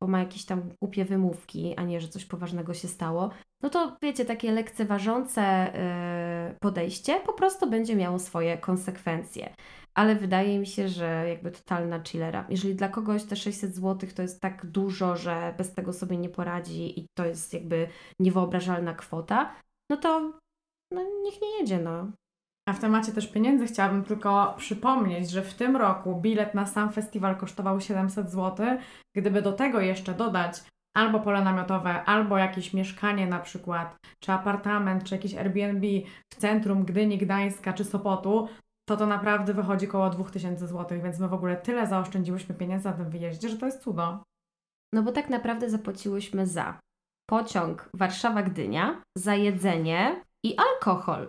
bo 0.00 0.06
ma 0.06 0.18
jakieś 0.18 0.44
tam 0.44 0.70
głupie 0.82 1.04
wymówki, 1.04 1.74
a 1.76 1.82
nie, 1.82 2.00
że 2.00 2.08
coś 2.08 2.24
poważnego 2.24 2.74
się 2.74 2.88
stało, 2.88 3.30
no 3.62 3.70
to 3.70 3.96
wiecie, 4.02 4.24
takie 4.24 4.52
lekceważące 4.52 5.72
yy, 6.50 6.58
podejście 6.60 7.20
po 7.20 7.32
prostu 7.32 7.70
będzie 7.70 7.96
miało 7.96 8.18
swoje 8.18 8.58
konsekwencje. 8.58 9.54
Ale 9.94 10.16
wydaje 10.16 10.58
mi 10.58 10.66
się, 10.66 10.88
że 10.88 11.28
jakby 11.28 11.50
totalna 11.50 12.02
chillera. 12.02 12.46
Jeżeli 12.48 12.74
dla 12.74 12.88
kogoś 12.88 13.24
te 13.24 13.36
600 13.36 13.74
zł 13.74 14.10
to 14.16 14.22
jest 14.22 14.40
tak 14.40 14.66
dużo, 14.66 15.16
że 15.16 15.54
bez 15.58 15.74
tego 15.74 15.92
sobie 15.92 16.16
nie 16.16 16.28
poradzi 16.28 17.00
i 17.00 17.06
to 17.14 17.24
jest 17.26 17.54
jakby 17.54 17.88
niewyobrażalna 18.20 18.94
kwota, 18.94 19.54
no 19.90 19.96
to 19.96 20.38
no 20.92 21.02
niech 21.24 21.42
nie 21.42 21.58
jedzie, 21.60 21.78
no. 21.78 22.10
A 22.68 22.72
w 22.72 22.80
temacie 22.80 23.12
też 23.12 23.32
pieniędzy 23.32 23.66
chciałabym 23.66 24.04
tylko 24.04 24.54
przypomnieć, 24.58 25.30
że 25.30 25.42
w 25.42 25.54
tym 25.54 25.76
roku 25.76 26.20
bilet 26.20 26.54
na 26.54 26.66
sam 26.66 26.92
festiwal 26.92 27.36
kosztował 27.36 27.80
700 27.80 28.30
zł. 28.30 28.66
Gdyby 29.16 29.42
do 29.42 29.52
tego 29.52 29.80
jeszcze 29.80 30.14
dodać 30.14 30.62
albo 30.96 31.20
pole 31.20 31.44
namiotowe, 31.44 32.04
albo 32.04 32.38
jakieś 32.38 32.74
mieszkanie 32.74 33.26
na 33.26 33.38
przykład, 33.38 33.96
czy 34.20 34.32
apartament, 34.32 35.04
czy 35.04 35.14
jakieś 35.14 35.34
Airbnb 35.34 35.86
w 36.32 36.36
centrum 36.36 36.84
Gdyni, 36.84 37.18
Gdańska 37.18 37.72
czy 37.72 37.84
Sopotu, 37.84 38.48
to 38.88 38.96
to 38.96 39.06
naprawdę 39.06 39.54
wychodzi 39.54 39.88
koło 39.88 40.10
2000 40.10 40.66
zł, 40.66 41.00
więc 41.02 41.18
my 41.18 41.28
w 41.28 41.34
ogóle 41.34 41.56
tyle 41.56 41.86
zaoszczędziłyśmy 41.86 42.54
pieniędzy 42.54 42.88
na 42.88 42.92
tym 42.92 43.10
wyjeździe, 43.10 43.48
że 43.48 43.56
to 43.56 43.66
jest 43.66 43.82
cudo. 43.82 44.22
No 44.92 45.02
bo 45.02 45.12
tak 45.12 45.30
naprawdę 45.30 45.70
zapłaciłyśmy 45.70 46.46
za 46.46 46.78
pociąg 47.30 47.90
Warszawa-Gdynia, 47.94 49.02
za 49.18 49.34
jedzenie 49.34 50.24
i 50.42 50.54
alkohol. 50.56 51.28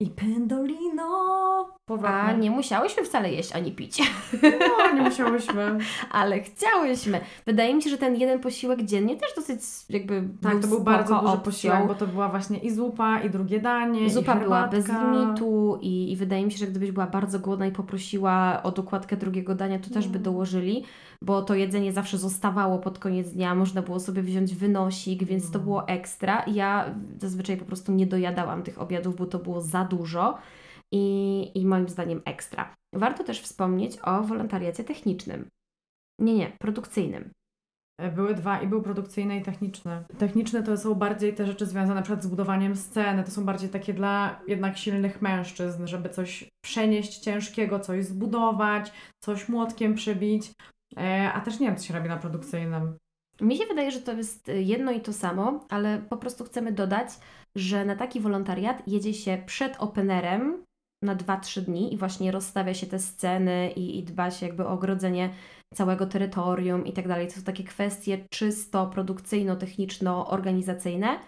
I 0.00 0.10
pendolino! 0.10 1.49
A 1.94 1.96
Powrotne. 1.96 2.38
nie 2.38 2.50
musiałyśmy 2.50 3.04
wcale 3.04 3.32
jeść 3.32 3.52
ani 3.52 3.72
pić. 3.72 4.02
No, 4.42 4.94
nie 4.94 5.02
musiałyśmy. 5.02 5.78
ale 6.10 6.40
chciałyśmy. 6.40 7.20
Wydaje 7.46 7.74
mi 7.74 7.82
się, 7.82 7.90
że 7.90 7.98
ten 7.98 8.16
jeden 8.16 8.40
posiłek 8.40 8.82
dziennie 8.82 9.16
też 9.16 9.28
dosyć 9.36 9.60
jakby 9.90 10.22
Tak, 10.42 10.58
to 10.60 10.66
był 10.68 10.80
bardzo 10.80 11.14
duży 11.14 11.26
opcją. 11.26 11.40
posiłek, 11.44 11.86
bo 11.86 11.94
to 11.94 12.06
była 12.06 12.28
właśnie 12.28 12.58
i 12.58 12.70
zupa, 12.70 13.20
i 13.20 13.30
drugie 13.30 13.60
danie, 13.60 14.10
Zupa 14.10 14.34
była 14.34 14.68
bez 14.68 14.86
limitu 14.88 15.78
i, 15.80 16.12
i 16.12 16.16
wydaje 16.16 16.44
mi 16.46 16.52
się, 16.52 16.58
że 16.58 16.66
gdybyś 16.66 16.90
była 16.92 17.06
bardzo 17.06 17.38
głodna 17.38 17.66
i 17.66 17.72
poprosiła 17.72 18.60
o 18.62 18.70
dokładkę 18.72 19.16
drugiego 19.16 19.54
dania, 19.54 19.78
to 19.78 19.90
też 19.90 20.08
by 20.08 20.18
No. 20.18 20.24
dołożyli, 20.24 20.84
bo 21.22 21.42
to 21.42 21.54
jedzenie 21.54 21.92
zawsze 21.92 22.18
zostawało 22.18 22.78
pod 22.78 22.98
koniec 22.98 23.30
dnia, 23.30 23.54
można 23.54 23.82
było 23.82 24.00
sobie 24.00 24.22
wziąć 24.22 24.54
wynosik, 24.54 25.24
więc 25.24 25.50
to 25.50 25.58
No. 25.58 25.64
było 25.64 25.88
ekstra. 25.88 26.44
Ja 26.46 26.84
zazwyczaj 27.18 27.56
po 27.56 27.64
prostu 27.64 27.92
nie 27.92 28.06
dojadałam 28.06 28.62
tych 28.62 28.80
obiadów, 28.80 29.16
bo 29.16 29.26
to 29.26 29.38
było 29.38 29.60
za 29.60 29.84
dużo 29.84 30.38
i, 30.92 31.50
i 31.54 31.66
moim 31.66 31.88
zdaniem 31.88 32.22
ekstra. 32.24 32.74
Warto 32.94 33.24
też 33.24 33.40
wspomnieć 33.40 33.98
o 34.02 34.22
wolontariacie 34.22 34.84
technicznym. 34.84 35.48
Nie, 36.20 36.34
nie, 36.34 36.52
produkcyjnym. 36.60 37.30
Były 38.14 38.34
dwa 38.34 38.60
i 38.60 38.66
był 38.66 38.82
produkcyjny 38.82 39.36
i 39.36 39.42
techniczny. 39.42 40.04
Techniczne 40.18 40.62
to 40.62 40.76
są 40.76 40.94
bardziej 40.94 41.34
te 41.34 41.46
rzeczy 41.46 41.66
związane 41.66 41.94
na 41.94 42.02
przykład 42.02 42.24
z 42.24 42.26
budowaniem 42.26 42.76
sceny, 42.76 43.24
to 43.24 43.30
są 43.30 43.44
bardziej 43.44 43.70
takie 43.70 43.94
dla 43.94 44.40
jednak 44.48 44.78
silnych 44.78 45.22
mężczyzn, 45.22 45.86
żeby 45.86 46.08
coś 46.08 46.48
przenieść 46.64 47.18
ciężkiego, 47.18 47.80
coś 47.80 48.04
zbudować, 48.04 48.92
coś 49.24 49.48
młotkiem 49.48 49.94
przybić, 49.94 50.52
e, 50.96 51.32
a 51.32 51.40
też 51.40 51.60
nie 51.60 51.66
wiem, 51.66 51.76
co 51.76 51.84
się 51.84 51.94
robi 51.94 52.08
na 52.08 52.16
produkcyjnym. 52.16 52.96
Mi 53.40 53.56
się 53.56 53.66
wydaje, 53.66 53.90
że 53.90 54.00
to 54.00 54.12
jest 54.12 54.50
jedno 54.54 54.92
i 54.92 55.00
to 55.00 55.12
samo, 55.12 55.66
ale 55.70 55.98
po 55.98 56.16
prostu 56.16 56.44
chcemy 56.44 56.72
dodać, 56.72 57.08
że 57.54 57.84
na 57.84 57.96
taki 57.96 58.20
wolontariat 58.20 58.88
jedzie 58.88 59.14
się 59.14 59.42
przed 59.46 59.76
openerem 59.78 60.64
na 61.02 61.16
2-3 61.16 61.60
dni 61.60 61.94
i 61.94 61.96
właśnie 61.96 62.32
rozstawia 62.32 62.74
się 62.74 62.86
te 62.86 62.98
sceny 62.98 63.70
i, 63.76 63.98
i 63.98 64.02
dba 64.02 64.30
się 64.30 64.46
jakby 64.46 64.66
o 64.66 64.70
ogrodzenie 64.70 65.30
całego 65.74 66.06
terytorium 66.06 66.86
i 66.86 66.92
tak 66.92 67.08
dalej. 67.08 67.28
To 67.28 67.34
są 67.34 67.42
takie 67.42 67.64
kwestie 67.64 68.26
czysto 68.30 68.90
produkcyjno-techniczno-organizacyjne, 68.94 71.18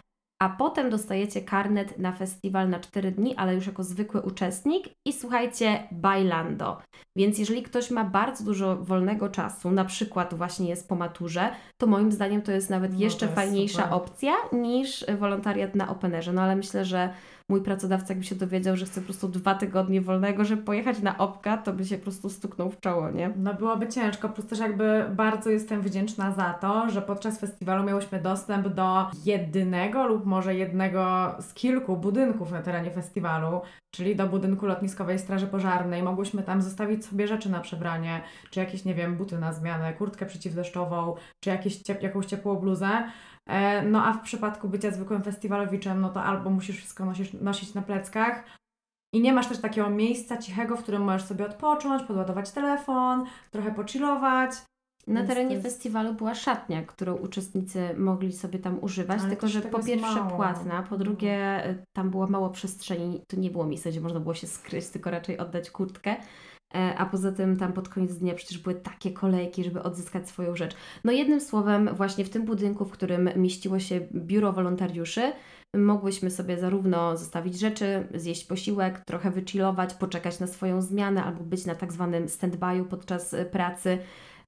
a 0.42 0.48
potem 0.48 0.90
dostajecie 0.90 1.40
karnet 1.40 1.98
na 1.98 2.12
festiwal 2.12 2.68
na 2.68 2.80
4 2.80 3.12
dni, 3.12 3.36
ale 3.36 3.54
już 3.54 3.66
jako 3.66 3.84
zwykły 3.84 4.22
uczestnik 4.22 4.88
i 5.06 5.12
słuchajcie, 5.12 5.88
bailando. 5.92 6.82
Więc 7.16 7.38
jeżeli 7.38 7.62
ktoś 7.62 7.90
ma 7.90 8.04
bardzo 8.04 8.44
dużo 8.44 8.76
wolnego 8.76 9.28
czasu, 9.28 9.70
na 9.70 9.84
przykład 9.84 10.34
właśnie 10.34 10.68
jest 10.68 10.88
po 10.88 10.94
maturze, 10.94 11.50
to 11.80 11.86
moim 11.86 12.12
zdaniem 12.12 12.42
to 12.42 12.52
jest 12.52 12.70
nawet 12.70 12.92
No, 12.92 12.98
jeszcze 12.98 13.26
jest 13.26 13.36
fajniejsza 13.36 13.82
super. 13.82 13.94
opcja 13.94 14.32
niż 14.52 15.04
wolontariat 15.18 15.74
na 15.74 15.88
Openerze. 15.88 16.32
No 16.32 16.42
ale 16.42 16.56
myślę, 16.56 16.84
że 16.84 17.14
mój 17.52 17.60
pracodawca 17.62 18.06
jakby 18.08 18.24
się 18.24 18.34
dowiedział, 18.34 18.76
że 18.76 18.86
chce 18.86 19.00
po 19.00 19.04
prostu 19.04 19.28
dwa 19.28 19.54
tygodnie 19.54 20.00
wolnego, 20.00 20.44
żeby 20.44 20.62
pojechać 20.62 21.02
na 21.02 21.18
opka, 21.18 21.56
to 21.56 21.72
by 21.72 21.84
się 21.84 21.96
po 21.96 22.02
prostu 22.02 22.30
stuknął 22.30 22.70
w 22.70 22.80
czoło, 22.80 23.10
nie? 23.10 23.30
No 23.36 23.54
byłoby 23.54 23.88
ciężko, 23.88 24.28
plus 24.28 24.46
też 24.46 24.58
jakby 24.58 25.06
bardzo 25.10 25.50
jestem 25.50 25.82
wdzięczna 25.82 26.32
za 26.32 26.52
to, 26.52 26.90
że 26.90 27.02
podczas 27.02 27.40
festiwalu 27.40 27.84
miałyśmy 27.84 28.20
dostęp 28.20 28.68
do 28.68 29.06
jedynego 29.24 30.06
lub 30.06 30.26
może 30.26 30.54
jednego 30.54 31.34
z 31.40 31.54
kilku 31.54 31.96
budynków 31.96 32.52
na 32.52 32.62
terenie 32.62 32.90
festiwalu, 32.90 33.60
czyli 33.94 34.16
do 34.16 34.26
budynku 34.26 34.66
lotniskowej 34.66 35.18
Straży 35.18 35.46
Pożarnej. 35.46 36.02
Mogłyśmy 36.02 36.42
tam 36.42 36.62
zostawić 36.62 37.04
sobie 37.04 37.28
rzeczy 37.28 37.50
na 37.50 37.60
przebranie, 37.60 38.20
czy 38.50 38.60
jakieś, 38.60 38.84
nie 38.84 38.94
wiem, 38.94 39.16
buty 39.16 39.38
na 39.38 39.52
zmianę, 39.52 39.92
kurtkę 39.92 40.26
przeciwdeszczową, 40.26 41.14
czy 41.40 41.50
jakieś 41.50 41.82
ciep- 41.82 42.02
jakąś 42.02 42.26
ciepłą 42.26 42.56
bluzę. 42.56 42.88
E, 43.48 43.82
No 43.82 44.04
a 44.04 44.12
w 44.12 44.20
przypadku 44.22 44.68
bycia 44.68 44.90
zwykłym 44.90 45.22
festiwalowiczem, 45.22 46.00
no 46.00 46.08
to 46.08 46.24
albo 46.24 46.50
musisz 46.50 46.76
wszystko 46.76 47.04
nosić, 47.04 47.32
nosić 47.32 47.74
na 47.74 47.82
pleckach, 47.82 48.44
i 49.14 49.20
nie 49.20 49.32
masz 49.32 49.46
też 49.48 49.58
takiego 49.58 49.90
miejsca 49.90 50.36
cichego, 50.36 50.76
w 50.76 50.82
którym 50.82 51.02
możesz 51.02 51.22
sobie 51.24 51.46
odpocząć, 51.46 52.02
podładować 52.02 52.50
telefon, 52.50 53.24
trochę 53.50 53.74
pochillować. 53.74 54.50
Na 55.06 55.26
terenie 55.26 55.50
jest- 55.54 55.66
festiwalu 55.66 56.14
była 56.14 56.34
szatnia, 56.34 56.82
którą 56.82 57.14
uczestnicy 57.14 57.94
mogli 57.98 58.32
sobie 58.32 58.58
tam 58.58 58.78
używać, 58.84 59.20
Ale 59.20 59.28
tylko 59.30 59.48
że 59.48 59.62
tego 59.62 59.78
po 59.78 59.84
pierwsze 59.84 60.14
mało. 60.24 60.36
płatna, 60.36 60.82
po 60.82 60.94
No. 60.94 60.98
drugie 60.98 61.66
y, 61.70 61.84
tam 61.96 62.10
było 62.10 62.26
mało 62.26 62.50
przestrzeni, 62.50 63.22
tu 63.28 63.40
nie 63.40 63.50
było 63.50 63.66
miejsca, 63.66 63.90
gdzie 63.90 64.00
można 64.00 64.20
było 64.20 64.34
się 64.34 64.46
skryć, 64.46 64.88
tylko 64.88 65.10
raczej 65.10 65.38
oddać 65.38 65.70
kurtkę. 65.70 66.16
E, 66.74 66.94
a 66.98 67.06
poza 67.06 67.32
tym 67.32 67.56
tam 67.56 67.72
pod 67.72 67.88
koniec 67.88 68.14
dnia 68.14 68.34
przecież 68.34 68.58
były 68.58 68.74
takie 68.74 69.10
kolejki, 69.10 69.64
żeby 69.64 69.82
odzyskać 69.82 70.28
swoją 70.28 70.56
rzecz. 70.56 70.76
No 71.04 71.12
jednym 71.12 71.40
słowem, 71.40 71.90
właśnie 71.94 72.24
w 72.24 72.30
tym 72.30 72.44
budynku, 72.44 72.84
w 72.84 72.90
którym 72.90 73.30
mieściło 73.36 73.78
się 73.78 74.00
biuro 74.14 74.52
wolontariuszy, 74.52 75.32
mogłyśmy 75.76 76.30
sobie 76.30 76.58
zarówno 76.58 77.16
zostawić 77.16 77.58
rzeczy, 77.58 78.08
zjeść 78.14 78.44
posiłek, 78.44 79.00
trochę 79.06 79.30
wychillować, 79.30 79.94
poczekać 79.94 80.40
na 80.40 80.46
swoją 80.46 80.82
zmianę 80.82 81.24
albo 81.24 81.44
być 81.44 81.66
na 81.66 81.74
tak 81.74 81.92
zwanym 81.92 82.26
stand-by'u 82.26 82.84
podczas 82.84 83.34
e, 83.34 83.44
pracy. 83.44 83.98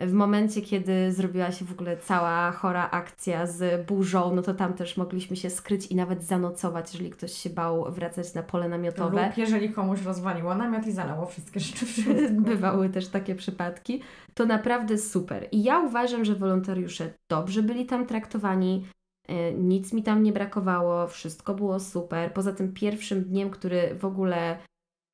W 0.01 0.13
momencie, 0.13 0.63
kiedy 0.63 1.13
zrobiła 1.13 1.53
się 1.53 1.65
w 1.65 1.73
ogóle 1.73 1.97
cała 1.97 2.53
chora 2.53 2.91
akcja 2.91 3.47
z 3.47 3.87
burzą, 3.87 4.35
no 4.35 4.43
to 4.43 4.55
tam 4.55 4.75
też 4.75 4.97
mogliśmy 4.97 5.37
się 5.37 5.51
skryć 5.51 5.87
i 5.87 5.97
nawet 5.97 6.25
zanocować, 6.25 6.93
jeżeli 6.93 7.11
ktoś 7.11 7.33
się 7.33 7.51
bał 7.51 7.93
wracać 7.93 8.35
na 8.35 8.43
pole 8.43 8.69
namiotowe. 8.69 9.27
Lub 9.27 9.37
jeżeli 9.39 9.73
komuś 9.73 10.03
rozwaliło 10.03 10.55
namiot 10.55 10.87
i 10.87 10.93
zalało 10.93 11.27
wszystkie 11.27 11.61
rzeczy 11.61 11.87
w 11.87 11.91
środku. 11.91 12.41
Bywały 12.51 12.89
też 12.89 13.09
takie 13.09 13.35
przypadki. 13.35 14.01
To 14.35 14.47
naprawdę 14.47 14.99
super. 14.99 15.49
I 15.53 15.63
ja 15.63 15.81
uważam, 15.81 16.25
że 16.25 16.35
wolontariusze 16.35 17.11
dobrze 17.31 17.63
byli 17.63 17.87
tam 17.87 18.07
traktowani. 18.07 18.87
e, 19.29 19.53
Nic 19.53 19.93
mi 19.93 20.03
tam 20.03 20.23
nie 20.23 20.33
brakowało, 20.33 21.07
wszystko 21.09 21.55
było 21.55 21.81
super. 21.81 22.33
Poza 22.33 22.53
tym 22.53 22.73
pierwszym 22.73 23.25
dniem, 23.25 23.51
który 23.51 23.95
w 23.95 24.05
ogóle 24.05 24.59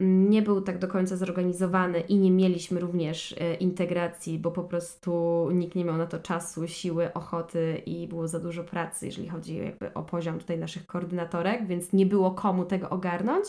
nie 0.00 0.42
był 0.42 0.60
tak 0.60 0.78
do 0.78 0.88
końca 0.88 1.16
zorganizowany 1.16 2.00
i 2.00 2.16
nie 2.16 2.30
mieliśmy 2.30 2.80
również 2.80 3.32
e, 3.32 3.54
integracji, 3.54 4.38
bo 4.38 4.50
po 4.50 4.64
prostu 4.64 5.48
nikt 5.52 5.74
nie 5.74 5.84
miał 5.84 5.96
na 5.96 6.06
to 6.06 6.18
czasu, 6.18 6.68
siły, 6.68 7.12
ochoty 7.12 7.82
i 7.86 8.08
było 8.08 8.28
za 8.28 8.40
dużo 8.40 8.64
pracy, 8.64 9.06
jeżeli 9.06 9.28
chodzi 9.28 9.60
o 9.94 10.02
poziom 10.02 10.38
tutaj 10.38 10.58
naszych 10.58 10.86
koordynatorek, 10.86 11.66
więc 11.66 11.92
nie 11.92 12.06
było 12.06 12.30
komu 12.30 12.64
tego 12.64 12.90
ogarnąć. 12.90 13.46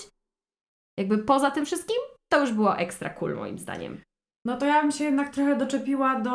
Jakby 0.99 1.17
poza 1.17 1.51
tym 1.51 1.65
wszystkim, 1.65 1.97
to 2.31 2.41
już 2.41 2.53
było 2.53 2.77
ekstra 2.77 3.09
cool 3.09 3.35
moim 3.35 3.57
zdaniem. 3.57 4.01
No 4.45 4.57
to 4.57 4.65
ja 4.65 4.81
bym 4.81 4.91
się 4.91 5.03
jednak 5.03 5.29
trochę 5.29 5.55
doczepiła 5.55 6.19
do 6.19 6.31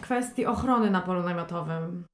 kwestii 0.00 0.46
ochrony 0.46 0.90
na 0.90 1.00
polu 1.00 1.22
namiotowym. 1.22 2.04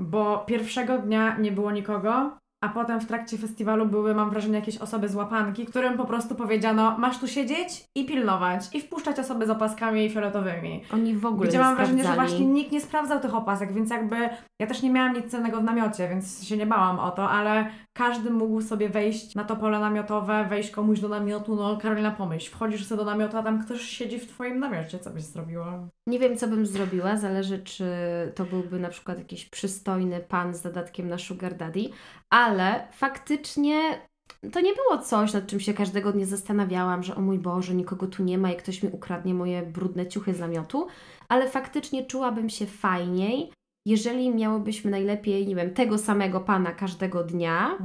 Bo 0.00 0.38
pierwszego 0.38 0.98
dnia 0.98 1.38
nie 1.38 1.52
było 1.52 1.70
nikogo, 1.70 2.38
a 2.64 2.68
potem 2.68 3.00
w 3.00 3.06
trakcie 3.06 3.38
festiwalu 3.38 3.86
były, 3.86 4.14
mam 4.14 4.30
wrażenie, 4.30 4.58
jakieś 4.58 4.78
osoby 4.78 5.08
z 5.08 5.14
łapanki, 5.14 5.66
którym 5.66 5.96
po 5.96 6.04
prostu 6.04 6.34
powiedziano, 6.34 6.98
masz 6.98 7.18
tu 7.18 7.28
siedzieć 7.28 7.84
i 7.94 8.06
pilnować 8.06 8.74
i 8.74 8.80
wpuszczać 8.80 9.18
osoby 9.18 9.46
z 9.46 9.50
opaskami 9.50 10.10
fioletowymi. 10.10 10.82
Oni 10.92 11.14
w 11.16 11.26
ogóle 11.26 11.48
Gdzie 11.48 11.58
nie 11.58 11.64
mam 11.64 11.76
wrażenie, 11.76 12.02
że 12.02 12.08
sprawdzali. 12.08 12.28
właśnie 12.28 12.46
nikt 12.46 12.72
nie 12.72 12.80
sprawdzał 12.80 13.20
tych 13.20 13.34
opasek, 13.34 13.72
więc 13.72 13.90
jakby 13.90 14.16
ja 14.60 14.66
też 14.66 14.82
nie 14.82 14.90
miałam 14.90 15.14
nic 15.14 15.26
cennego 15.30 15.60
w 15.60 15.64
namiocie, 15.64 16.08
więc 16.08 16.44
się 16.44 16.56
nie 16.56 16.66
bałam 16.66 16.98
o 16.98 17.10
to, 17.10 17.30
ale 17.30 17.66
każdy 17.92 18.30
mógł 18.30 18.60
sobie 18.62 18.88
wejść 18.88 19.34
na 19.34 19.44
to 19.44 19.56
pole 19.56 19.78
namiotowe, 19.80 20.46
wejść 20.48 20.70
komuś 20.70 21.00
do 21.00 21.08
namiotu, 21.08 21.56
no 21.56 21.76
Karolina 21.76 22.10
pomyśl, 22.10 22.50
wchodzisz 22.50 22.86
sobie 22.86 22.98
do 22.98 23.10
namiotu, 23.10 23.36
a 23.36 23.42
tam 23.42 23.64
ktoś 23.64 23.80
siedzi 23.80 24.18
w 24.18 24.26
twoim 24.28 24.58
namiocie, 24.60 24.98
co 24.98 25.10
byś 25.10 25.22
zrobiła? 25.22 25.88
Nie 26.06 26.18
wiem, 26.18 26.36
co 26.36 26.48
bym 26.48 26.66
zrobiła, 26.66 27.16
zależy, 27.16 27.58
czy 27.58 27.84
to 28.34 28.44
byłby 28.44 28.80
na 28.80 28.88
przykład 28.88 29.18
jakiś 29.18 29.44
przystojny 29.44 30.20
pan 30.20 30.54
z 30.54 30.62
zadatkiem 30.62 31.08
na 31.08 31.18
sugar 31.18 31.54
daddy, 31.56 31.84
ale 32.30 32.53
faktycznie 32.92 33.80
to 34.52 34.60
nie 34.60 34.72
było 34.74 34.98
coś, 34.98 35.32
nad 35.32 35.46
czym 35.46 35.60
się 35.60 35.74
każdego 35.74 36.12
dnia 36.12 36.26
zastanawiałam, 36.26 37.02
że 37.02 37.14
o 37.14 37.20
mój 37.20 37.38
Boże, 37.38 37.74
nikogo 37.74 38.06
tu 38.06 38.22
nie 38.22 38.38
ma 38.38 38.52
i 38.52 38.56
ktoś 38.56 38.82
mi 38.82 38.90
ukradnie 38.92 39.34
moje 39.34 39.62
brudne 39.62 40.06
ciuchy 40.06 40.34
z 40.34 40.40
namiotu, 40.40 40.86
ale 41.28 41.48
faktycznie 41.50 42.06
czułabym 42.06 42.50
się 42.50 42.66
fajniej, 42.66 43.52
jeżeli 43.86 44.34
miałybyśmy 44.34 44.90
najlepiej, 44.90 45.46
nie 45.46 45.56
wiem, 45.56 45.74
tego 45.74 45.98
samego 45.98 46.40
pana 46.40 46.72
każdego 46.72 47.24
dnia, 47.24 47.78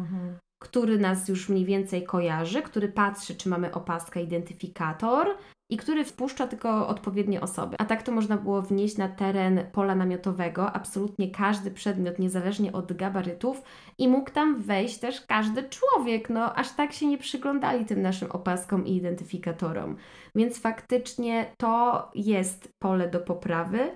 który 0.60 1.00
nas 1.00 1.28
już 1.28 1.50
mniej 1.50 1.66
więcej 1.66 2.04
kojarzy, 2.04 2.62
który 2.62 2.88
patrzy, 2.88 3.36
czy 3.36 3.50
mamy 3.50 3.74
opaskę, 3.74 4.24
identyfikator 4.24 5.28
i 5.72 5.78
który 5.78 6.06
wpuszcza 6.06 6.48
tylko 6.48 6.88
odpowiednie 6.88 7.42
osoby. 7.42 7.76
A 7.80 7.86
tak 7.86 8.04
to 8.04 8.12
można 8.12 8.38
było 8.38 8.62
wnieść 8.62 8.98
na 8.98 9.10
teren 9.10 9.66
pola 9.72 9.96
namiotowego 9.96 10.72
absolutnie 10.72 11.32
każdy 11.32 11.72
przedmiot, 11.72 12.20
niezależnie 12.20 12.72
od 12.72 12.94
gabarytów 12.94 13.62
i 13.98 14.08
mógł 14.08 14.32
tam 14.32 14.62
wejść 14.62 15.00
też 15.00 15.22
każdy 15.22 15.64
człowiek. 15.64 16.30
No, 16.30 16.56
aż 16.56 16.72
tak 16.72 16.94
się 16.94 17.06
nie 17.06 17.18
przyglądali 17.18 17.86
tym 17.86 18.02
naszym 18.02 18.32
opaskom 18.32 18.86
i 18.86 18.96
identyfikatorom. 18.96 19.96
Więc 20.36 20.60
faktycznie 20.60 21.54
to 21.58 22.12
jest 22.16 22.74
pole 22.80 23.10
do 23.10 23.20
poprawy. 23.20 23.92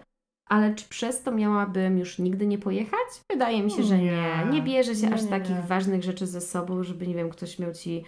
Ale 0.49 0.75
czy 0.75 0.89
przez 0.89 1.23
to 1.23 1.31
miałabym 1.31 1.97
już 1.97 2.19
nigdy 2.19 2.47
nie 2.47 2.57
pojechać? 2.57 3.07
Wydaje 3.31 3.63
mi 3.63 3.71
się, 3.71 3.83
że 3.83 3.97
nie. 3.97 4.47
Nie. 4.51 4.61
Bierze 4.61 4.95
się 4.95 5.07
Nie, 5.07 5.13
aż 5.13 5.23
nie, 5.23 5.29
takich 5.29 5.55
nie. 5.55 5.61
ważnych 5.61 6.03
rzeczy 6.03 6.27
ze 6.27 6.41
sobą, 6.41 6.83
żeby, 6.83 7.07
nie 7.07 7.15
wiem, 7.15 7.29
ktoś 7.29 7.59
miał 7.59 7.73
ci 7.73 8.03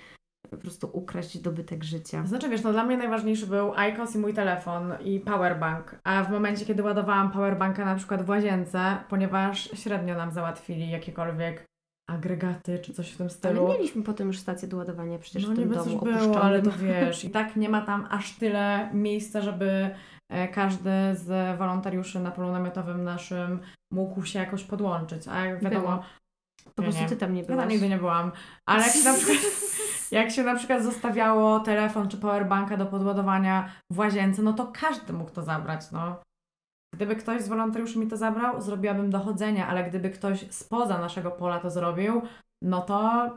po 0.52 0.58
prostu 0.58 0.90
ukraść 0.94 1.38
dobytek 1.38 1.84
życia. 1.84 2.26
Znaczy 2.26 2.50
wiesz, 2.50 2.64
no 2.64 2.72
dla 2.72 2.84
mnie 2.86 2.98
najważniejszy 2.98 3.48
był 3.48 3.74
IQOS 3.74 4.16
i 4.16 4.18
mój 4.20 4.34
telefon 4.34 4.94
i 5.06 5.20
powerbank, 5.20 5.96
a 6.04 6.24
w 6.24 6.32
momencie, 6.32 6.66
kiedy 6.66 6.84
ładowałam 6.84 7.32
powerbanka 7.32 7.86
na 7.86 7.96
przykład 7.96 8.26
w 8.26 8.30
łazience, 8.30 8.98
ponieważ 9.10 9.70
średnio 9.74 10.16
nam 10.16 10.32
załatwili 10.32 10.90
jakiekolwiek 10.90 11.66
agregaty 12.10 12.80
czy 12.80 12.94
coś 12.94 13.12
w 13.12 13.18
tym 13.18 13.24
Ale 13.24 13.30
stylu. 13.36 13.68
mieliśmy 13.68 14.04
potem 14.04 14.28
już 14.28 14.40
stację 14.40 14.68
do 14.68 14.78
ładowania 14.78 15.20
przecież 15.20 15.48
no 15.48 15.54
w 15.54 15.56
tym 15.56 15.70
domu 15.70 15.84
coś 15.84 16.14
było, 16.14 16.42
ale 16.42 16.62
to 16.62 16.72
wiesz, 16.84 17.24
i 17.24 17.30
tak 17.30 17.56
nie 17.56 17.70
ma 17.70 17.82
tam 17.82 18.08
aż 18.10 18.38
tyle 18.38 18.90
miejsca, 18.94 19.42
żeby 19.42 19.90
każdy 20.54 20.90
z 21.14 21.58
wolontariuszy 21.58 22.20
na 22.20 22.32
polu 22.32 22.52
namiotowym 22.52 23.04
naszym 23.04 23.60
mógł 23.94 24.26
się 24.26 24.40
jakoś 24.40 24.64
podłączyć, 24.64 25.28
a 25.28 25.46
jak 25.46 25.64
wiadomo, 25.64 25.88
Było. 25.88 26.04
Po 26.76 26.84
prostu 26.84 27.02
nie. 27.02 27.10
ty 27.10 27.16
tam 27.18 27.34
nie 27.34 27.42
ja 27.42 27.48
tam 27.48 27.56
byłaś. 27.56 27.72
nigdy 27.72 27.90
nie 27.90 27.98
byłam, 27.98 28.32
ale 28.66 28.84
jak 28.84 28.94
się 28.94 29.04
na 29.04 29.14
przykład 29.14 29.38
jak 30.12 30.32
się 30.32 30.44
na 30.44 30.56
przykład 30.56 30.84
zostawiało 30.84 31.60
telefon 31.60 32.10
czy 32.10 32.18
powerbanka 32.18 32.78
do 32.78 32.86
podładowania 32.86 33.70
w 33.92 34.00
łazience, 34.00 34.42
no 34.42 34.54
to 34.54 34.72
każdy 34.74 35.14
mógł 35.14 35.32
to 35.32 35.44
zabrać, 35.44 35.92
no. 35.92 36.22
Gdyby 36.96 37.16
ktoś 37.16 37.42
z 37.42 37.48
wolontariuszy 37.48 38.00
mi 38.00 38.08
to 38.08 38.18
zabrał, 38.18 38.62
zrobiłabym 38.62 39.10
dochodzenie, 39.10 39.68
ale 39.68 39.90
gdyby 39.90 40.10
ktoś 40.10 40.52
spoza 40.52 40.98
naszego 40.98 41.32
pola 41.32 41.60
to 41.60 41.70
zrobił, 41.70 42.22
no 42.62 42.82
to 42.82 43.30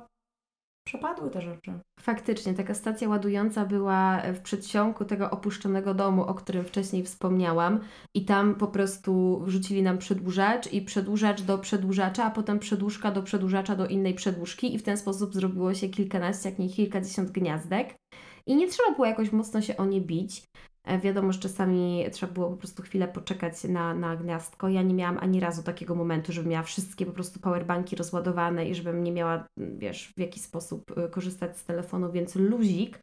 przepadły 0.88 1.30
te 1.30 1.40
rzeczy. 1.40 1.72
Faktycznie, 2.00 2.54
taka 2.54 2.74
stacja 2.74 3.08
ładująca 3.08 3.66
była 3.66 4.22
w 4.34 4.40
przedsionku 4.40 5.04
tego 5.04 5.30
opuszczonego 5.30 5.94
domu, 5.94 6.22
o 6.22 6.34
którym 6.34 6.64
wcześniej 6.64 7.04
wspomniałam 7.04 7.80
i 8.14 8.24
tam 8.24 8.54
po 8.54 8.66
prostu 8.66 9.40
wrzucili 9.44 9.82
nam 9.82 9.98
przedłużacz 9.98 10.72
i 10.72 10.82
przedłużacz 10.82 11.42
do 11.42 11.58
przedłużacza, 11.58 12.24
a 12.24 12.30
potem 12.30 12.58
przedłużka 12.58 13.10
do 13.10 13.22
przedłużacza 13.22 13.76
do 13.76 13.86
innej 13.86 14.14
przedłużki 14.14 14.74
i 14.74 14.78
w 14.78 14.82
ten 14.82 14.96
sposób 14.96 15.34
zrobiło 15.34 15.74
się 15.74 15.88
kilkanaście, 15.88 16.48
jak 16.48 16.58
nie 16.58 16.68
kilkadziesiąt 16.68 17.30
gniazdek 17.30 17.94
i 18.46 18.56
nie 18.56 18.68
trzeba 18.68 18.90
było 18.90 19.06
jakoś 19.06 19.32
mocno 19.32 19.60
się 19.60 19.76
o 19.76 19.86
nie 19.86 20.00
bić. 20.00 20.42
E, 20.88 20.98
Wiadomo, 20.98 21.32
że 21.32 21.40
czasami 21.40 22.04
trzeba 22.12 22.32
było 22.32 22.50
po 22.50 22.56
prostu 22.56 22.82
chwilę 22.82 23.08
poczekać 23.08 23.64
na, 23.64 23.94
na 23.94 24.16
gniazdko. 24.16 24.68
Ja 24.68 24.82
nie 24.82 24.94
miałam 24.94 25.18
ani 25.20 25.40
razu 25.40 25.62
takiego 25.62 25.94
momentu, 25.94 26.32
żebym 26.32 26.50
miała 26.50 26.62
wszystkie 26.62 27.06
po 27.06 27.12
prostu 27.12 27.40
powerbanki 27.40 27.96
rozładowane 27.96 28.68
i 28.68 28.74
żebym 28.74 29.04
nie 29.04 29.12
miała, 29.12 29.44
wiesz, 29.56 30.12
w 30.16 30.20
jaki 30.20 30.40
sposób 30.40 30.98
y, 30.98 31.08
korzystać 31.08 31.58
z 31.58 31.64
telefonu, 31.64 32.12
więc 32.12 32.34
luzik. 32.34 32.98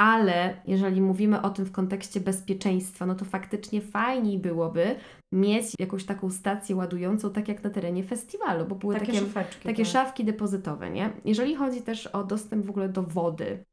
Ale 0.00 0.62
jeżeli 0.66 1.00
mówimy 1.00 1.42
o 1.42 1.50
tym 1.50 1.64
w 1.64 1.72
kontekście 1.72 2.20
bezpieczeństwa, 2.20 3.06
no 3.06 3.14
to 3.14 3.24
faktycznie 3.24 3.80
fajniej 3.80 4.38
byłoby 4.38 4.96
mieć 5.32 5.66
jakąś 5.78 6.04
taką 6.04 6.30
stację 6.30 6.76
ładującą, 6.76 7.30
tak 7.30 7.48
jak 7.48 7.64
na 7.64 7.70
terenie 7.70 8.04
festiwalu, 8.04 8.66
bo 8.66 8.74
były 8.74 8.94
takie, 8.94 9.14
szafeczki. 9.14 9.68
takie 9.68 9.82
tak. 9.82 9.92
szafki 9.92 10.24
depozytowe, 10.24 10.90
nie? 10.90 11.10
Jeżeli 11.24 11.54
chodzi 11.54 11.82
też 11.82 12.06
o 12.06 12.24
dostęp 12.24 12.66
w 12.66 12.70
ogóle 12.70 12.88
do 12.88 13.02
wody, 13.02 13.64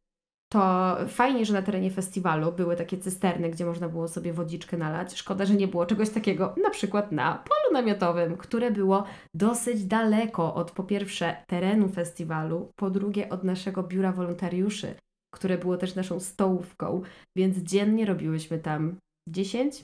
to 0.54 0.98
fajnie, 1.08 1.46
że 1.46 1.54
na 1.54 1.62
terenie 1.62 1.92
festiwalu 1.92 2.52
były 2.52 2.76
takie 2.76 2.98
cysterny, 2.98 3.50
gdzie 3.50 3.66
można 3.66 3.90
było 3.90 4.08
sobie 4.08 4.34
wodziczkę 4.34 4.78
nalać. 4.78 5.16
Szkoda, 5.16 5.46
że 5.46 5.54
nie 5.54 5.68
było 5.68 5.86
czegoś 5.86 6.10
takiego 6.10 6.56
na 6.64 6.70
przykład 6.70 7.12
na 7.12 7.34
polu 7.34 7.74
namiotowym, 7.74 8.38
które 8.38 8.72
było 8.72 9.04
dosyć 9.34 9.86
daleko 9.86 10.54
od 10.54 10.72
po 10.72 10.84
pierwsze 10.84 11.44
terenu 11.48 11.90
festiwalu, 11.90 12.72
po 12.76 12.90
drugie 12.90 13.30
od 13.30 13.44
naszego 13.44 13.84
biura 13.84 14.12
wolontariuszy, 14.12 14.96
które 15.34 15.58
było 15.58 15.78
też 15.78 15.96
naszą 15.96 16.20
stołówką, 16.20 17.02
więc 17.38 17.58
dziennie 17.58 18.06
robiłyśmy 18.06 18.60
tam 18.60 18.96
10-15 19.30 19.84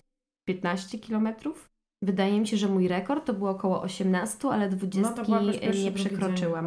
kilometrów. 1.02 1.75
Wydaje 2.06 2.40
mi 2.40 2.48
się, 2.48 2.58
że 2.58 2.68
mój 2.68 2.88
rekord 2.88 3.26
to 3.26 3.34
było 3.34 3.50
około 3.50 3.82
18, 3.82 4.50
ale 4.50 4.70
20 4.70 5.24
No 5.28 5.42
nie 5.84 5.92
przekroczyłam. 5.92 6.66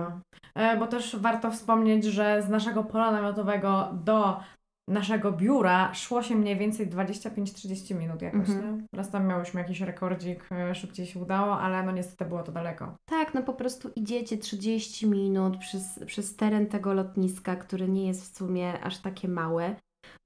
Dzień, 0.57 0.78
bo 0.78 0.86
też 0.86 1.16
warto 1.16 1.51
wspomnieć, 1.51 2.05
że 2.05 2.43
z 2.43 2.49
naszego 2.49 2.84
pola 2.84 3.12
namiotowego 3.12 3.89
do 4.05 4.41
naszego 4.89 5.32
biura 5.32 5.95
szło 5.95 6.22
się 6.22 6.34
mniej 6.34 6.57
więcej 6.57 6.91
25-30 6.91 7.95
minut 7.95 8.22
jakoś, 8.22 8.49
Mhm. 8.49 8.76
nie? 8.76 8.86
Raz 8.99 9.11
tam 9.11 9.26
miałyśmy 9.26 9.61
jakiś 9.61 9.80
rekordzik, 9.80 10.49
e, 10.53 10.74
szybciej 10.74 11.07
się 11.07 11.20
udało, 11.20 11.61
ale 11.61 11.82
no 11.82 11.93
niestety 11.93 12.24
było 12.24 12.43
to 12.43 12.53
daleko. 12.53 12.97
Tak, 13.11 13.34
no 13.34 13.43
po 13.43 13.53
prostu 13.53 13.91
idziecie 13.97 14.39
30 14.39 15.07
minut 15.07 15.57
przez, 15.57 16.01
przez 16.07 16.36
teren 16.36 16.66
tego 16.66 16.95
lotniska, 16.95 17.57
który 17.57 17.89
nie 17.89 18.07
jest 18.07 18.32
w 18.32 18.36
sumie 18.36 18.80
aż 18.80 18.99
takie 18.99 19.28
małe, 19.28 19.76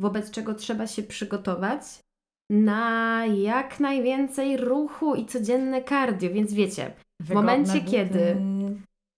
wobec 0.01 0.31
czego 0.31 0.55
trzeba 0.55 0.87
się 0.87 1.03
przygotować 1.03 1.83
na 2.53 3.27
jak 3.27 3.81
najwięcej 3.81 4.57
ruchu 4.57 5.15
i 5.15 5.27
codzienne 5.27 5.83
cardio, 5.85 6.31
więc 6.31 6.55
wiecie, 6.55 6.93
Wygodne 7.21 7.35
momencie, 7.35 7.81
buty. 7.81 7.91
kiedy- 7.91 8.37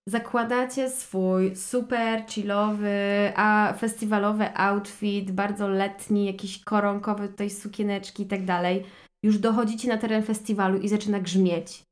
zakładacie 0.09 0.91
swój 0.91 1.57
super 1.57 2.27
chillowy, 2.29 3.33
a 3.37 3.75
festiwalowy 3.79 4.57
outfit, 4.57 5.31
bardzo 5.31 5.69
letni, 5.69 6.25
jakiś 6.25 6.65
koronkowy 6.65 7.29
tutaj 7.29 7.51
sukieneczki 7.51 8.23
i 8.23 8.27
tak 8.27 8.45
dalej, 8.45 8.85
już 9.25 9.39
dochodzicie 9.39 9.89
na 9.89 9.97
teren 9.97 10.23
festiwalu 10.23 10.79
i 10.79 10.89
zaczyna 10.89 11.21
grzmieć. 11.21 11.83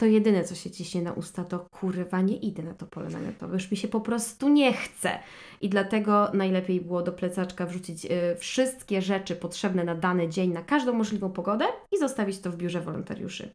To 0.00 0.06
jedyne, 0.06 0.44
co 0.44 0.54
się 0.54 0.70
ciśnie 0.70 1.02
na 1.02 1.12
usta, 1.12 1.44
to 1.44 1.58
kurwa, 1.58 2.20
nie 2.20 2.36
idę 2.36 2.62
na 2.62 2.74
to 2.74 2.86
pole 2.86 3.10
namiotowe, 3.10 3.54
już 3.54 3.70
mi 3.70 3.76
się 3.76 3.88
po 3.88 4.00
prostu 4.00 4.48
nie 4.48 4.72
chce. 4.72 5.18
I 5.60 5.68
dlatego 5.68 6.30
najlepiej 6.34 6.80
było 6.80 7.02
do 7.02 7.12
plecaczka 7.12 7.66
wrzucić 7.66 8.04
y, 8.04 8.36
wszystkie 8.38 9.02
rzeczy 9.02 9.36
potrzebne 9.36 9.84
na 9.84 9.94
dany 9.94 10.28
dzień, 10.28 10.52
na 10.52 10.62
każdą 10.62 10.92
możliwą 10.92 11.30
pogodę 11.32 11.64
i 11.92 11.98
zostawić 11.98 12.38
to 12.38 12.50
w 12.50 12.56
biurze 12.56 12.80
wolontariuszy. 12.80 13.50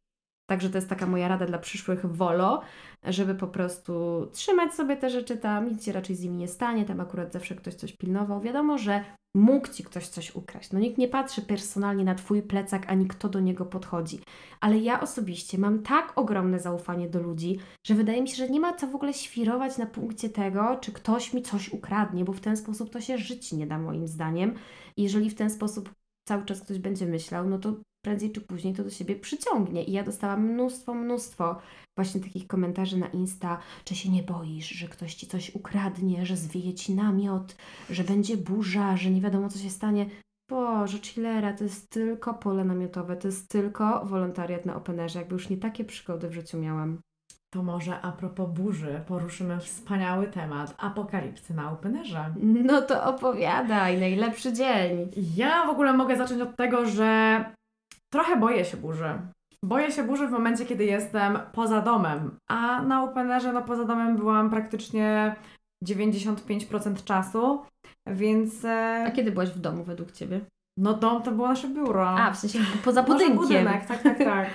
Także 0.50 0.70
to 0.70 0.78
jest 0.78 0.90
taka 0.90 1.06
moja 1.06 1.28
rada 1.28 1.46
dla 1.46 1.58
przyszłych 1.58 2.06
wolo, 2.06 2.62
żeby 3.04 3.36
po 3.36 3.48
prostu 3.48 4.26
trzymać 4.34 4.74
sobie 4.74 4.98
te 4.98 5.10
rzeczy 5.10 5.38
tam, 5.38 5.70
nic 5.70 5.86
się 5.86 5.92
raczej 5.92 6.16
z 6.16 6.24
nimi 6.24 6.38
nie 6.38 6.48
stanie, 6.48 6.86
tam 6.86 7.00
akurat 7.00 7.34
zawsze 7.34 7.56
ktoś 7.56 7.74
coś 7.74 7.94
pilnował. 7.94 8.42
Wiadomo, 8.42 8.78
że 8.78 9.04
mógł 9.36 9.68
Ci 9.68 9.84
ktoś 9.84 10.08
coś 10.08 10.36
ukraść. 10.36 10.72
No 10.72 10.80
nikt 10.80 10.98
nie 10.98 11.08
patrzy 11.08 11.42
personalnie 11.42 12.04
na 12.04 12.16
Twój 12.16 12.42
plecak, 12.42 12.90
ani 12.90 13.08
kto 13.08 13.30
do 13.30 13.40
niego 13.40 13.66
podchodzi. 13.66 14.20
Ale 14.60 14.78
ja 14.78 15.02
osobiście 15.02 15.58
mam 15.58 15.84
tak 15.84 16.14
ogromne 16.16 16.60
zaufanie 16.60 17.10
do 17.10 17.22
ludzi, 17.22 17.60
że 17.88 17.94
wydaje 17.94 18.22
mi 18.22 18.28
się, 18.28 18.36
że 18.36 18.50
nie 18.50 18.60
ma 18.60 18.74
co 18.74 18.88
w 18.88 18.96
ogóle 18.96 19.14
świrować 19.14 19.78
na 19.78 19.86
punkcie 19.86 20.30
tego, 20.30 20.78
czy 20.82 20.92
ktoś 20.92 21.34
mi 21.34 21.42
coś 21.42 21.70
ukradnie, 21.70 22.26
bo 22.26 22.34
w 22.34 22.40
ten 22.40 22.58
sposób 22.58 22.90
to 22.90 23.02
się 23.02 23.18
żyć 23.18 23.52
nie 23.52 23.68
da 23.68 23.80
moim 23.80 24.08
zdaniem. 24.08 24.54
Jeżeli 24.98 25.30
w 25.30 25.36
ten 25.36 25.50
sposób 25.50 25.94
cały 26.28 26.46
czas 26.46 26.62
ktoś 26.62 26.80
będzie 26.80 27.06
myślał, 27.06 27.50
no 27.50 27.60
to 27.60 27.74
prędzej 28.06 28.32
czy 28.32 28.42
później 28.42 28.74
to 28.74 28.84
do 28.84 28.90
siebie 28.90 29.16
przyciągnie. 29.16 29.84
I 29.84 29.92
ja 29.92 30.04
dostałam 30.04 30.42
mnóstwo, 30.44 30.94
mnóstwo 30.94 31.56
właśnie 31.98 32.22
takich 32.22 32.48
komentarzy 32.48 32.98
na 32.98 33.08
Insta, 33.08 33.58
czy 33.86 33.96
się 33.96 34.10
nie 34.10 34.24
boisz, 34.24 34.70
że 34.70 34.88
ktoś 34.88 35.16
ci 35.16 35.28
coś 35.28 35.56
ukradnie, 35.56 36.26
że 36.26 36.38
zwieje 36.38 36.74
ci 36.74 36.96
namiot, 36.96 37.56
że 37.90 38.04
będzie 38.04 38.38
burza, 38.38 38.98
że 38.98 39.10
nie 39.10 39.22
wiadomo 39.22 39.50
co 39.50 39.60
się 39.60 39.70
stanie. 39.70 40.06
Boże, 40.50 40.98
chillera, 40.98 41.54
to 41.54 41.64
jest 41.64 41.90
tylko 41.90 42.34
pole 42.34 42.66
namiotowe, 42.66 43.18
to 43.18 43.28
jest 43.28 43.50
tylko 43.50 44.06
wolontariat 44.06 44.66
na 44.66 44.76
openerze. 44.76 45.20
Jakby 45.20 45.34
już 45.34 45.50
nie 45.50 45.58
takie 45.58 45.86
przygody 45.86 46.30
w 46.30 46.34
życiu 46.34 46.58
miałam. 46.58 47.00
To 47.54 47.64
może 47.64 48.02
a 48.02 48.12
propos 48.12 48.50
burzy 48.50 49.02
poruszymy 49.08 49.60
wspaniały 49.60 50.28
temat 50.28 50.76
apokalipsy 50.78 51.54
na 51.54 51.72
openerze. 51.72 52.34
No 52.42 52.82
to 52.82 53.06
opowiadaj, 53.06 54.00
najlepszy 54.00 54.54
dzień. 54.54 55.12
Ja 55.36 55.66
w 55.66 55.70
ogóle 55.70 55.94
mogę 55.94 56.18
zacząć 56.18 56.42
od 56.42 56.56
tego, 56.56 56.86
że 56.86 57.46
trochę 58.14 58.38
boję 58.38 58.66
się 58.66 58.78
burzy. 58.78 59.20
Boję 59.64 59.92
się 59.92 60.04
burzy 60.04 60.28
w 60.28 60.32
momencie, 60.32 60.66
kiedy 60.66 60.86
jestem 60.86 61.40
poza 61.54 61.82
domem, 61.82 62.38
a 62.50 62.82
na 62.82 63.04
openerze, 63.04 63.54
no 63.54 63.62
poza 63.62 63.86
domem 63.86 64.16
byłam 64.18 64.50
praktycznie 64.50 65.36
95% 65.86 67.04
czasu, 67.04 67.62
więc... 68.08 68.66
e, 68.66 69.04
A 69.08 69.12
kiedy 69.12 69.32
byłaś 69.32 69.50
w 69.50 69.60
domu 69.60 69.84
według 69.84 70.12
Ciebie? 70.12 70.42
No 70.78 70.94
dom 70.94 71.22
to 71.22 71.32
było 71.32 71.48
nasze 71.48 71.68
biuro. 71.68 72.10
A, 72.10 72.32
w 72.32 72.38
sensie 72.38 72.60
poza 72.86 73.04
budynkiem. 73.04 73.38
budynek, 73.38 73.86
tak, 73.86 74.04
tak, 74.04 74.18
tak. 74.34 74.48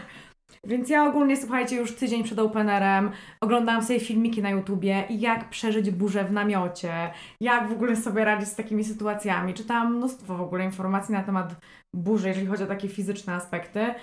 Więc 0.64 0.88
ja 0.90 1.04
ogólnie, 1.06 1.36
słuchajcie, 1.36 1.76
już 1.76 1.96
tydzień 1.96 2.24
przed 2.24 2.38
openerem 2.38 3.10
oglądałam 3.40 3.82
sobie 3.82 4.00
filmiki 4.00 4.42
na 4.42 4.50
YouTubie, 4.50 5.04
jak 5.10 5.50
przeżyć 5.50 5.90
burzę 5.90 6.24
w 6.24 6.32
namiocie, 6.32 7.10
jak 7.40 7.68
w 7.68 7.72
ogóle 7.72 7.96
sobie 7.96 8.24
radzić 8.24 8.48
z 8.48 8.54
takimi 8.56 8.84
sytuacjami. 8.84 9.54
Czytałam 9.54 9.96
mnóstwo 9.96 10.36
w 10.36 10.40
ogóle 10.40 10.64
informacji 10.64 11.14
na 11.14 11.22
temat 11.22 11.54
burzy, 11.94 12.28
jeżeli 12.28 12.46
chodzi 12.46 12.62
o 12.64 12.66
takie 12.66 12.88
fizyczne 12.88 13.34
aspekty. 13.34 13.94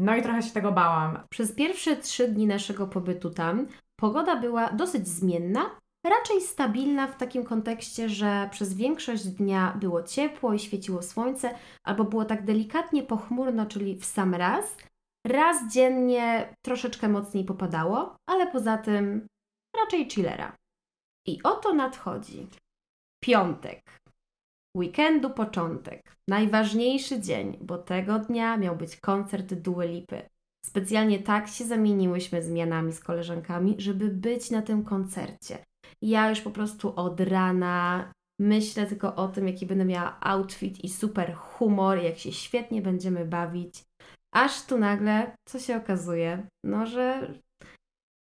No 0.00 0.16
i 0.16 0.22
trochę 0.22 0.42
się 0.42 0.50
tego 0.50 0.72
bałam. 0.72 1.18
Przez 1.30 1.52
pierwsze 1.52 1.96
trzy 1.96 2.28
dni 2.28 2.46
naszego 2.46 2.86
pobytu 2.86 3.30
tam 3.30 3.66
pogoda 4.00 4.36
była 4.36 4.72
dosyć 4.72 5.08
zmienna, 5.08 5.70
raczej 6.06 6.40
stabilna 6.40 7.06
w 7.06 7.16
takim 7.16 7.44
kontekście, 7.44 8.08
że 8.08 8.48
przez 8.50 8.74
większość 8.74 9.24
dnia 9.24 9.76
było 9.80 10.02
ciepło 10.02 10.54
i 10.54 10.58
świeciło 10.58 11.02
słońce, 11.02 11.54
albo 11.84 12.04
było 12.04 12.24
tak 12.24 12.44
delikatnie 12.44 13.02
pochmurno, 13.02 13.66
czyli 13.66 13.96
w 13.96 14.04
sam 14.04 14.34
raz. 14.34 14.76
Raz 15.26 15.72
dziennie 15.72 16.54
troszeczkę 16.64 17.08
mocniej 17.08 17.44
popadało, 17.44 18.16
ale 18.30 18.46
poza 18.46 18.78
tym 18.78 19.26
raczej 19.76 20.10
chillera. 20.10 20.56
I 21.26 21.42
oto 21.42 21.74
nadchodzi 21.74 22.46
piątek, 23.24 24.01
weekendu 24.76 25.30
początek, 25.30 26.16
najważniejszy 26.28 27.20
dzień, 27.20 27.58
bo 27.60 27.78
tego 27.78 28.18
dnia 28.18 28.56
miał 28.56 28.76
być 28.76 28.96
koncert 28.96 29.54
Dua 29.54 29.84
Lipy. 29.84 30.22
Specjalnie 30.66 31.18
tak 31.18 31.48
się 31.48 31.64
zamieniłyśmy 31.64 32.42
zmianami 32.42 32.92
z 32.92 33.00
koleżankami, 33.00 33.74
żeby 33.78 34.08
być 34.08 34.50
na 34.50 34.62
tym 34.62 34.84
koncercie. 34.84 35.58
Ja 36.02 36.30
już 36.30 36.40
po 36.40 36.50
prostu 36.50 36.92
od 36.96 37.20
rana 37.20 38.12
myślę 38.40 38.86
tylko 38.86 39.14
o 39.16 39.28
tym, 39.28 39.46
jaki 39.48 39.66
będę 39.66 39.84
miała 39.84 40.16
outfit 40.20 40.84
i 40.84 40.88
super 40.88 41.34
humor, 41.34 41.98
jak 41.98 42.18
się 42.18 42.32
świetnie 42.32 42.82
będziemy 42.82 43.24
bawić. 43.24 43.84
Aż 44.34 44.66
tu 44.66 44.78
nagle, 44.78 45.34
co 45.48 45.58
się 45.58 45.76
okazuje, 45.76 46.46
no 46.64 46.86
że 46.86 47.34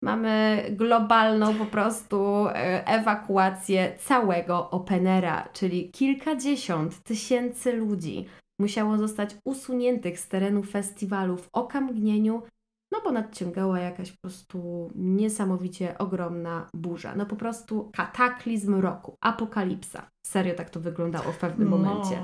mamy 0.03 0.65
globalną 0.71 1.55
po 1.55 1.67
prostu 1.67 2.47
e, 2.49 2.87
ewakuację 2.87 3.93
całego 3.99 4.71
Openera, 4.71 5.49
czyli 5.53 5.91
kilkadziesiąt 5.91 7.03
tysięcy 7.03 7.73
ludzi 7.73 8.27
musiało 8.61 8.99
zostać 8.99 9.37
usuniętych 9.45 10.19
z 10.21 10.29
terenu 10.29 10.63
festiwalu 10.63 11.37
w 11.37 11.49
okamgnieniu, 11.53 12.43
no 12.93 13.01
bo 13.05 13.13
nadciągała 13.13 13.81
jakaś 13.81 14.13
po 14.13 14.19
prostu 14.21 14.91
niesamowicie 14.95 15.99
ogromna 15.99 16.69
burza. 16.75 17.15
No 17.17 17.27
po 17.27 17.37
prostu 17.37 17.91
kataklizm 17.95 18.75
roku, 18.75 19.15
apokalipsa. 19.21 20.09
Serio 20.27 20.55
tak 20.55 20.71
to 20.71 20.81
wyglądało 20.81 21.33
w 21.33 21.39
pewnym 21.39 21.69
momencie. 21.69 22.19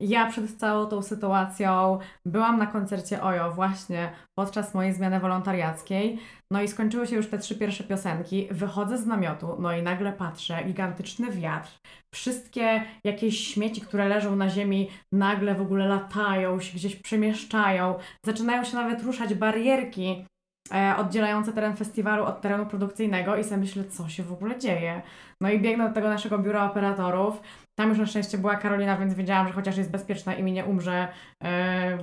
Ja 0.00 0.26
przed 0.26 0.56
całą 0.56 0.86
tą 0.86 1.02
sytuacją 1.02 1.98
byłam 2.26 2.58
na 2.58 2.66
koncercie 2.66 3.22
Ojo 3.22 3.52
właśnie 3.52 4.12
podczas 4.38 4.74
mojej 4.74 4.92
zmiany 4.92 5.20
wolontariackiej. 5.20 6.18
No 6.52 6.62
i 6.62 6.68
skończyły 6.68 7.06
się 7.06 7.16
już 7.16 7.30
te 7.30 7.38
trzy 7.38 7.54
pierwsze 7.54 7.84
piosenki. 7.84 8.48
Wychodzę 8.50 8.98
z 8.98 9.06
namiotu, 9.06 9.56
no 9.58 9.72
i 9.72 9.82
nagle 9.82 10.12
patrzę, 10.12 10.64
gigantyczny 10.64 11.30
wiatr. 11.30 11.70
Wszystkie 12.14 12.82
jakieś 13.04 13.48
śmieci, 13.48 13.80
które 13.80 14.08
leżą 14.08 14.36
na 14.36 14.48
ziemi, 14.48 14.90
nagle 15.12 15.54
w 15.54 15.60
ogóle 15.60 15.88
latają, 15.88 16.60
się 16.60 16.74
gdzieś 16.74 16.96
przemieszczają. 16.96 17.94
Zaczynają 18.26 18.64
się 18.64 18.76
nawet 18.76 19.02
ruszać 19.02 19.34
barierki 19.34 20.26
e, 20.74 20.94
oddzielające 20.96 21.52
teren 21.52 21.76
festiwalu 21.76 22.24
od 22.24 22.40
terenu 22.40 22.66
produkcyjnego 22.66 23.36
i 23.36 23.44
sobie 23.44 23.56
myślę, 23.56 23.84
co 23.84 24.08
się 24.08 24.22
w 24.22 24.32
ogóle 24.32 24.58
dzieje. 24.58 25.02
No 25.40 25.50
i 25.50 25.60
biegnę 25.60 25.88
do 25.88 25.94
tego 25.94 26.08
naszego 26.08 26.38
biura 26.38 26.64
operatorów. 26.70 27.40
Tam 27.80 27.88
już 27.88 27.98
na 27.98 28.06
szczęście 28.06 28.38
była 28.38 28.56
Karolina, 28.56 28.96
więc 28.96 29.14
wiedziałam, 29.14 29.48
że 29.48 29.52
chociaż 29.52 29.76
jest 29.76 29.90
bezpieczna 29.90 30.34
i 30.34 30.42
mi 30.42 30.52
nie 30.52 30.64
umrze, 30.64 31.08
yy, 31.40 31.48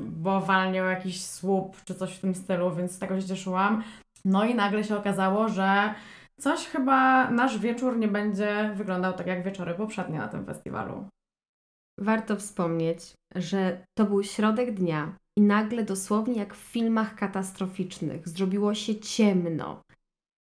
bo 0.01 0.41
walnie 0.41 0.83
o 0.83 0.85
jakiś 0.85 1.25
słup 1.25 1.83
czy 1.85 1.95
coś 1.95 2.15
w 2.15 2.19
tym 2.19 2.35
stylu, 2.35 2.75
więc 2.75 2.91
z 2.91 2.99
tego 2.99 3.21
się 3.21 3.27
cieszyłam. 3.27 3.83
No 4.25 4.45
i 4.45 4.55
nagle 4.55 4.83
się 4.83 4.97
okazało, 4.97 5.49
że 5.49 5.93
coś 6.39 6.67
chyba 6.67 7.31
nasz 7.31 7.59
wieczór 7.59 7.97
nie 7.97 8.07
będzie 8.07 8.71
wyglądał 8.75 9.13
tak 9.13 9.27
jak 9.27 9.43
wieczory 9.43 9.73
poprzednie 9.73 10.17
na 10.19 10.27
tym 10.27 10.45
festiwalu. 10.45 11.07
Warto 11.99 12.35
wspomnieć, 12.35 13.13
że 13.35 13.85
to 13.97 14.05
był 14.05 14.23
środek 14.23 14.73
dnia 14.73 15.15
i 15.37 15.41
nagle 15.41 15.83
dosłownie 15.83 16.39
jak 16.39 16.53
w 16.55 16.71
filmach 16.71 17.15
katastroficznych 17.15 18.29
zrobiło 18.29 18.73
się 18.73 18.99
ciemno. 18.99 19.81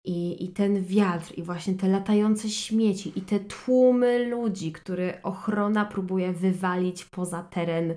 I, 0.06 0.44
I 0.44 0.48
ten 0.48 0.84
wiatr, 0.84 1.32
i 1.36 1.42
właśnie 1.42 1.74
te 1.74 1.88
latające 1.88 2.48
śmieci, 2.50 3.12
i 3.16 3.20
te 3.22 3.40
tłumy 3.40 4.28
ludzi, 4.28 4.72
które 4.72 5.22
ochrona 5.22 5.84
próbuje 5.84 6.32
wywalić 6.32 7.04
poza 7.04 7.42
teren 7.42 7.94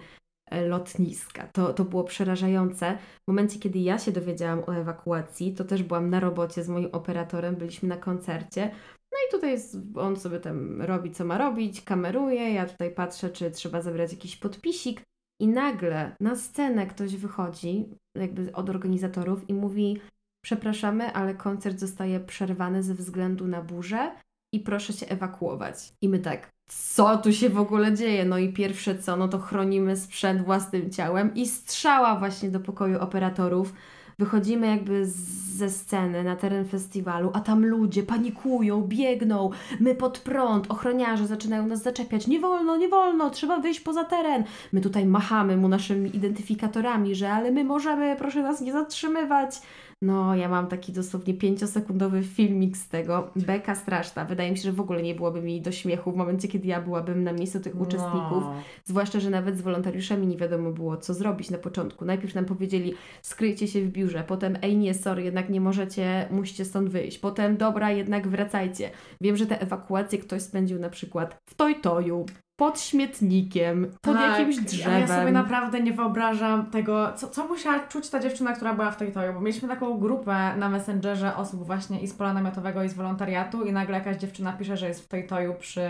e, 0.52 0.68
lotniska. 0.68 1.48
To, 1.48 1.74
to 1.74 1.86
było 1.86 2.04
przerażające. 2.04 2.98
W 3.24 3.28
momencie, 3.28 3.60
kiedy 3.60 3.80
ja 3.80 4.00
się 4.00 4.12
dowiedziałam 4.12 4.60
o 4.68 4.76
ewakuacji, 4.76 5.54
to 5.54 5.64
też 5.66 5.84
byłam 5.84 6.10
na 6.10 6.20
robocie 6.20 6.64
z 6.64 6.70
moim 6.70 6.90
operatorem, 6.92 7.56
byliśmy 7.56 7.90
na 7.90 7.98
koncercie. 7.98 8.72
No 9.12 9.18
i 9.28 9.32
tutaj 9.32 9.60
z- 9.60 9.78
on 9.98 10.16
sobie 10.16 10.40
tam 10.40 10.82
robi, 10.82 11.12
co 11.12 11.26
ma 11.26 11.38
robić, 11.38 11.82
kameruje, 11.82 12.54
ja 12.54 12.66
tutaj 12.66 12.92
patrzę, 12.92 13.30
czy 13.30 13.52
trzeba 13.52 13.82
zebrać 13.82 14.12
jakiś 14.12 14.36
podpisik. 14.38 15.02
I 15.42 15.48
nagle 15.48 16.16
na 16.20 16.36
scenę 16.36 16.88
ktoś 16.88 17.16
wychodzi, 17.16 17.86
jakby 18.18 18.54
od 18.54 18.70
organizatorów, 18.70 19.50
i 19.50 19.54
mówi: 19.54 19.98
Przepraszamy, 20.42 21.14
ale 21.14 21.36
koncert 21.36 21.80
zostaje 21.80 22.20
przerwany 22.20 22.84
ze 22.84 22.94
względu 22.94 23.48
na 23.48 23.62
burzę 23.62 24.12
i 24.54 24.60
proszę 24.60 24.94
się 24.94 25.08
ewakuować. 25.08 25.94
I 26.02 26.10
my 26.10 26.20
tak, 26.20 26.50
co 26.70 27.18
tu 27.18 27.34
się 27.34 27.50
w 27.50 27.60
ogóle 27.60 27.94
dzieje? 27.94 28.26
No 28.26 28.38
i 28.38 28.54
pierwsze 28.54 28.98
co, 28.98 29.18
no 29.18 29.28
to 29.28 29.40
chronimy 29.40 29.98
sprzęt 29.98 30.42
własnym 30.42 30.92
ciałem 30.92 31.36
i 31.36 31.48
strzała 31.48 32.16
właśnie 32.16 32.50
do 32.50 32.60
pokoju 32.60 33.00
operatorów. 33.00 33.74
Wychodzimy 34.20 34.68
jakby 34.68 35.06
ze 35.06 35.70
sceny 35.70 36.24
na 36.24 36.36
teren 36.36 36.66
festiwalu, 36.66 37.32
a 37.34 37.40
tam 37.40 37.66
ludzie 37.66 38.04
panikują, 38.04 38.82
biegną, 38.82 39.50
my 39.80 39.96
pod 39.96 40.20
prąd, 40.20 40.72
ochroniarze 40.72 41.28
zaczynają 41.28 41.68
nas 41.68 41.82
zaczepiać. 41.82 42.28
Nie 42.28 42.40
wolno, 42.40 42.78
nie 42.78 42.90
wolno, 42.90 43.30
trzeba 43.30 43.60
wyjść 43.60 43.80
poza 43.80 44.04
teren. 44.04 44.44
My 44.74 44.82
tutaj 44.82 45.06
machamy 45.06 45.58
mu 45.58 45.68
naszymi 45.68 46.16
identyfikatorami, 46.16 47.16
że 47.16 47.32
ale 47.32 47.52
my 47.52 47.64
możemy, 47.64 48.16
proszę 48.16 48.44
nas 48.44 48.62
nie 48.62 48.72
zatrzymywać. 48.72 49.62
No, 50.02 50.36
ja 50.36 50.50
mam 50.50 50.68
taki 50.68 50.92
dosłownie 50.92 51.34
pięciosekundowy 51.34 52.24
filmik 52.24 52.78
z 52.78 52.88
tego. 52.88 53.32
Beka 53.36 53.76
straszna. 53.76 54.26
Wydaje 54.26 54.52
mi 54.52 54.58
się, 54.58 54.64
że 54.64 54.72
w 54.72 54.80
ogóle 54.80 55.04
nie 55.04 55.16
byłoby 55.16 55.42
mi 55.42 55.62
do 55.62 55.72
śmiechu 55.72 56.12
w 56.12 56.16
momencie, 56.16 56.48
kiedy 56.48 56.68
ja 56.68 56.82
byłabym 56.82 57.24
na 57.24 57.34
miejscu 57.34 57.60
tych 57.60 57.82
uczestników. 57.82 58.44
No. 58.44 58.54
Zwłaszcza, 58.86 59.20
że 59.20 59.30
nawet 59.30 59.58
z 59.58 59.62
wolontariuszami 59.62 60.28
nie 60.28 60.38
wiadomo 60.38 60.72
było, 60.72 60.98
co 60.98 61.14
zrobić 61.14 61.50
na 61.50 61.58
początku. 61.58 62.06
Najpierw 62.06 62.36
nam 62.36 62.46
powiedzieli, 62.46 62.94
skryjcie 63.22 63.68
się 63.68 63.82
w 63.82 63.92
biurze, 63.92 64.24
potem, 64.28 64.58
ej 64.62 64.78
nie, 64.78 64.94
sorry, 64.94 65.24
jednak 65.24 65.50
nie 65.50 65.62
możecie, 65.62 66.28
musicie 66.32 66.66
stąd 66.66 66.90
wyjść. 66.90 67.20
Potem, 67.20 67.58
dobra, 67.58 67.92
jednak 67.92 68.28
wracajcie. 68.28 68.92
Wiem, 69.22 69.38
że 69.38 69.46
te 69.46 69.62
ewakuacje 69.62 70.20
ktoś 70.20 70.42
spędził 70.42 70.80
na 70.80 70.90
przykład 70.90 71.38
w 71.50 71.56
Tojtoju, 71.56 72.26
pod 72.60 72.82
śmietnikiem, 72.82 73.92
pod 74.02 74.14
Tak, 74.14 74.40
jakimś 74.40 74.58
drzewem. 74.58 75.02
Ja 75.02 75.08
sobie 75.08 75.32
naprawdę 75.32 75.80
nie 75.80 75.94
wyobrażam 75.94 76.66
tego, 76.66 77.14
co, 77.14 77.28
co 77.28 77.48
musiała 77.48 77.80
czuć 77.80 78.10
ta 78.10 78.20
dziewczyna, 78.20 78.54
która 78.54 78.74
była 78.74 78.92
w 78.92 78.98
tej 78.98 79.12
toju, 79.12 79.34
bo 79.34 79.42
mieliśmy 79.42 79.68
taką 79.68 79.98
grupę 79.98 80.56
na 80.58 80.70
Messengerze 80.70 81.36
osób 81.36 81.66
właśnie 81.66 82.00
i 82.00 82.08
z 82.08 82.14
pola 82.14 82.34
namiotowego 82.34 82.84
i 82.84 82.90
z 82.90 82.94
wolontariatu 82.94 83.64
i 83.64 83.72
nagle 83.72 83.98
jakaś 83.98 84.18
dziewczyna 84.18 84.54
pisze, 84.54 84.78
że 84.78 84.88
jest 84.88 85.06
w 85.06 85.08
tej 85.08 85.28
toju 85.28 85.54
przy 85.54 85.82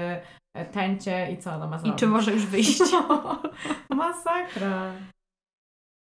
e, 0.53 0.65
tencie 0.71 1.31
i 1.31 1.37
co 1.37 1.51
ona 1.53 1.67
ma 1.67 1.75
I 1.75 1.79
zrobić? 1.79 1.99
czy 1.99 2.07
może 2.07 2.31
już 2.31 2.45
wyjść? 2.45 2.81
Masakra. 3.89 4.91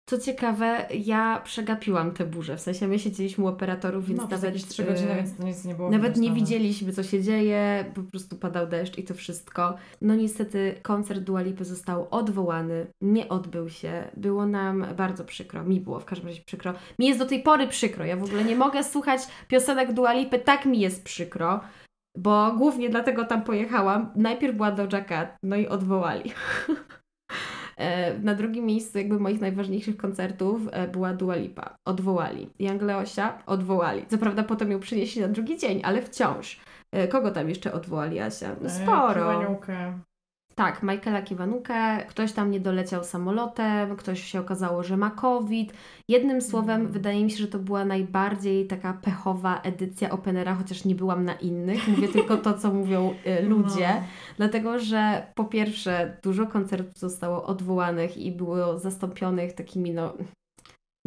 Co 0.10 0.18
ciekawe, 0.18 0.86
ja 0.99 1.41
przegapiłam 1.43 2.12
tę 2.12 2.26
burzę. 2.26 2.58
W 2.58 2.62
sensie 2.62 2.88
my 2.88 2.99
siedzieliśmy 2.99 3.43
u 3.43 3.47
operatorów, 3.47 4.08
więc 4.08 4.22
no, 4.22 4.28
nawet. 4.28 4.43
jakieś 4.43 4.66
3 4.66 4.84
e, 4.84 4.86
godziny, 4.86 5.16
więc 5.16 5.38
to 5.38 5.43
nic 5.43 5.66
nie 5.66 5.76
było 5.76 5.89
Nawet 5.89 6.18
nie 6.18 6.32
widzieliśmy, 6.32 6.93
co 6.93 7.03
się 7.03 7.24
dzieje, 7.24 7.86
po 7.95 8.03
prostu 8.03 8.36
padał 8.36 8.68
deszcz 8.68 8.97
i 8.97 9.03
to 9.03 9.14
wszystko. 9.14 9.76
No 10.01 10.16
niestety 10.16 10.76
koncert 10.82 11.20
Dua 11.20 11.41
Lipy 11.41 11.66
został 11.66 12.08
odwołany, 12.12 12.88
nie 13.01 13.30
odbył 13.30 13.70
się. 13.70 14.03
Było 14.18 14.45
nam 14.45 14.86
bardzo 14.97 15.26
przykro, 15.26 15.64
mi 15.64 15.80
było 15.80 15.99
w 15.99 16.05
każdym 16.05 16.28
razie 16.28 16.41
przykro. 16.41 16.74
Mi 16.99 17.08
jest 17.08 17.20
do 17.20 17.26
tej 17.26 17.43
pory 17.43 17.68
przykro, 17.68 18.05
ja 18.05 18.18
w 18.18 18.24
ogóle 18.24 18.43
nie 18.43 18.55
mogę 18.55 18.84
słuchać 18.84 19.22
piosenek 19.47 19.93
Dua 19.93 20.14
Lipy, 20.14 20.39
tak 20.39 20.66
mi 20.66 20.80
jest 20.80 21.03
przykro. 21.03 21.60
Bo 22.18 22.51
głównie 22.58 22.89
dlatego 22.89 23.26
tam 23.26 23.41
pojechałam. 23.41 24.12
Najpierw 24.16 24.55
była 24.55 24.72
Doja 24.72 25.03
Cat, 25.03 25.38
no 25.43 25.55
i 25.55 25.68
odwołali. 25.68 26.32
E, 27.78 28.19
Na 28.19 28.36
drugim 28.36 28.65
miejscu 28.65 28.97
jakby 28.97 29.19
moich 29.19 29.41
najważniejszych 29.41 29.97
koncertów 29.97 30.61
e, 30.71 30.88
była 30.88 31.13
Dua 31.13 31.36
Lipa. 31.36 31.75
Odwołali. 31.86 32.49
Young 32.59 32.82
Leosia 32.82 33.43
odwołali. 33.45 34.05
Co 34.07 34.17
prawda 34.17 34.43
potem 34.43 34.71
ją 34.71 34.80
przynieśli 34.80 35.21
na 35.21 35.28
drugi 35.28 35.57
dzień, 35.57 35.82
ale 35.84 36.01
wciąż. 36.01 36.59
E, 36.91 37.07
Kogo 37.07 37.32
tam 37.32 37.49
jeszcze 37.49 37.73
odwołali, 37.73 38.19
Asia? 38.19 38.55
No 38.61 38.69
sporo. 38.69 39.13
Kiwaniukę. 39.13 39.99
Tak, 40.58 40.84
Michaela 40.84 41.22
Kiwanukę, 41.22 42.05
ktoś 42.10 42.32
tam 42.34 42.51
nie 42.51 42.60
doleciał 42.60 43.03
samolotem, 43.03 43.95
ktoś 43.95 44.24
się 44.24 44.39
okazało, 44.39 44.84
że 44.84 44.97
ma 44.97 45.12
COVID. 45.12 45.74
Jednym 46.08 46.41
słowem, 46.41 46.82
Mm. 46.82 46.91
wydaje 46.91 47.24
mi 47.26 47.32
się, 47.32 47.38
że 47.38 47.47
to 47.47 47.60
była 47.60 47.86
najbardziej 47.86 48.68
taka 48.68 48.93
pechowa 48.93 49.62
edycja 49.62 50.10
Openera, 50.10 50.55
chociaż 50.55 50.86
nie 50.86 50.95
byłam 50.95 51.26
na 51.26 51.34
innych. 51.34 51.88
Mówię 51.88 52.08
tylko 52.08 52.38
to, 52.38 52.53
co 52.53 52.74
mówią 52.74 53.14
y, 53.28 53.41
ludzie. 53.49 53.88
No. 53.88 54.01
Dlatego, 54.38 54.80
że 54.80 55.28
po 55.36 55.45
pierwsze 55.45 56.18
dużo 56.24 56.47
koncertów 56.47 56.97
zostało 56.97 57.45
odwołanych 57.45 58.18
i 58.18 58.32
było 58.32 58.80
zastąpionych 58.80 59.53
takimi 59.53 59.91
no, 59.93 60.14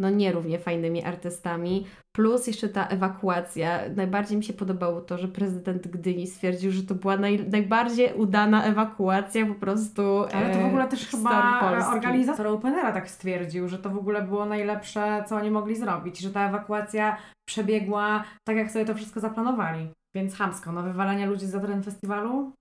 no 0.01 0.09
nierównie 0.09 0.59
fajnymi 0.59 1.03
artystami. 1.03 1.85
Plus 2.15 2.47
jeszcze 2.47 2.69
ta 2.69 2.87
ewakuacja. 2.87 3.79
Najbardziej 3.95 4.37
mi 4.37 4.43
się 4.43 4.53
podobało 4.53 5.01
to, 5.01 5.17
że 5.17 5.27
prezydent 5.27 5.87
Gdyni 5.87 6.27
stwierdził, 6.27 6.71
że 6.71 6.83
to 6.83 6.95
była 6.95 7.17
naj, 7.17 7.49
najbardziej 7.49 8.13
udana 8.13 8.63
ewakuacja 8.63 9.45
po 9.45 9.55
prostu 9.55 10.01
Ale 10.33 10.53
to 10.53 10.59
w 10.59 10.61
e, 10.61 10.67
ogóle 10.67 10.87
też 10.87 11.07
chyba 11.07 11.59
Polski. 11.59 11.91
organizator 11.91 12.47
Openera 12.47 12.91
tak 12.91 13.09
stwierdził, 13.09 13.67
że 13.67 13.79
to 13.79 13.89
w 13.89 13.97
ogóle 13.97 14.21
było 14.21 14.45
najlepsze, 14.45 15.23
co 15.27 15.35
oni 15.35 15.51
mogli 15.51 15.75
zrobić, 15.75 16.19
że 16.19 16.31
ta 16.31 16.47
ewakuacja 16.49 17.17
przebiegła 17.49 18.23
tak, 18.47 18.57
jak 18.57 18.71
sobie 18.71 18.85
to 18.85 18.95
wszystko 18.95 19.19
zaplanowali. 19.19 19.91
Więc 20.15 20.35
chamsko, 20.35 20.71
no 20.71 20.83
wywalanie 20.83 21.27
ludzi 21.27 21.45
za 21.45 21.59
teren 21.59 21.83
festiwalu? 21.83 22.51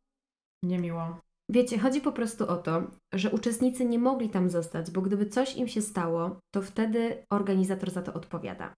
Niemiło. 0.65 1.19
Wiecie, 1.51 1.79
chodzi 1.79 2.01
po 2.01 2.13
prostu 2.13 2.49
o 2.49 2.57
to, 2.57 2.83
że 3.13 3.31
uczestnicy 3.31 3.85
nie 3.85 3.99
mogli 3.99 4.29
tam 4.29 4.51
zostać, 4.51 4.91
bo 4.91 5.01
gdyby 5.01 5.27
coś 5.27 5.57
im 5.57 5.69
się 5.69 5.83
stało, 5.83 6.39
to 6.55 6.63
wtedy 6.63 7.27
organizator 7.33 7.91
za 7.91 8.03
to 8.03 8.15
odpowiada. 8.15 8.75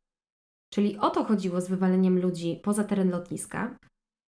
Czyli 0.75 0.99
o 0.99 1.11
to 1.11 1.25
chodziło 1.25 1.61
z 1.61 1.69
wywaleniem 1.69 2.21
ludzi 2.21 2.61
poza 2.63 2.85
teren 2.85 3.11
lotniska, 3.11 3.77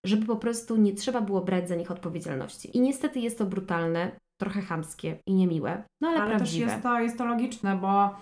żeby 0.05 0.25
po 0.25 0.35
prostu 0.35 0.77
nie 0.77 0.93
trzeba 0.93 1.21
było 1.21 1.41
brać 1.41 1.69
za 1.69 1.75
nich 1.75 1.91
odpowiedzialności. 1.91 2.77
I 2.77 2.81
niestety 2.81 3.19
jest 3.19 3.37
to 3.37 3.45
brutalne, 3.45 4.19
trochę 4.41 4.61
chamskie 4.61 5.19
i 5.27 5.33
niemiłe, 5.33 5.83
no 6.01 6.07
ale, 6.07 6.21
Ale 6.21 6.31
też 6.31 6.37
prawdziwe. 6.37 6.71
jest 6.71 6.83
to, 6.83 6.99
jest 6.99 7.17
to 7.17 7.25
logiczne, 7.25 7.75
bo 7.75 8.15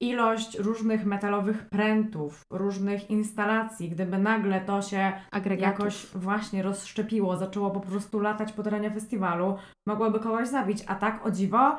ilość 0.00 0.58
różnych 0.58 1.06
metalowych 1.06 1.68
prętów, 1.68 2.42
różnych 2.50 3.10
instalacji, 3.10 3.88
gdyby 3.88 4.18
nagle 4.18 4.60
to 4.60 4.82
się 4.82 5.12
Agregatów. 5.30 5.78
jakoś 5.78 6.06
właśnie 6.06 6.62
rozszczepiło, 6.62 7.36
zaczęło 7.36 7.70
po 7.70 7.80
prostu 7.80 8.20
latać 8.20 8.52
po 8.52 8.62
terenie 8.62 8.90
festiwalu, 8.90 9.56
mogłoby 9.86 10.20
kogoś 10.20 10.48
zabić, 10.48 10.84
a 10.86 10.94
tak 10.94 11.26
o 11.26 11.30
dziwo 11.30 11.76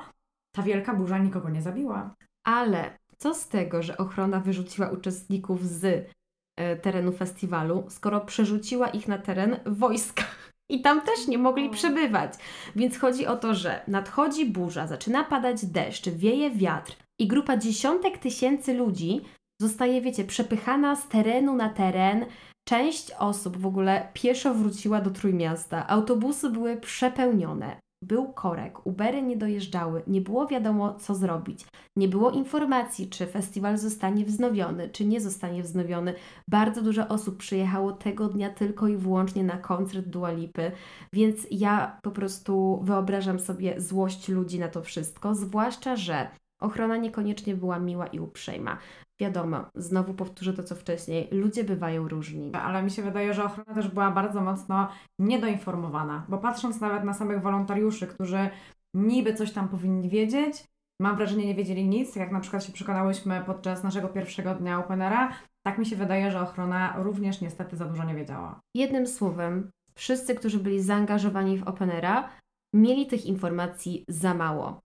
ta 0.56 0.62
wielka 0.62 0.94
burza 0.94 1.18
nikogo 1.18 1.50
nie 1.50 1.62
zabiła. 1.62 2.16
Ale 2.48 2.98
co 3.18 3.34
z 3.34 3.48
tego, 3.48 3.84
że 3.84 3.98
ochrona 3.98 4.40
wyrzuciła 4.40 4.90
uczestników 4.90 5.68
z 5.68 6.10
e, 6.58 6.76
terenu 6.76 7.12
festiwalu, 7.12 7.86
skoro 7.90 8.22
przerzuciła 8.22 8.88
ich 8.88 9.08
na 9.08 9.18
teren 9.18 9.60
wojska? 9.66 10.24
I 10.72 10.82
tam 10.82 11.02
też 11.02 11.28
nie 11.28 11.38
mogli 11.38 11.70
przebywać. 11.70 12.34
Więc 12.76 12.98
chodzi 12.98 13.28
o 13.28 13.36
to, 13.38 13.54
że 13.56 13.82
nadchodzi 13.88 14.46
burza, 14.46 14.88
zaczyna 14.88 15.24
padać 15.24 15.66
deszcz, 15.66 16.10
wieje 16.10 16.52
wiatr 16.52 17.09
i 17.20 17.28
grupa 17.28 17.58
dziesiątek 17.58 18.18
tysięcy 18.18 18.74
ludzi 18.74 19.22
zostaje, 19.62 20.02
wiecie, 20.02 20.24
przepychana 20.26 20.96
z 20.96 21.08
terenu 21.08 21.56
na 21.56 21.70
teren. 21.70 22.26
Część 22.68 23.12
osób 23.20 23.58
w 23.58 23.66
ogóle 23.66 24.10
pieszo 24.14 24.54
wróciła 24.54 25.02
do 25.02 25.12
Trójmiasta. 25.12 25.88
Autobusy 25.88 26.50
były 26.50 26.78
przepełnione. 26.78 27.80
Był 28.04 28.34
korek, 28.34 28.88
Ubery 28.88 29.22
nie 29.22 29.38
dojeżdżały, 29.38 30.04
nie 30.08 30.22
było 30.22 30.48
wiadomo 30.48 30.94
co 30.94 31.16
zrobić. 31.16 31.66
Nie 31.96 32.08
było 32.08 32.32
informacji, 32.32 33.10
czy 33.10 33.28
festiwal 33.28 33.78
zostanie 33.78 34.26
wznowiony, 34.26 34.90
czy 34.90 35.06
nie 35.06 35.22
zostanie 35.22 35.64
wznowiony. 35.64 36.14
Bardzo 36.50 36.82
dużo 36.82 37.08
osób 37.08 37.38
przyjechało 37.38 37.92
tego 37.92 38.28
dnia 38.28 38.50
tylko 38.50 38.88
i 38.88 38.98
wyłącznie 38.98 39.44
na 39.44 39.58
koncert 39.58 40.08
Dua 40.08 40.32
Lipy, 40.32 40.72
więc 41.14 41.48
ja 41.52 42.00
po 42.04 42.12
prostu 42.12 42.80
wyobrażam 42.84 43.40
sobie 43.40 43.82
złość 43.82 44.30
ludzi 44.30 44.60
na 44.60 44.68
to 44.68 44.82
wszystko, 44.82 45.36
zwłaszcza, 45.36 45.96
że 45.96 46.28
ochrona 46.60 46.98
niekoniecznie 46.98 47.56
była 47.56 47.80
miła 47.80 48.08
i 48.08 48.20
uprzejma. 48.20 48.78
Wiadomo, 49.20 49.66
znowu 49.76 50.14
powtórzę 50.14 50.54
to, 50.54 50.64
co 50.64 50.76
wcześniej, 50.76 51.28
ludzie 51.32 51.64
bywają 51.64 52.08
różni. 52.08 52.52
Ale 52.54 52.84
mi 52.84 52.92
się 52.92 53.04
wydaje, 53.04 53.34
że 53.34 53.44
ochrona 53.44 53.74
też 53.74 53.88
była 53.88 54.12
bardzo 54.12 54.42
mocno 54.42 54.88
niedoinformowana, 55.20 56.26
bo 56.30 56.38
patrząc 56.38 56.82
nawet 56.82 57.04
na 57.04 57.14
samych 57.14 57.42
wolontariuszy, 57.42 58.08
którzy 58.08 58.50
niby 58.94 59.34
coś 59.34 59.52
tam 59.52 59.68
powinni 59.68 60.10
wiedzieć, 60.10 60.64
mam 61.02 61.16
wrażenie 61.16 61.46
nie 61.46 61.56
wiedzieli 61.56 61.88
nic, 61.88 62.16
jak 62.16 62.32
na 62.32 62.40
przykład 62.40 62.64
się 62.64 62.74
przekonałyśmy 62.74 63.44
podczas 63.46 63.84
naszego 63.84 64.08
pierwszego 64.08 64.56
dnia 64.56 64.80
Openera, 64.80 65.34
tak 65.66 65.78
mi 65.78 65.86
się 65.86 65.96
wydaje, 65.96 66.32
że 66.32 66.42
ochrona 66.42 66.94
również 66.98 67.42
niestety 67.42 67.78
za 67.78 67.86
dużo 67.86 68.04
nie 68.04 68.16
wiedziała. 68.16 68.60
Jednym 68.76 69.08
słowem, 69.08 69.72
wszyscy, 69.96 70.36
którzy 70.36 70.60
byli 70.60 70.82
zaangażowani 70.82 71.58
w 71.58 71.68
Openera, 71.68 72.30
mieli 72.74 73.08
tych 73.08 73.26
informacji 73.26 74.06
za 74.08 74.34
mało. 74.34 74.82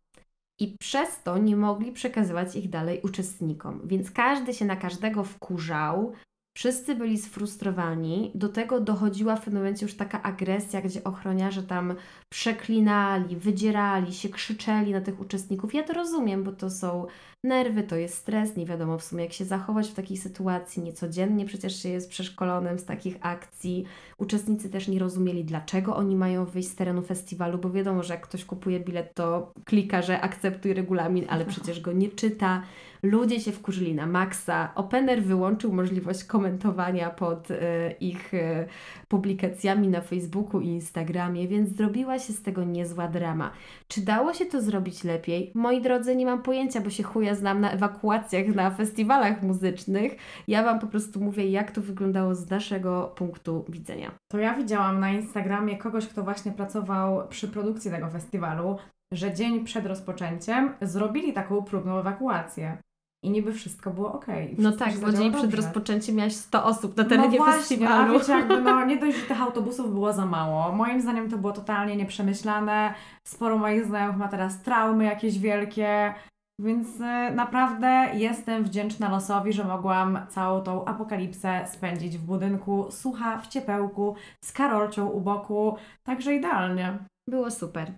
I 0.60 0.76
przez 0.80 1.22
to 1.22 1.38
nie 1.38 1.56
mogli 1.56 1.92
przekazywać 1.92 2.56
ich 2.56 2.70
dalej 2.70 3.00
uczestnikom. 3.02 3.80
Więc 3.84 4.10
każdy 4.10 4.54
się 4.54 4.64
na 4.64 4.76
każdego 4.76 5.24
wkurzał, 5.24 6.12
wszyscy 6.56 6.94
byli 6.94 7.18
sfrustrowani. 7.18 8.32
Do 8.34 8.48
tego 8.48 8.80
dochodziła 8.80 9.36
w 9.36 9.44
pewnym 9.44 9.62
momencie 9.62 9.86
już 9.86 9.96
taka 9.96 10.22
agresja, 10.22 10.80
gdzie 10.80 11.04
ochroniarze 11.04 11.62
tam 11.62 11.94
przeklinali, 12.32 13.36
wydzierali 13.36 14.12
się, 14.14 14.28
krzyczeli 14.28 14.92
na 14.92 15.00
tych 15.00 15.20
uczestników. 15.20 15.74
Ja 15.74 15.82
to 15.82 15.92
rozumiem, 15.92 16.44
bo 16.44 16.52
to 16.52 16.70
są 16.70 17.06
nerwy, 17.44 17.82
to 17.82 17.96
jest 17.96 18.14
stres, 18.14 18.56
nie 18.56 18.66
wiadomo 18.66 18.98
w 18.98 19.04
sumie 19.04 19.24
jak 19.24 19.32
się 19.32 19.44
zachować 19.44 19.88
w 19.88 19.94
takiej 19.94 20.16
sytuacji. 20.16 20.82
Niecodziennie 20.82 21.44
przecież 21.44 21.82
się 21.82 21.88
jest 21.88 22.10
przeszkolonym 22.10 22.78
z 22.78 22.84
takich 22.84 23.16
akcji. 23.20 23.84
Uczestnicy 24.18 24.70
też 24.70 24.88
nie 24.88 24.98
rozumieli, 24.98 25.44
dlaczego 25.44 25.96
oni 25.96 26.16
mają 26.16 26.44
wyjść 26.44 26.68
z 26.68 26.74
terenu 26.74 27.02
festiwalu, 27.02 27.58
bo 27.58 27.70
wiadomo, 27.70 28.02
że 28.02 28.14
jak 28.14 28.22
ktoś 28.22 28.44
kupuje 28.44 28.80
bilet, 28.80 29.14
to 29.14 29.52
klika, 29.64 30.02
że 30.02 30.20
akceptuj 30.20 30.74
regulamin, 30.74 31.24
ale 31.28 31.44
przecież 31.44 31.80
go 31.80 31.92
nie 31.92 32.08
czyta. 32.08 32.62
Ludzie 33.02 33.40
się 33.40 33.52
wkurzyli 33.52 33.94
na 33.94 34.06
maksa. 34.06 34.72
Opener 34.74 35.22
wyłączył 35.22 35.72
możliwość 35.72 36.24
komentowania 36.24 37.10
pod 37.10 37.50
e, 37.50 37.90
ich 38.00 38.34
e, 38.34 38.66
publikacjami 39.08 39.88
na 39.88 40.00
Facebooku 40.00 40.60
i 40.60 40.66
Instagramie, 40.66 41.48
więc 41.48 41.76
zrobiła 41.76 42.18
się 42.18 42.32
z 42.32 42.42
tego 42.42 42.64
niezła 42.64 43.08
drama. 43.08 43.50
Czy 43.88 44.00
dało 44.00 44.34
się 44.34 44.46
to 44.46 44.62
zrobić 44.62 45.04
lepiej? 45.04 45.50
Moi 45.54 45.80
drodzy, 45.80 46.16
nie 46.16 46.26
mam 46.26 46.42
pojęcia, 46.42 46.80
bo 46.80 46.90
się 46.90 47.02
chuja 47.02 47.33
znam 47.34 47.60
na 47.60 47.70
ewakuacjach, 47.70 48.46
na 48.46 48.70
festiwalach 48.70 49.42
muzycznych. 49.42 50.16
Ja 50.48 50.62
Wam 50.62 50.78
po 50.80 50.86
prostu 50.86 51.20
mówię, 51.20 51.50
jak 51.50 51.70
to 51.70 51.80
wyglądało 51.80 52.34
z 52.34 52.50
naszego 52.50 53.12
punktu 53.16 53.64
widzenia. 53.68 54.10
To 54.32 54.38
ja 54.38 54.54
widziałam 54.54 55.00
na 55.00 55.10
Instagramie 55.10 55.78
kogoś, 55.78 56.06
kto 56.06 56.22
właśnie 56.22 56.52
pracował 56.52 57.28
przy 57.28 57.48
produkcji 57.48 57.90
tego 57.90 58.10
festiwalu, 58.10 58.76
że 59.12 59.34
dzień 59.34 59.64
przed 59.64 59.86
rozpoczęciem 59.86 60.74
zrobili 60.82 61.32
taką 61.32 61.62
próbną 61.62 61.98
ewakuację. 61.98 62.78
i 63.22 63.30
niby 63.30 63.52
wszystko 63.52 63.90
było 63.90 64.12
okej. 64.12 64.54
No 64.58 64.72
tak, 64.72 64.94
bo 64.98 65.12
dzień 65.12 65.32
przed 65.32 65.54
rozpoczęciem 65.54 66.16
miałaś 66.16 66.34
100 66.34 66.64
osób 66.64 66.96
na 66.96 67.04
terenie 67.04 67.38
no 67.38 67.44
właśnie, 67.44 67.58
festiwalu. 67.58 68.14
A 68.14 68.18
wiecie, 68.18 68.32
jakby 68.32 68.60
no, 68.60 68.84
nie 68.90 68.96
dość, 68.96 69.16
że 69.18 69.26
tych 69.26 69.42
autobusów 69.42 69.92
było 69.92 70.12
za 70.12 70.26
mało. 70.26 70.72
Moim 70.72 71.00
zdaniem 71.00 71.30
to 71.30 71.38
było 71.38 71.52
totalnie 71.52 71.96
nieprzemyślane. 71.96 72.94
Sporo 73.28 73.58
moich 73.58 73.84
znajomych 73.84 74.16
ma 74.16 74.28
teraz 74.28 74.62
traumy 74.62 75.04
jakieś 75.04 75.38
wielkie. 75.38 76.14
Więc 76.58 77.00
y, 77.00 77.34
naprawdę 77.34 78.10
jestem 78.14 78.64
wdzięczna 78.64 79.08
losowi, 79.08 79.52
że 79.52 79.64
mogłam 79.64 80.26
całą 80.28 80.62
tą 80.62 80.84
apokalipsę 80.84 81.66
spędzić 81.72 82.18
w 82.18 82.24
budynku, 82.24 82.86
sucha, 82.90 83.38
w 83.38 83.48
ciepełku, 83.48 84.14
z 84.44 84.52
Karolcią 84.52 85.08
u 85.08 85.20
boku. 85.20 85.76
Także 86.06 86.34
idealnie. 86.34 86.98
Było 87.28 87.50
super. 87.50 87.92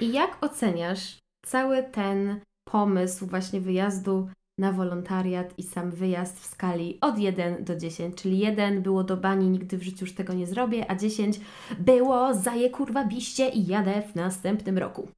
I 0.00 0.12
jak 0.12 0.44
oceniasz 0.44 1.18
cały 1.46 1.82
ten 1.82 2.40
pomysł 2.68 3.26
właśnie 3.26 3.60
wyjazdu 3.60 4.28
na 4.58 4.72
wolontariat 4.72 5.58
i 5.58 5.62
sam 5.62 5.90
wyjazd 5.90 6.40
w 6.40 6.46
skali 6.46 6.98
od 7.00 7.18
1 7.18 7.64
do 7.64 7.76
10, 7.76 8.22
czyli 8.22 8.38
1 8.38 8.82
było 8.82 9.04
do 9.04 9.16
bani, 9.16 9.50
nigdy 9.50 9.78
w 9.78 9.82
życiu 9.82 10.04
już 10.04 10.14
tego 10.14 10.32
nie 10.32 10.46
zrobię, 10.46 10.90
a 10.90 10.94
10 10.94 11.40
było 11.78 12.34
zaje 12.34 12.70
kurwa 12.70 13.04
biście 13.04 13.48
i 13.48 13.66
jadę 13.66 14.02
w 14.02 14.14
następnym 14.14 14.78
roku. 14.78 15.08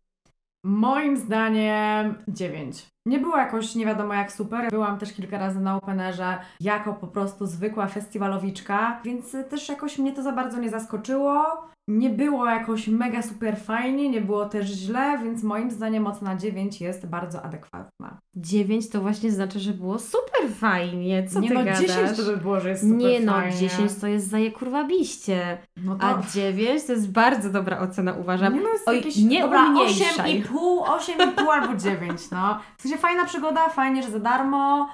Moim 0.66 1.16
zdaniem 1.16 2.14
9. 2.28 2.86
Nie 3.06 3.18
było 3.18 3.36
jakoś 3.36 3.74
nie 3.74 3.86
wiadomo 3.86 4.14
jak 4.14 4.32
super. 4.32 4.70
Byłam 4.70 4.98
też 4.98 5.12
kilka 5.12 5.38
razy 5.38 5.60
na 5.60 5.76
Openerze 5.76 6.38
jako 6.60 6.94
po 6.94 7.06
prostu 7.06 7.46
zwykła 7.46 7.86
festiwalowiczka, 7.86 9.00
więc 9.04 9.36
też 9.50 9.68
jakoś 9.68 9.98
mnie 9.98 10.12
to 10.12 10.22
za 10.22 10.32
bardzo 10.32 10.60
nie 10.60 10.70
zaskoczyło. 10.70 11.44
Nie 11.88 12.10
było 12.10 12.46
jakoś 12.46 12.88
mega 12.88 13.22
super 13.22 13.60
fajnie, 13.60 14.08
nie 14.08 14.20
było 14.20 14.48
też 14.48 14.66
źle, 14.66 15.18
więc 15.18 15.42
moim 15.42 15.70
zdaniem 15.70 16.06
ocena 16.06 16.36
9 16.36 16.80
jest 16.80 17.06
bardzo 17.06 17.42
adekwatna. 17.42 18.18
9 18.36 18.88
to 18.88 19.00
właśnie 19.00 19.30
znaczy, 19.30 19.60
że 19.60 19.72
było 19.72 19.98
super 19.98 20.50
fajnie. 20.54 21.28
Co 21.28 21.40
nie 21.40 21.48
ty 21.48 21.54
no, 21.54 21.64
gadasz? 21.64 21.80
10 21.80 22.16
to 22.16 22.22
by 22.22 22.36
było, 22.36 22.60
że 22.60 22.68
jest 22.68 22.82
super 22.82 22.96
Nie 22.96 23.20
no, 23.20 23.32
fajnie. 23.32 23.56
10 23.56 23.94
to 23.94 24.06
jest 24.06 24.28
zaje 24.28 24.52
kurwa 24.52 24.84
biście, 24.84 25.58
no 25.76 25.96
to... 25.96 26.06
a 26.06 26.22
9 26.34 26.84
to 26.84 26.92
jest 26.92 27.12
bardzo 27.12 27.50
dobra 27.50 27.80
ocena 27.80 28.12
uważam. 28.12 28.54
Nie, 28.54 28.60
no 28.60 28.68
jest 28.68 28.88
Oj, 28.88 28.96
jakieś, 28.96 29.16
nie 29.16 29.40
dobra, 29.40 29.66
umniejszaj. 29.68 30.42
8,5, 30.42 30.78
8,5 31.18 31.46
albo 31.52 31.76
9, 31.76 32.30
no. 32.30 32.60
W 32.78 32.82
sensie 32.82 32.98
fajna 32.98 33.24
przygoda, 33.24 33.68
fajnie, 33.68 34.02
że 34.02 34.10
za 34.10 34.20
darmo, 34.20 34.88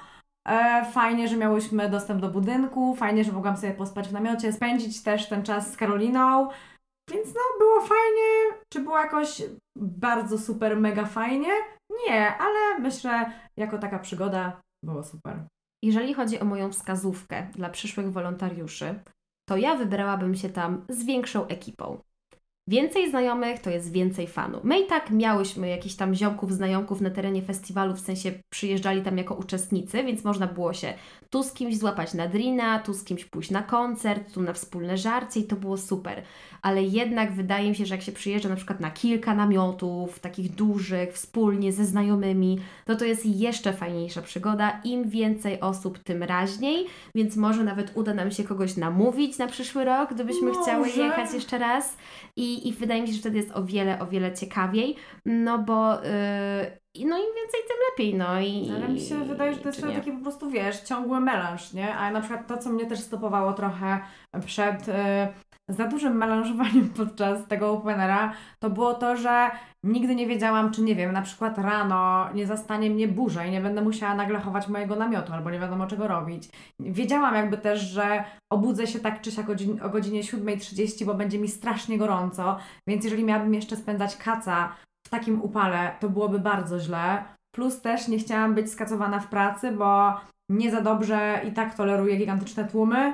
e, 0.47 0.85
fajnie, 0.91 1.27
że 1.27 1.37
miałyśmy 1.37 1.89
dostęp 1.89 2.21
do 2.21 2.29
budynku, 2.29 2.95
fajnie, 2.95 3.23
że 3.23 3.31
mogłam 3.31 3.57
sobie 3.57 3.73
pospać 3.73 4.07
w 4.07 4.13
namiocie, 4.13 4.53
spędzić 4.53 5.03
też 5.03 5.29
ten 5.29 5.43
czas 5.43 5.73
z 5.73 5.77
Karoliną, 5.77 6.49
więc 7.11 7.27
no 7.27 7.41
było 7.59 7.81
fajnie. 7.81 8.61
Czy 8.73 8.79
było 8.79 8.97
jakoś 8.97 9.41
bardzo 9.77 10.37
super, 10.37 10.77
mega 10.77 11.05
fajnie? 11.05 11.51
Nie, 12.07 12.37
ale 12.37 12.79
myślę, 12.79 13.31
jako 13.57 13.77
taka 13.77 13.99
przygoda 13.99 14.61
było 14.85 15.03
super. 15.03 15.47
Jeżeli 15.83 16.13
chodzi 16.13 16.39
o 16.39 16.45
moją 16.45 16.71
wskazówkę 16.71 17.47
dla 17.53 17.69
przyszłych 17.69 18.11
wolontariuszy, 18.11 18.99
to 19.49 19.57
ja 19.57 19.75
wybrałabym 19.75 20.35
się 20.35 20.49
tam 20.49 20.85
z 20.89 21.05
większą 21.05 21.47
ekipą. 21.47 22.01
Więcej 22.67 23.09
znajomych 23.09 23.59
to 23.59 23.69
jest 23.69 23.91
więcej 23.91 24.27
fanu. 24.27 24.59
My 24.63 24.79
i 24.79 24.87
tak 24.87 25.09
miałyśmy 25.09 25.67
jakichś 25.69 25.95
tam 25.95 26.15
ziomków, 26.15 26.53
znajomków 26.53 27.01
na 27.01 27.09
terenie 27.09 27.41
festiwalu, 27.41 27.95
w 27.95 27.99
sensie 27.99 28.31
przyjeżdżali 28.49 29.01
tam 29.01 29.17
jako 29.17 29.35
uczestnicy, 29.35 30.03
więc 30.03 30.23
można 30.23 30.47
było 30.47 30.73
się 30.73 30.93
tu 31.29 31.43
z 31.43 31.53
kimś 31.53 31.77
złapać 31.77 32.13
na 32.13 32.27
drina, 32.27 32.79
tu 32.79 32.93
z 32.93 33.03
kimś 33.03 33.25
pójść 33.25 33.51
na 33.51 33.63
koncert, 33.63 34.33
tu 34.33 34.41
na 34.41 34.53
wspólne 34.53 34.97
żarcie 34.97 35.39
i 35.39 35.43
to 35.43 35.55
było 35.55 35.77
super. 35.77 36.21
Ale 36.61 36.83
jednak 36.83 37.33
wydaje 37.33 37.69
mi 37.69 37.75
się, 37.75 37.85
że 37.85 37.95
jak 37.95 38.03
się 38.03 38.11
przyjeżdża 38.11 38.49
na 38.49 38.55
przykład 38.55 38.79
na 38.79 38.91
kilka 38.91 39.35
namiotów, 39.35 40.19
takich 40.19 40.55
dużych, 40.55 41.13
wspólnie 41.13 41.71
ze 41.71 41.85
znajomymi, 41.85 42.59
no 42.87 42.95
to 42.95 43.05
jest 43.05 43.25
jeszcze 43.25 43.73
fajniejsza 43.73 44.21
przygoda. 44.21 44.81
Im 44.83 45.09
więcej 45.09 45.59
osób, 45.59 45.99
tym 45.99 46.23
raźniej, 46.23 46.85
więc 47.15 47.35
może 47.35 47.63
nawet 47.63 47.91
uda 47.95 48.13
nam 48.13 48.31
się 48.31 48.43
kogoś 48.43 48.77
namówić 48.77 49.37
na 49.37 49.47
przyszły 49.47 49.85
rok, 49.85 50.13
gdybyśmy 50.13 50.51
chciały 50.61 50.87
Może. 50.87 51.01
jechać 51.01 51.33
jeszcze 51.33 51.57
raz. 51.57 51.97
I, 52.35 52.50
I 52.67 52.73
wydaje 52.73 53.01
mi 53.01 53.07
się, 53.07 53.13
że 53.13 53.19
wtedy 53.19 53.37
jest 53.37 53.51
o 53.51 53.63
wiele, 53.63 53.99
o 53.99 54.07
wiele 54.07 54.33
ciekawiej, 54.33 54.95
no 55.25 55.59
bo 55.59 55.93
yy, 55.93 57.05
no 57.05 57.17
im 57.17 57.35
więcej, 57.35 57.61
tym 57.67 57.77
lepiej, 57.91 58.15
no 58.15 58.39
i... 58.39 58.71
Ale 58.75 58.89
mi 58.89 59.01
się 59.01 59.25
wydaje, 59.25 59.53
że 59.53 59.59
to 59.59 59.67
jest 59.69 59.81
taki 59.81 60.11
po 60.11 60.21
prostu, 60.21 60.49
wiesz, 60.49 60.79
ciągły 60.79 61.19
melanż, 61.19 61.73
nie? 61.73 61.95
A 61.95 62.11
na 62.11 62.19
przykład 62.21 62.47
to, 62.47 62.57
co 62.57 62.69
mnie 62.69 62.85
też 62.85 62.99
stopowało 62.99 63.53
trochę 63.53 63.99
przed 64.45 64.87
y, 64.87 64.93
za 65.69 65.87
dużym 65.87 66.17
melanżowaniem 66.17 66.89
podczas 66.97 67.47
tego 67.47 67.71
openera, 67.71 68.33
to 68.59 68.69
było 68.69 68.93
to, 68.93 69.17
że 69.17 69.51
nigdy 69.83 70.15
nie 70.15 70.27
wiedziałam, 70.27 70.71
czy 70.71 70.81
nie 70.81 70.95
wiem, 70.95 71.11
na 71.11 71.21
przykład 71.21 71.57
rano 71.57 72.29
nie 72.33 72.47
zastanie 72.47 72.89
mnie 72.89 73.07
burza 73.07 73.45
i 73.45 73.51
nie 73.51 73.61
będę 73.61 73.81
musiała 73.81 74.15
nagle 74.15 74.39
chować 74.39 74.67
mojego 74.67 74.95
namiotu, 74.95 75.33
albo 75.33 75.51
nie 75.51 75.59
wiadomo 75.59 75.87
czego 75.87 76.07
robić. 76.07 76.49
Wiedziałam 76.79 77.35
jakby 77.35 77.57
też, 77.57 77.79
że 77.79 78.23
obudzę 78.51 78.87
się 78.87 78.99
tak 78.99 79.21
czy 79.21 79.31
siak 79.31 79.49
o, 79.49 79.53
dzin- 79.53 79.85
o 79.85 79.89
godzinie 79.89 80.23
7.30, 80.23 81.05
bo 81.05 81.13
będzie 81.13 81.39
mi 81.39 81.47
strasznie 81.47 81.97
gorąco, 81.97 82.57
więc 82.87 83.03
jeżeli 83.03 83.23
miałabym 83.23 83.53
jeszcze 83.53 83.75
spędzać 83.75 84.17
kaca 84.17 84.75
w 85.07 85.09
takim 85.09 85.41
upale, 85.41 85.95
to 85.99 86.09
byłoby 86.09 86.39
bardzo 86.39 86.79
źle. 86.79 87.23
Plus 87.55 87.81
też 87.81 88.07
nie 88.07 88.17
chciałam 88.17 88.55
być 88.55 88.71
skacowana 88.71 89.19
w 89.19 89.27
pracy, 89.27 89.71
bo 89.71 90.13
nie 90.51 90.71
za 90.71 90.81
dobrze 90.81 91.41
i 91.47 91.51
tak 91.51 91.75
toleruję 91.75 92.17
gigantyczne 92.17 92.65
tłumy, 92.65 93.13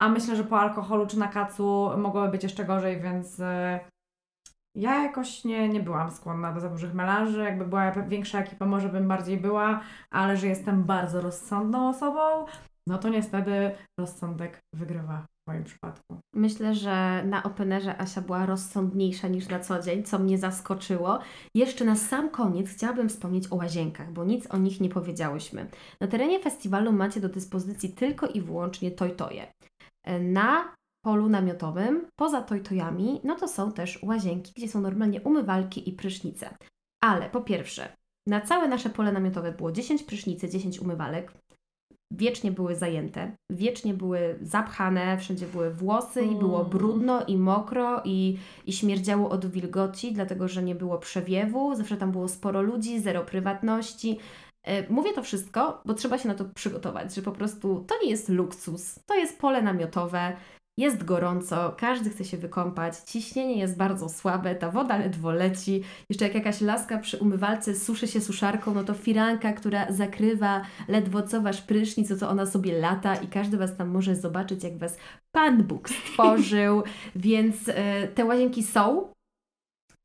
a 0.00 0.08
myślę, 0.08 0.36
że 0.36 0.44
po 0.44 0.60
alkoholu 0.60 1.06
czy 1.06 1.18
na 1.18 1.28
kacu 1.28 1.90
mogłoby 1.98 2.28
być 2.28 2.42
jeszcze 2.42 2.64
gorzej, 2.64 3.00
więc 3.00 3.40
y, 3.40 3.80
ja 4.76 5.02
jakoś 5.02 5.44
nie, 5.44 5.68
nie 5.68 5.80
byłam 5.80 6.10
skłonna 6.10 6.52
do 6.52 6.60
za 6.60 6.68
dużych 6.68 6.94
melanży. 6.94 7.44
Jakby 7.44 7.66
była 7.66 7.92
większa 7.92 8.40
ekipa, 8.40 8.66
może 8.66 8.88
bym 8.88 9.08
bardziej 9.08 9.36
była, 9.36 9.80
ale 10.10 10.36
że 10.36 10.46
jestem 10.46 10.84
bardzo 10.84 11.20
rozsądną 11.20 11.88
osobą, 11.88 12.46
no 12.86 12.98
to 12.98 13.08
niestety 13.08 13.70
rozsądek 14.00 14.60
wygrywa 14.74 15.26
w 15.44 15.50
moim 15.50 15.64
przypadku. 15.64 16.20
Myślę, 16.34 16.74
że 16.74 17.24
na 17.24 17.42
Openerze 17.42 18.00
Asia 18.00 18.20
była 18.20 18.46
rozsądniejsza 18.46 19.28
niż 19.28 19.48
na 19.48 19.60
co 19.60 19.82
dzień, 19.82 20.04
co 20.04 20.18
mnie 20.18 20.38
zaskoczyło. 20.38 21.18
Jeszcze 21.54 21.84
na 21.84 21.96
sam 21.96 22.30
koniec 22.30 22.68
chciałabym 22.70 23.08
wspomnieć 23.08 23.52
o 23.52 23.56
łazienkach, 23.56 24.12
bo 24.12 24.24
nic 24.24 24.46
o 24.50 24.56
nich 24.56 24.80
nie 24.80 24.88
powiedziałyśmy. 24.88 25.66
Na 26.00 26.06
terenie 26.06 26.40
festiwalu 26.40 26.92
macie 26.92 27.20
do 27.20 27.28
dyspozycji 27.28 27.92
tylko 27.92 28.26
i 28.26 28.40
wyłącznie 28.40 28.90
tojtoje. 28.90 29.46
Na 30.20 30.74
polu 31.04 31.28
namiotowym, 31.28 32.06
poza 32.16 32.42
tojtojami, 32.42 33.20
no 33.24 33.34
to 33.34 33.48
są 33.48 33.72
też 33.72 34.02
łazienki, 34.02 34.52
gdzie 34.56 34.68
są 34.68 34.80
normalnie 34.80 35.20
umywalki 35.20 35.88
i 35.88 35.92
prysznice. 35.92 36.56
Ale 37.02 37.30
po 37.30 37.40
pierwsze, 37.40 37.96
na 38.26 38.40
całe 38.40 38.68
nasze 38.68 38.90
pole 38.90 39.12
namiotowe 39.12 39.52
było 39.52 39.72
10 39.72 40.02
prysznicy, 40.02 40.48
10 40.48 40.78
umywalek. 40.80 41.32
Wiecznie 42.10 42.52
były 42.52 42.76
zajęte, 42.76 43.36
wiecznie 43.50 43.94
były 43.94 44.38
zapchane, 44.42 45.18
wszędzie 45.18 45.46
były 45.46 45.70
włosy 45.70 46.24
i 46.24 46.34
było 46.36 46.58
Mm. 46.58 46.70
brudno 46.70 47.24
i 47.26 47.36
mokro 47.36 48.02
i, 48.04 48.38
i 48.66 48.72
śmierdziało 48.72 49.30
od 49.30 49.46
wilgoci, 49.46 50.12
dlatego 50.12 50.48
że 50.48 50.62
nie 50.62 50.74
było 50.74 50.98
przewiewu, 50.98 51.74
zawsze 51.74 51.96
tam 51.96 52.12
było 52.12 52.28
sporo 52.28 52.62
ludzi, 52.62 53.00
zero 53.00 53.24
prywatności. 53.24 54.18
E, 54.64 54.92
Mówię 54.92 55.12
to 55.12 55.22
wszystko, 55.22 55.82
bo 55.84 55.94
trzeba 55.94 56.18
się 56.18 56.28
na 56.28 56.34
to 56.34 56.44
przygotować, 56.44 57.14
że 57.14 57.22
po 57.22 57.32
prostu 57.32 57.84
to 57.88 57.94
nie 58.04 58.10
jest 58.10 58.28
luksus, 58.28 58.98
to 59.06 59.14
jest 59.14 59.38
pole 59.38 59.62
namiotowe, 59.62 60.36
jest 60.78 61.04
gorąco, 61.04 61.74
każdy 61.78 62.10
chce 62.10 62.24
się 62.24 62.36
wykąpać, 62.36 62.98
ciśnienie 62.98 63.58
jest 63.58 63.76
bardzo 63.76 64.08
słabe, 64.08 64.54
ta 64.54 64.70
woda 64.70 64.96
ledwo 64.96 65.32
leci. 65.32 65.82
Jeszcze 66.10 66.24
jak 66.24 66.34
jakaś 66.34 66.60
laska 66.60 66.98
przy 66.98 67.16
umywalce 67.16 67.74
suszy 67.74 68.08
się 68.08 68.20
suszarką, 68.20 68.74
no 68.74 68.84
to 68.84 68.94
firanka, 68.94 69.52
która 69.52 69.92
zakrywa 69.92 70.62
ledwo 70.88 71.22
co 71.22 71.40
wasz 71.42 71.62
prysznic, 71.62 72.10
no 72.10 72.16
to 72.16 72.28
ona 72.28 72.46
sobie 72.46 72.78
lata 72.78 73.16
i 73.16 73.26
każdy 73.28 73.56
was 73.56 73.76
tam 73.76 73.88
może 73.88 74.16
zobaczyć, 74.16 74.64
jak 74.64 74.78
was 74.78 74.96
Pan 75.32 75.62
Bóg 75.62 75.88
stworzył. 75.90 76.82
Więc 77.16 77.68
e, 77.68 78.08
te 78.08 78.24
łazienki 78.24 78.62
są. 78.62 79.12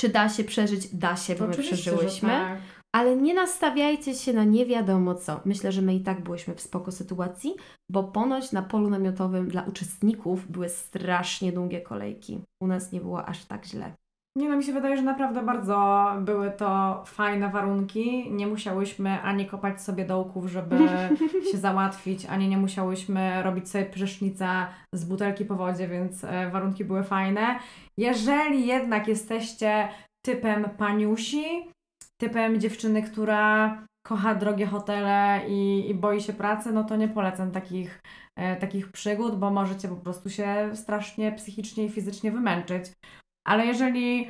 Czy 0.02 0.10
da 0.10 0.30
się 0.30 0.44
przeżyć? 0.44 0.96
Da 0.96 1.16
się, 1.16 1.36
bo 1.36 1.48
my 1.48 1.54
przeżyłyśmy. 1.54 2.30
tak. 2.30 2.60
Ale 2.96 3.16
nie 3.16 3.34
nastawiajcie 3.34 4.14
się 4.14 4.34
na 4.34 4.44
nie 4.44 4.66
wiadomo 4.66 5.16
co. 5.16 5.40
Myślę, 5.46 5.72
że 5.72 5.82
my 5.82 5.96
i 5.96 6.02
tak 6.02 6.24
byłyśmy 6.24 6.56
w 6.56 6.62
spoko 6.62 6.92
sytuacji, 6.92 7.56
bo 7.92 8.04
ponoć 8.04 8.52
na 8.52 8.62
polu 8.62 8.90
namiotowym 8.90 9.50
dla 9.50 9.64
uczestników 9.64 10.52
były 10.52 10.70
strasznie 10.70 11.52
długie 11.52 11.82
kolejki. 11.82 12.42
U 12.64 12.68
nas 12.68 12.92
nie 12.92 13.02
było 13.02 13.26
aż 13.26 13.46
tak 13.46 13.66
źle. 13.66 13.94
Nie 14.36 14.50
no, 14.50 14.58
mi 14.58 14.64
się 14.64 14.74
wydaje, 14.74 14.98
że 14.98 15.04
naprawdę 15.04 15.44
bardzo 15.44 16.06
były 16.22 16.52
to 16.52 17.02
fajne 17.06 17.50
warunki. 17.50 18.32
Nie 18.32 18.48
musiałyśmy 18.48 19.22
ani 19.22 19.46
kopać 19.46 19.82
sobie 19.82 20.06
dołków, 20.06 20.48
żeby 20.48 20.78
się 21.52 21.58
załatwić, 21.58 22.26
ani 22.26 22.48
nie 22.48 22.58
musiałyśmy 22.58 23.44
robić 23.44 23.70
sobie 23.70 23.86
prysznica 23.86 24.68
z 24.94 25.06
butelki 25.06 25.46
po 25.46 25.56
wodzie, 25.56 25.88
więc 25.88 26.24
e, 26.24 26.50
warunki 26.50 26.86
były 26.86 27.04
fajne. 27.04 27.60
Jeżeli 27.98 28.68
jednak 28.68 29.08
jesteście 29.08 29.88
typem 30.26 30.70
paniusi, 30.78 31.70
typem 32.22 32.60
dziewczyny, 32.60 33.04
która 33.04 33.78
kocha 34.08 34.36
drogie 34.36 34.66
hotele 34.66 35.42
i, 35.48 35.90
i 35.90 35.94
boi 35.94 36.22
się 36.22 36.34
pracy, 36.34 36.72
no 36.72 36.84
to 36.84 36.96
nie 36.96 37.08
polecam 37.08 37.52
takich, 37.52 38.02
e, 38.36 38.56
takich 38.56 38.92
przygód, 38.92 39.40
bo 39.40 39.52
możecie 39.52 39.88
po 39.88 39.96
prostu 39.96 40.30
się 40.30 40.72
strasznie 40.74 41.32
psychicznie 41.32 41.86
i 41.86 41.90
fizycznie 41.90 42.32
wymęczyć. 42.32 42.86
Ale 43.48 43.66
jeżeli 43.66 44.30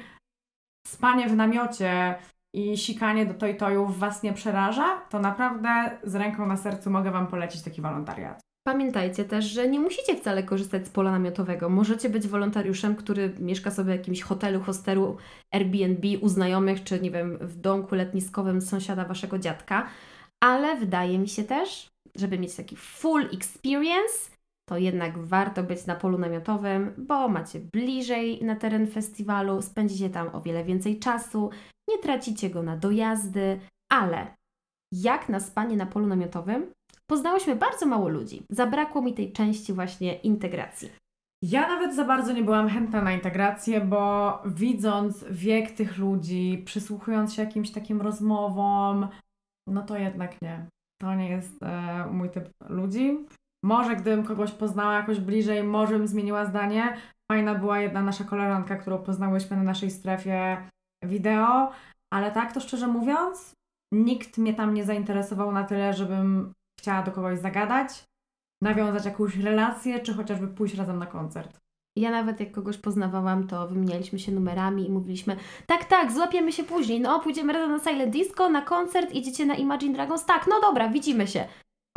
spanie 0.88 1.30
w 1.30 1.36
namiocie 1.36 2.16
i 2.56 2.78
sikanie 2.78 3.26
do 3.26 3.34
tojtojów 3.34 4.00
Was 4.00 4.24
nie 4.24 4.34
przeraża, 4.34 5.02
to 5.10 5.20
naprawdę 5.20 6.00
z 6.04 6.16
ręką 6.16 6.46
na 6.46 6.58
sercu 6.58 6.90
mogę 6.90 7.12
Wam 7.12 7.28
polecić 7.28 7.62
taki 7.62 7.82
wolontariat. 7.82 8.49
Pamiętajcie 8.70 9.26
też, 9.26 9.46
że 9.46 9.68
nie 9.68 9.80
musicie 9.80 10.16
wcale 10.16 10.44
korzystać 10.44 10.88
z 10.88 10.90
pola 10.90 11.12
namiotowego. 11.12 11.70
Możecie 11.70 12.10
być 12.10 12.28
wolontariuszem, 12.28 12.96
który 12.96 13.34
mieszka 13.40 13.72
sobie 13.72 13.94
w 13.94 13.98
jakimś 13.98 14.22
hotelu, 14.22 14.60
hostelu, 14.60 15.18
Airbnb 15.52 16.08
u 16.22 16.30
znajomych, 16.30 16.84
czy 16.84 17.00
nie 17.00 17.12
wiem, 17.12 17.38
w 17.42 17.56
domku 17.60 17.96
letniskowym 17.96 18.62
sąsiada 18.62 19.06
waszego 19.06 19.40
dziadka. 19.40 19.88
Ale 20.44 20.76
wydaje 20.76 21.20
mi 21.20 21.28
się 21.28 21.44
też, 21.44 21.90
żeby 22.16 22.40
mieć 22.40 22.56
taki 22.56 22.76
full 22.76 23.30
experience, 23.34 24.32
to 24.70 24.78
jednak 24.78 25.18
warto 25.18 25.64
być 25.64 25.86
na 25.86 25.96
polu 25.96 26.18
namiotowym, 26.18 26.94
bo 26.98 27.30
macie 27.30 27.60
bliżej 27.60 28.44
na 28.44 28.56
teren 28.56 28.88
festiwalu, 28.88 29.62
spędzicie 29.62 30.10
tam 30.10 30.36
o 30.36 30.42
wiele 30.42 30.64
więcej 30.64 31.00
czasu, 31.00 31.50
nie 31.90 31.98
tracicie 31.98 32.50
go 32.50 32.64
na 32.64 32.78
dojazdy, 32.78 33.60
ale 33.92 34.36
jak 34.92 35.30
na 35.30 35.40
spanie 35.40 35.78
na 35.78 35.86
polu 35.86 36.08
namiotowym, 36.08 36.72
poznałyśmy 37.10 37.56
bardzo 37.56 37.86
mało 37.86 38.10
ludzi. 38.10 38.44
Zabrakło 38.50 39.02
mi 39.02 39.14
tej 39.14 39.32
części 39.32 39.74
właśnie 39.74 40.16
integracji. 40.16 40.90
Ja 41.44 41.68
nawet 41.68 41.96
za 41.96 42.06
bardzo 42.06 42.34
nie 42.34 42.44
byłam 42.44 42.70
chętna 42.70 43.02
na 43.02 43.14
integrację, 43.14 43.82
bo 43.82 44.34
widząc 44.46 45.26
wiek 45.32 45.72
tych 45.72 45.98
ludzi, 45.98 46.64
przysłuchując 46.66 47.34
się 47.34 47.44
jakimś 47.44 47.72
takim 47.72 48.02
rozmowom, 48.02 49.08
no 49.68 49.82
to 49.82 49.98
jednak 49.98 50.42
nie. 50.42 50.66
To 51.02 51.16
nie 51.16 51.30
jest 51.30 51.64
e, 51.64 52.06
mój 52.12 52.30
typ 52.30 52.50
ludzi. 52.70 53.26
Może 53.64 53.96
gdybym 53.96 54.24
kogoś 54.24 54.52
poznała 54.52 54.94
jakoś 54.94 55.20
bliżej, 55.20 55.64
może 55.64 55.98
bym 55.98 56.08
zmieniła 56.08 56.46
zdanie. 56.46 56.98
Fajna 57.32 57.56
była 57.56 57.80
jedna 57.80 58.02
nasza 58.02 58.24
koleżanka, 58.24 58.76
którą 58.76 58.98
poznałyśmy 58.98 59.58
na 59.58 59.64
naszej 59.64 59.92
strefie 59.92 60.58
wideo, 61.06 61.72
ale 62.14 62.32
tak 62.32 62.54
to 62.54 62.60
szczerze 62.60 62.88
mówiąc, 62.88 63.54
nikt 63.94 64.38
mnie 64.38 64.54
tam 64.54 64.74
nie 64.74 64.86
zainteresował 64.86 65.52
na 65.52 65.64
tyle, 65.64 65.94
żebym 65.94 66.54
chciała 66.80 67.04
do 67.04 67.12
kogoś 67.12 67.40
zagadać, 67.40 68.06
nawiązać 68.62 69.06
jakąś 69.06 69.38
relację, 69.38 70.00
czy 70.00 70.14
chociażby 70.14 70.48
pójść 70.48 70.76
razem 70.76 71.00
na 71.00 71.06
koncert. 71.06 71.60
Ja 71.96 72.12
nawet 72.12 72.40
jak 72.40 72.52
kogoś 72.52 72.78
poznawałam, 72.78 73.48
to 73.48 73.68
wymienialiśmy 73.68 74.20
się 74.20 74.32
numerami 74.32 74.88
i 74.88 74.92
mówiliśmy, 74.92 75.38
tak, 75.68 75.86
tak, 75.86 76.12
złapiemy 76.12 76.52
się 76.52 76.64
później, 76.64 77.02
no 77.02 77.20
pójdziemy 77.20 77.54
razem 77.54 77.72
na 77.72 77.80
Silent 77.80 78.14
Disco, 78.14 78.50
na 78.50 78.62
koncert, 78.62 79.12
idziecie 79.12 79.46
na 79.46 79.56
Imagine 79.56 79.94
Dragons, 79.94 80.26
tak, 80.26 80.48
no 80.50 80.62
dobra, 80.62 80.90
widzimy 80.90 81.28
się. 81.28 81.48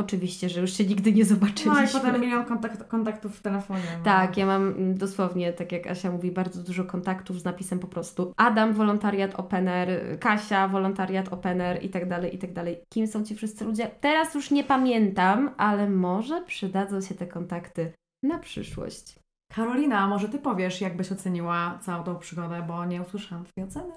Oczywiście, 0.03 0.49
że 0.49 0.61
już 0.61 0.73
się 0.73 0.85
nigdy 0.85 1.13
nie 1.13 1.25
zobaczyliśmy. 1.25 1.73
No 1.73 1.83
i 1.83 1.89
potem 1.89 2.21
milion 2.21 2.45
kontakt, 2.45 2.85
kontaktów 2.85 3.37
w 3.37 3.41
telefonie. 3.41 3.83
No. 3.99 4.05
Tak, 4.05 4.37
ja 4.37 4.47
mam 4.47 4.69
mm, 4.69 4.95
dosłownie, 4.99 5.53
tak 5.53 5.73
jak 5.73 5.87
Asia 5.87 6.11
mówi, 6.11 6.31
bardzo 6.31 6.63
dużo 6.63 6.85
kontaktów 6.85 7.41
z 7.41 7.45
napisem 7.45 7.79
po 7.79 7.87
prostu 7.87 8.33
Adam, 8.37 8.73
wolontariat 8.73 9.35
opener, 9.35 10.19
Kasia, 10.21 10.69
wolontariat 10.69 11.33
opener 11.33 11.85
i 11.85 11.89
tak 11.89 12.09
dalej, 12.09 12.35
i 12.35 12.39
tak 12.39 12.53
dalej. 12.53 12.81
Kim 12.95 13.07
są 13.07 13.25
ci 13.25 13.35
wszyscy 13.35 13.65
ludzie? 13.65 13.91
Teraz 14.01 14.35
już 14.35 14.51
nie 14.51 14.65
pamiętam, 14.65 15.51
ale 15.57 15.91
może 15.91 16.43
przydadzą 16.43 17.01
się 17.01 17.15
te 17.15 17.27
kontakty 17.27 17.93
na 18.23 18.39
przyszłość. 18.39 19.19
Karolina, 19.53 20.07
może 20.07 20.29
Ty 20.29 20.39
powiesz, 20.39 20.81
jak 20.81 20.97
byś 20.97 21.13
oceniła 21.13 21.79
całą 21.83 22.05
tą 22.05 22.17
przygodę, 22.17 22.65
bo 22.69 22.85
nie 22.85 23.03
usłyszałam 23.03 23.45
Twojej 23.45 23.69
oceny. 23.69 23.93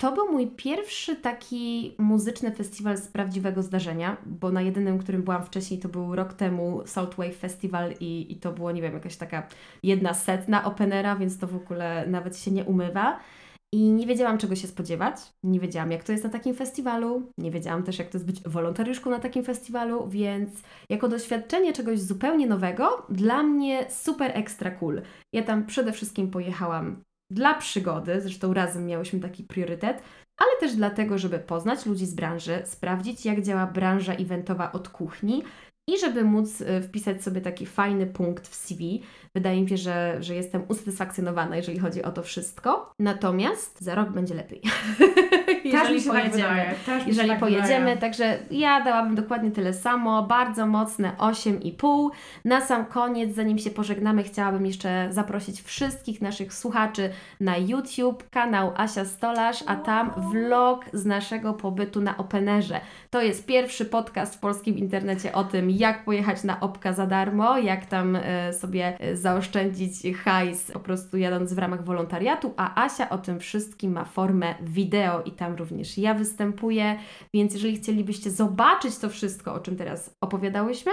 To 0.00 0.12
był 0.12 0.32
mój 0.32 0.46
pierwszy 0.46 1.16
taki 1.16 1.94
muzyczny 1.98 2.52
festiwal 2.52 2.96
z 2.96 3.08
prawdziwego 3.08 3.62
zdarzenia, 3.62 4.16
bo 4.26 4.50
na 4.50 4.62
jedynym, 4.62 4.98
którym 4.98 5.22
byłam 5.22 5.44
wcześniej, 5.44 5.80
to 5.80 5.88
był 5.88 6.14
rok 6.14 6.32
temu 6.32 6.82
Saltwave 6.86 7.36
Festival 7.36 7.94
i, 8.00 8.32
i 8.32 8.36
to 8.36 8.52
było, 8.52 8.72
nie 8.72 8.82
wiem, 8.82 8.94
jakaś 8.94 9.16
taka 9.16 9.48
jedna 9.82 10.14
setna 10.14 10.64
openera, 10.64 11.16
więc 11.16 11.38
to 11.38 11.46
w 11.46 11.56
ogóle 11.56 12.06
nawet 12.06 12.38
się 12.38 12.50
nie 12.50 12.64
umywa. 12.64 13.20
I 13.72 13.90
nie 13.90 14.06
wiedziałam, 14.06 14.38
czego 14.38 14.56
się 14.56 14.68
spodziewać. 14.68 15.16
Nie 15.42 15.60
wiedziałam, 15.60 15.92
jak 15.92 16.04
to 16.04 16.12
jest 16.12 16.24
na 16.24 16.30
takim 16.30 16.54
festiwalu. 16.54 17.32
Nie 17.38 17.50
wiedziałam 17.50 17.82
też, 17.82 17.98
jak 17.98 18.08
to 18.08 18.18
jest 18.18 18.26
być 18.26 18.42
wolontariuszką 18.42 19.10
na 19.10 19.18
takim 19.18 19.44
festiwalu, 19.44 20.08
więc 20.08 20.50
jako 20.90 21.08
doświadczenie 21.08 21.72
czegoś 21.72 22.00
zupełnie 22.00 22.46
nowego, 22.46 23.06
dla 23.08 23.42
mnie 23.42 23.90
super 23.90 24.30
ekstra 24.34 24.70
cool. 24.70 25.02
Ja 25.32 25.42
tam 25.42 25.66
przede 25.66 25.92
wszystkim 25.92 26.30
pojechałam 26.30 27.02
dla 27.30 27.54
przygody, 27.54 28.20
zresztą 28.20 28.54
razem 28.54 28.86
miałyśmy 28.86 29.20
taki 29.20 29.44
priorytet, 29.44 30.02
ale 30.38 30.50
też 30.60 30.76
dlatego, 30.76 31.18
żeby 31.18 31.38
poznać 31.38 31.86
ludzi 31.86 32.06
z 32.06 32.14
branży, 32.14 32.62
sprawdzić, 32.64 33.24
jak 33.24 33.42
działa 33.42 33.66
branża 33.66 34.12
eventowa 34.12 34.72
od 34.72 34.88
kuchni 34.88 35.42
i 35.88 35.98
żeby 35.98 36.24
móc 36.24 36.60
y, 36.60 36.82
wpisać 36.82 37.22
sobie 37.22 37.40
taki 37.40 37.66
fajny 37.66 38.06
punkt 38.06 38.48
w 38.48 38.54
CV. 38.54 39.02
Wydaje 39.34 39.62
mi 39.62 39.68
się, 39.68 39.76
że, 39.76 40.16
że 40.20 40.34
jestem 40.34 40.62
usatysfakcjonowana, 40.68 41.56
jeżeli 41.56 41.78
chodzi 41.78 42.02
o 42.02 42.12
to 42.12 42.22
wszystko. 42.22 42.92
Natomiast 42.98 43.80
za 43.80 43.94
rok 43.94 44.10
będzie 44.10 44.34
lepiej. 44.34 44.62
Też 45.72 45.90
mi 45.90 46.00
się 46.00 46.10
tak 46.10 46.30
wydaje. 46.30 46.74
Też 46.86 47.06
jeżeli 47.06 47.28
tak 47.28 47.38
pojedziemy, 47.38 47.78
wydaje. 47.78 47.96
także 47.96 48.38
ja 48.50 48.84
dałabym 48.84 49.14
dokładnie 49.14 49.50
tyle 49.50 49.74
samo, 49.74 50.22
bardzo 50.22 50.66
mocne 50.66 51.12
8,5. 51.18 52.08
Na 52.44 52.60
sam 52.60 52.86
koniec, 52.86 53.34
zanim 53.34 53.58
się 53.58 53.70
pożegnamy, 53.70 54.22
chciałabym 54.22 54.66
jeszcze 54.66 55.08
zaprosić 55.10 55.62
wszystkich 55.62 56.20
naszych 56.20 56.54
słuchaczy 56.54 57.10
na 57.40 57.56
YouTube, 57.56 58.30
kanał 58.30 58.72
Asia 58.76 59.04
Stolarz, 59.04 59.64
a 59.66 59.76
tam 59.76 60.12
vlog 60.32 60.84
z 60.92 61.04
naszego 61.04 61.54
pobytu 61.54 62.00
na 62.00 62.16
Openerze. 62.16 62.80
To 63.10 63.22
jest 63.22 63.46
pierwszy 63.46 63.84
podcast 63.84 64.34
w 64.34 64.38
polskim 64.38 64.78
internecie 64.78 65.32
o 65.32 65.44
tym, 65.44 65.70
jak 65.78 66.04
pojechać 66.04 66.44
na 66.44 66.60
Opka 66.60 66.92
za 66.92 67.06
darmo, 67.06 67.58
jak 67.58 67.86
tam 67.86 68.16
e, 68.16 68.52
sobie 68.52 69.00
e, 69.00 69.16
zaoszczędzić 69.16 70.16
hajs 70.16 70.70
po 70.70 70.80
prostu 70.80 71.16
jadąc 71.16 71.52
w 71.52 71.58
ramach 71.58 71.84
wolontariatu, 71.84 72.54
a 72.56 72.84
Asia 72.84 73.10
o 73.10 73.18
tym 73.18 73.40
wszystkim 73.40 73.92
ma 73.92 74.04
formę 74.04 74.54
wideo 74.60 75.22
i 75.22 75.32
tam 75.32 75.54
również 75.54 75.98
ja 75.98 76.14
występuję, 76.14 76.98
więc 77.34 77.54
jeżeli 77.54 77.76
chcielibyście 77.76 78.30
zobaczyć 78.30 78.98
to 78.98 79.08
wszystko, 79.08 79.54
o 79.54 79.60
czym 79.60 79.76
teraz 79.76 80.16
opowiadałyśmy, 80.20 80.92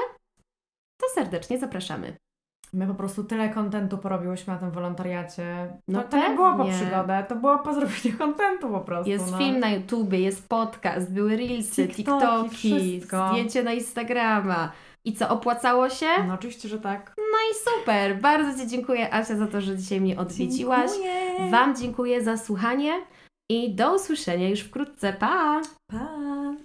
to 1.02 1.08
serdecznie 1.16 1.60
zapraszamy. 1.60 2.18
My 2.76 2.88
po 2.88 2.96
prostu 2.96 3.24
tyle 3.24 3.50
kontentu 3.50 3.98
porobiłyśmy 3.98 4.54
na 4.54 4.60
tym 4.60 4.72
wolontariacie. 4.72 5.74
No 5.88 6.04
to, 6.04 6.10
to 6.10 6.18
nie 6.18 6.36
było 6.36 6.56
po 6.56 6.66
przygodę, 6.66 7.26
to 7.30 7.36
było 7.36 7.60
po 7.60 7.74
zrobieniu 7.74 8.18
kontentu 8.18 8.70
po 8.70 8.80
prostu. 8.80 9.10
Jest 9.10 9.32
no. 9.32 9.38
film 9.38 9.60
na 9.60 9.70
YouTubie, 9.70 10.20
jest 10.20 10.50
podcast, 10.50 11.14
były 11.14 11.38
reelsy, 11.38 11.88
TikToki, 11.88 12.50
TikToki, 12.50 12.56
wszystko. 12.56 13.30
zdjęcie 13.30 13.64
na 13.64 13.74
Instagrama. 13.74 14.72
I 15.06 15.14
co, 15.14 15.30
opłacało 15.30 15.90
się? 15.90 16.06
No 16.28 16.34
oczywiście, 16.34 16.70
że 16.70 16.80
tak. 16.80 17.14
No 17.18 17.38
i 17.52 17.56
super! 17.56 18.22
Bardzo 18.22 18.64
Ci 18.64 18.68
dziękuję, 18.68 19.14
Asia, 19.14 19.36
za 19.36 19.48
to, 19.48 19.62
że 19.62 19.78
dzisiaj 19.78 20.02
mnie 20.02 20.18
odwiedziłaś. 20.18 20.92
Dziękuję. 20.92 21.52
Wam 21.52 21.76
dziękuję 21.76 22.24
za 22.24 22.38
słuchanie 22.38 22.94
i 23.52 23.76
do 23.76 23.96
usłyszenia 23.96 24.50
już 24.50 24.60
wkrótce. 24.60 25.14
Pa! 25.14 25.62
Pa! 25.92 26.56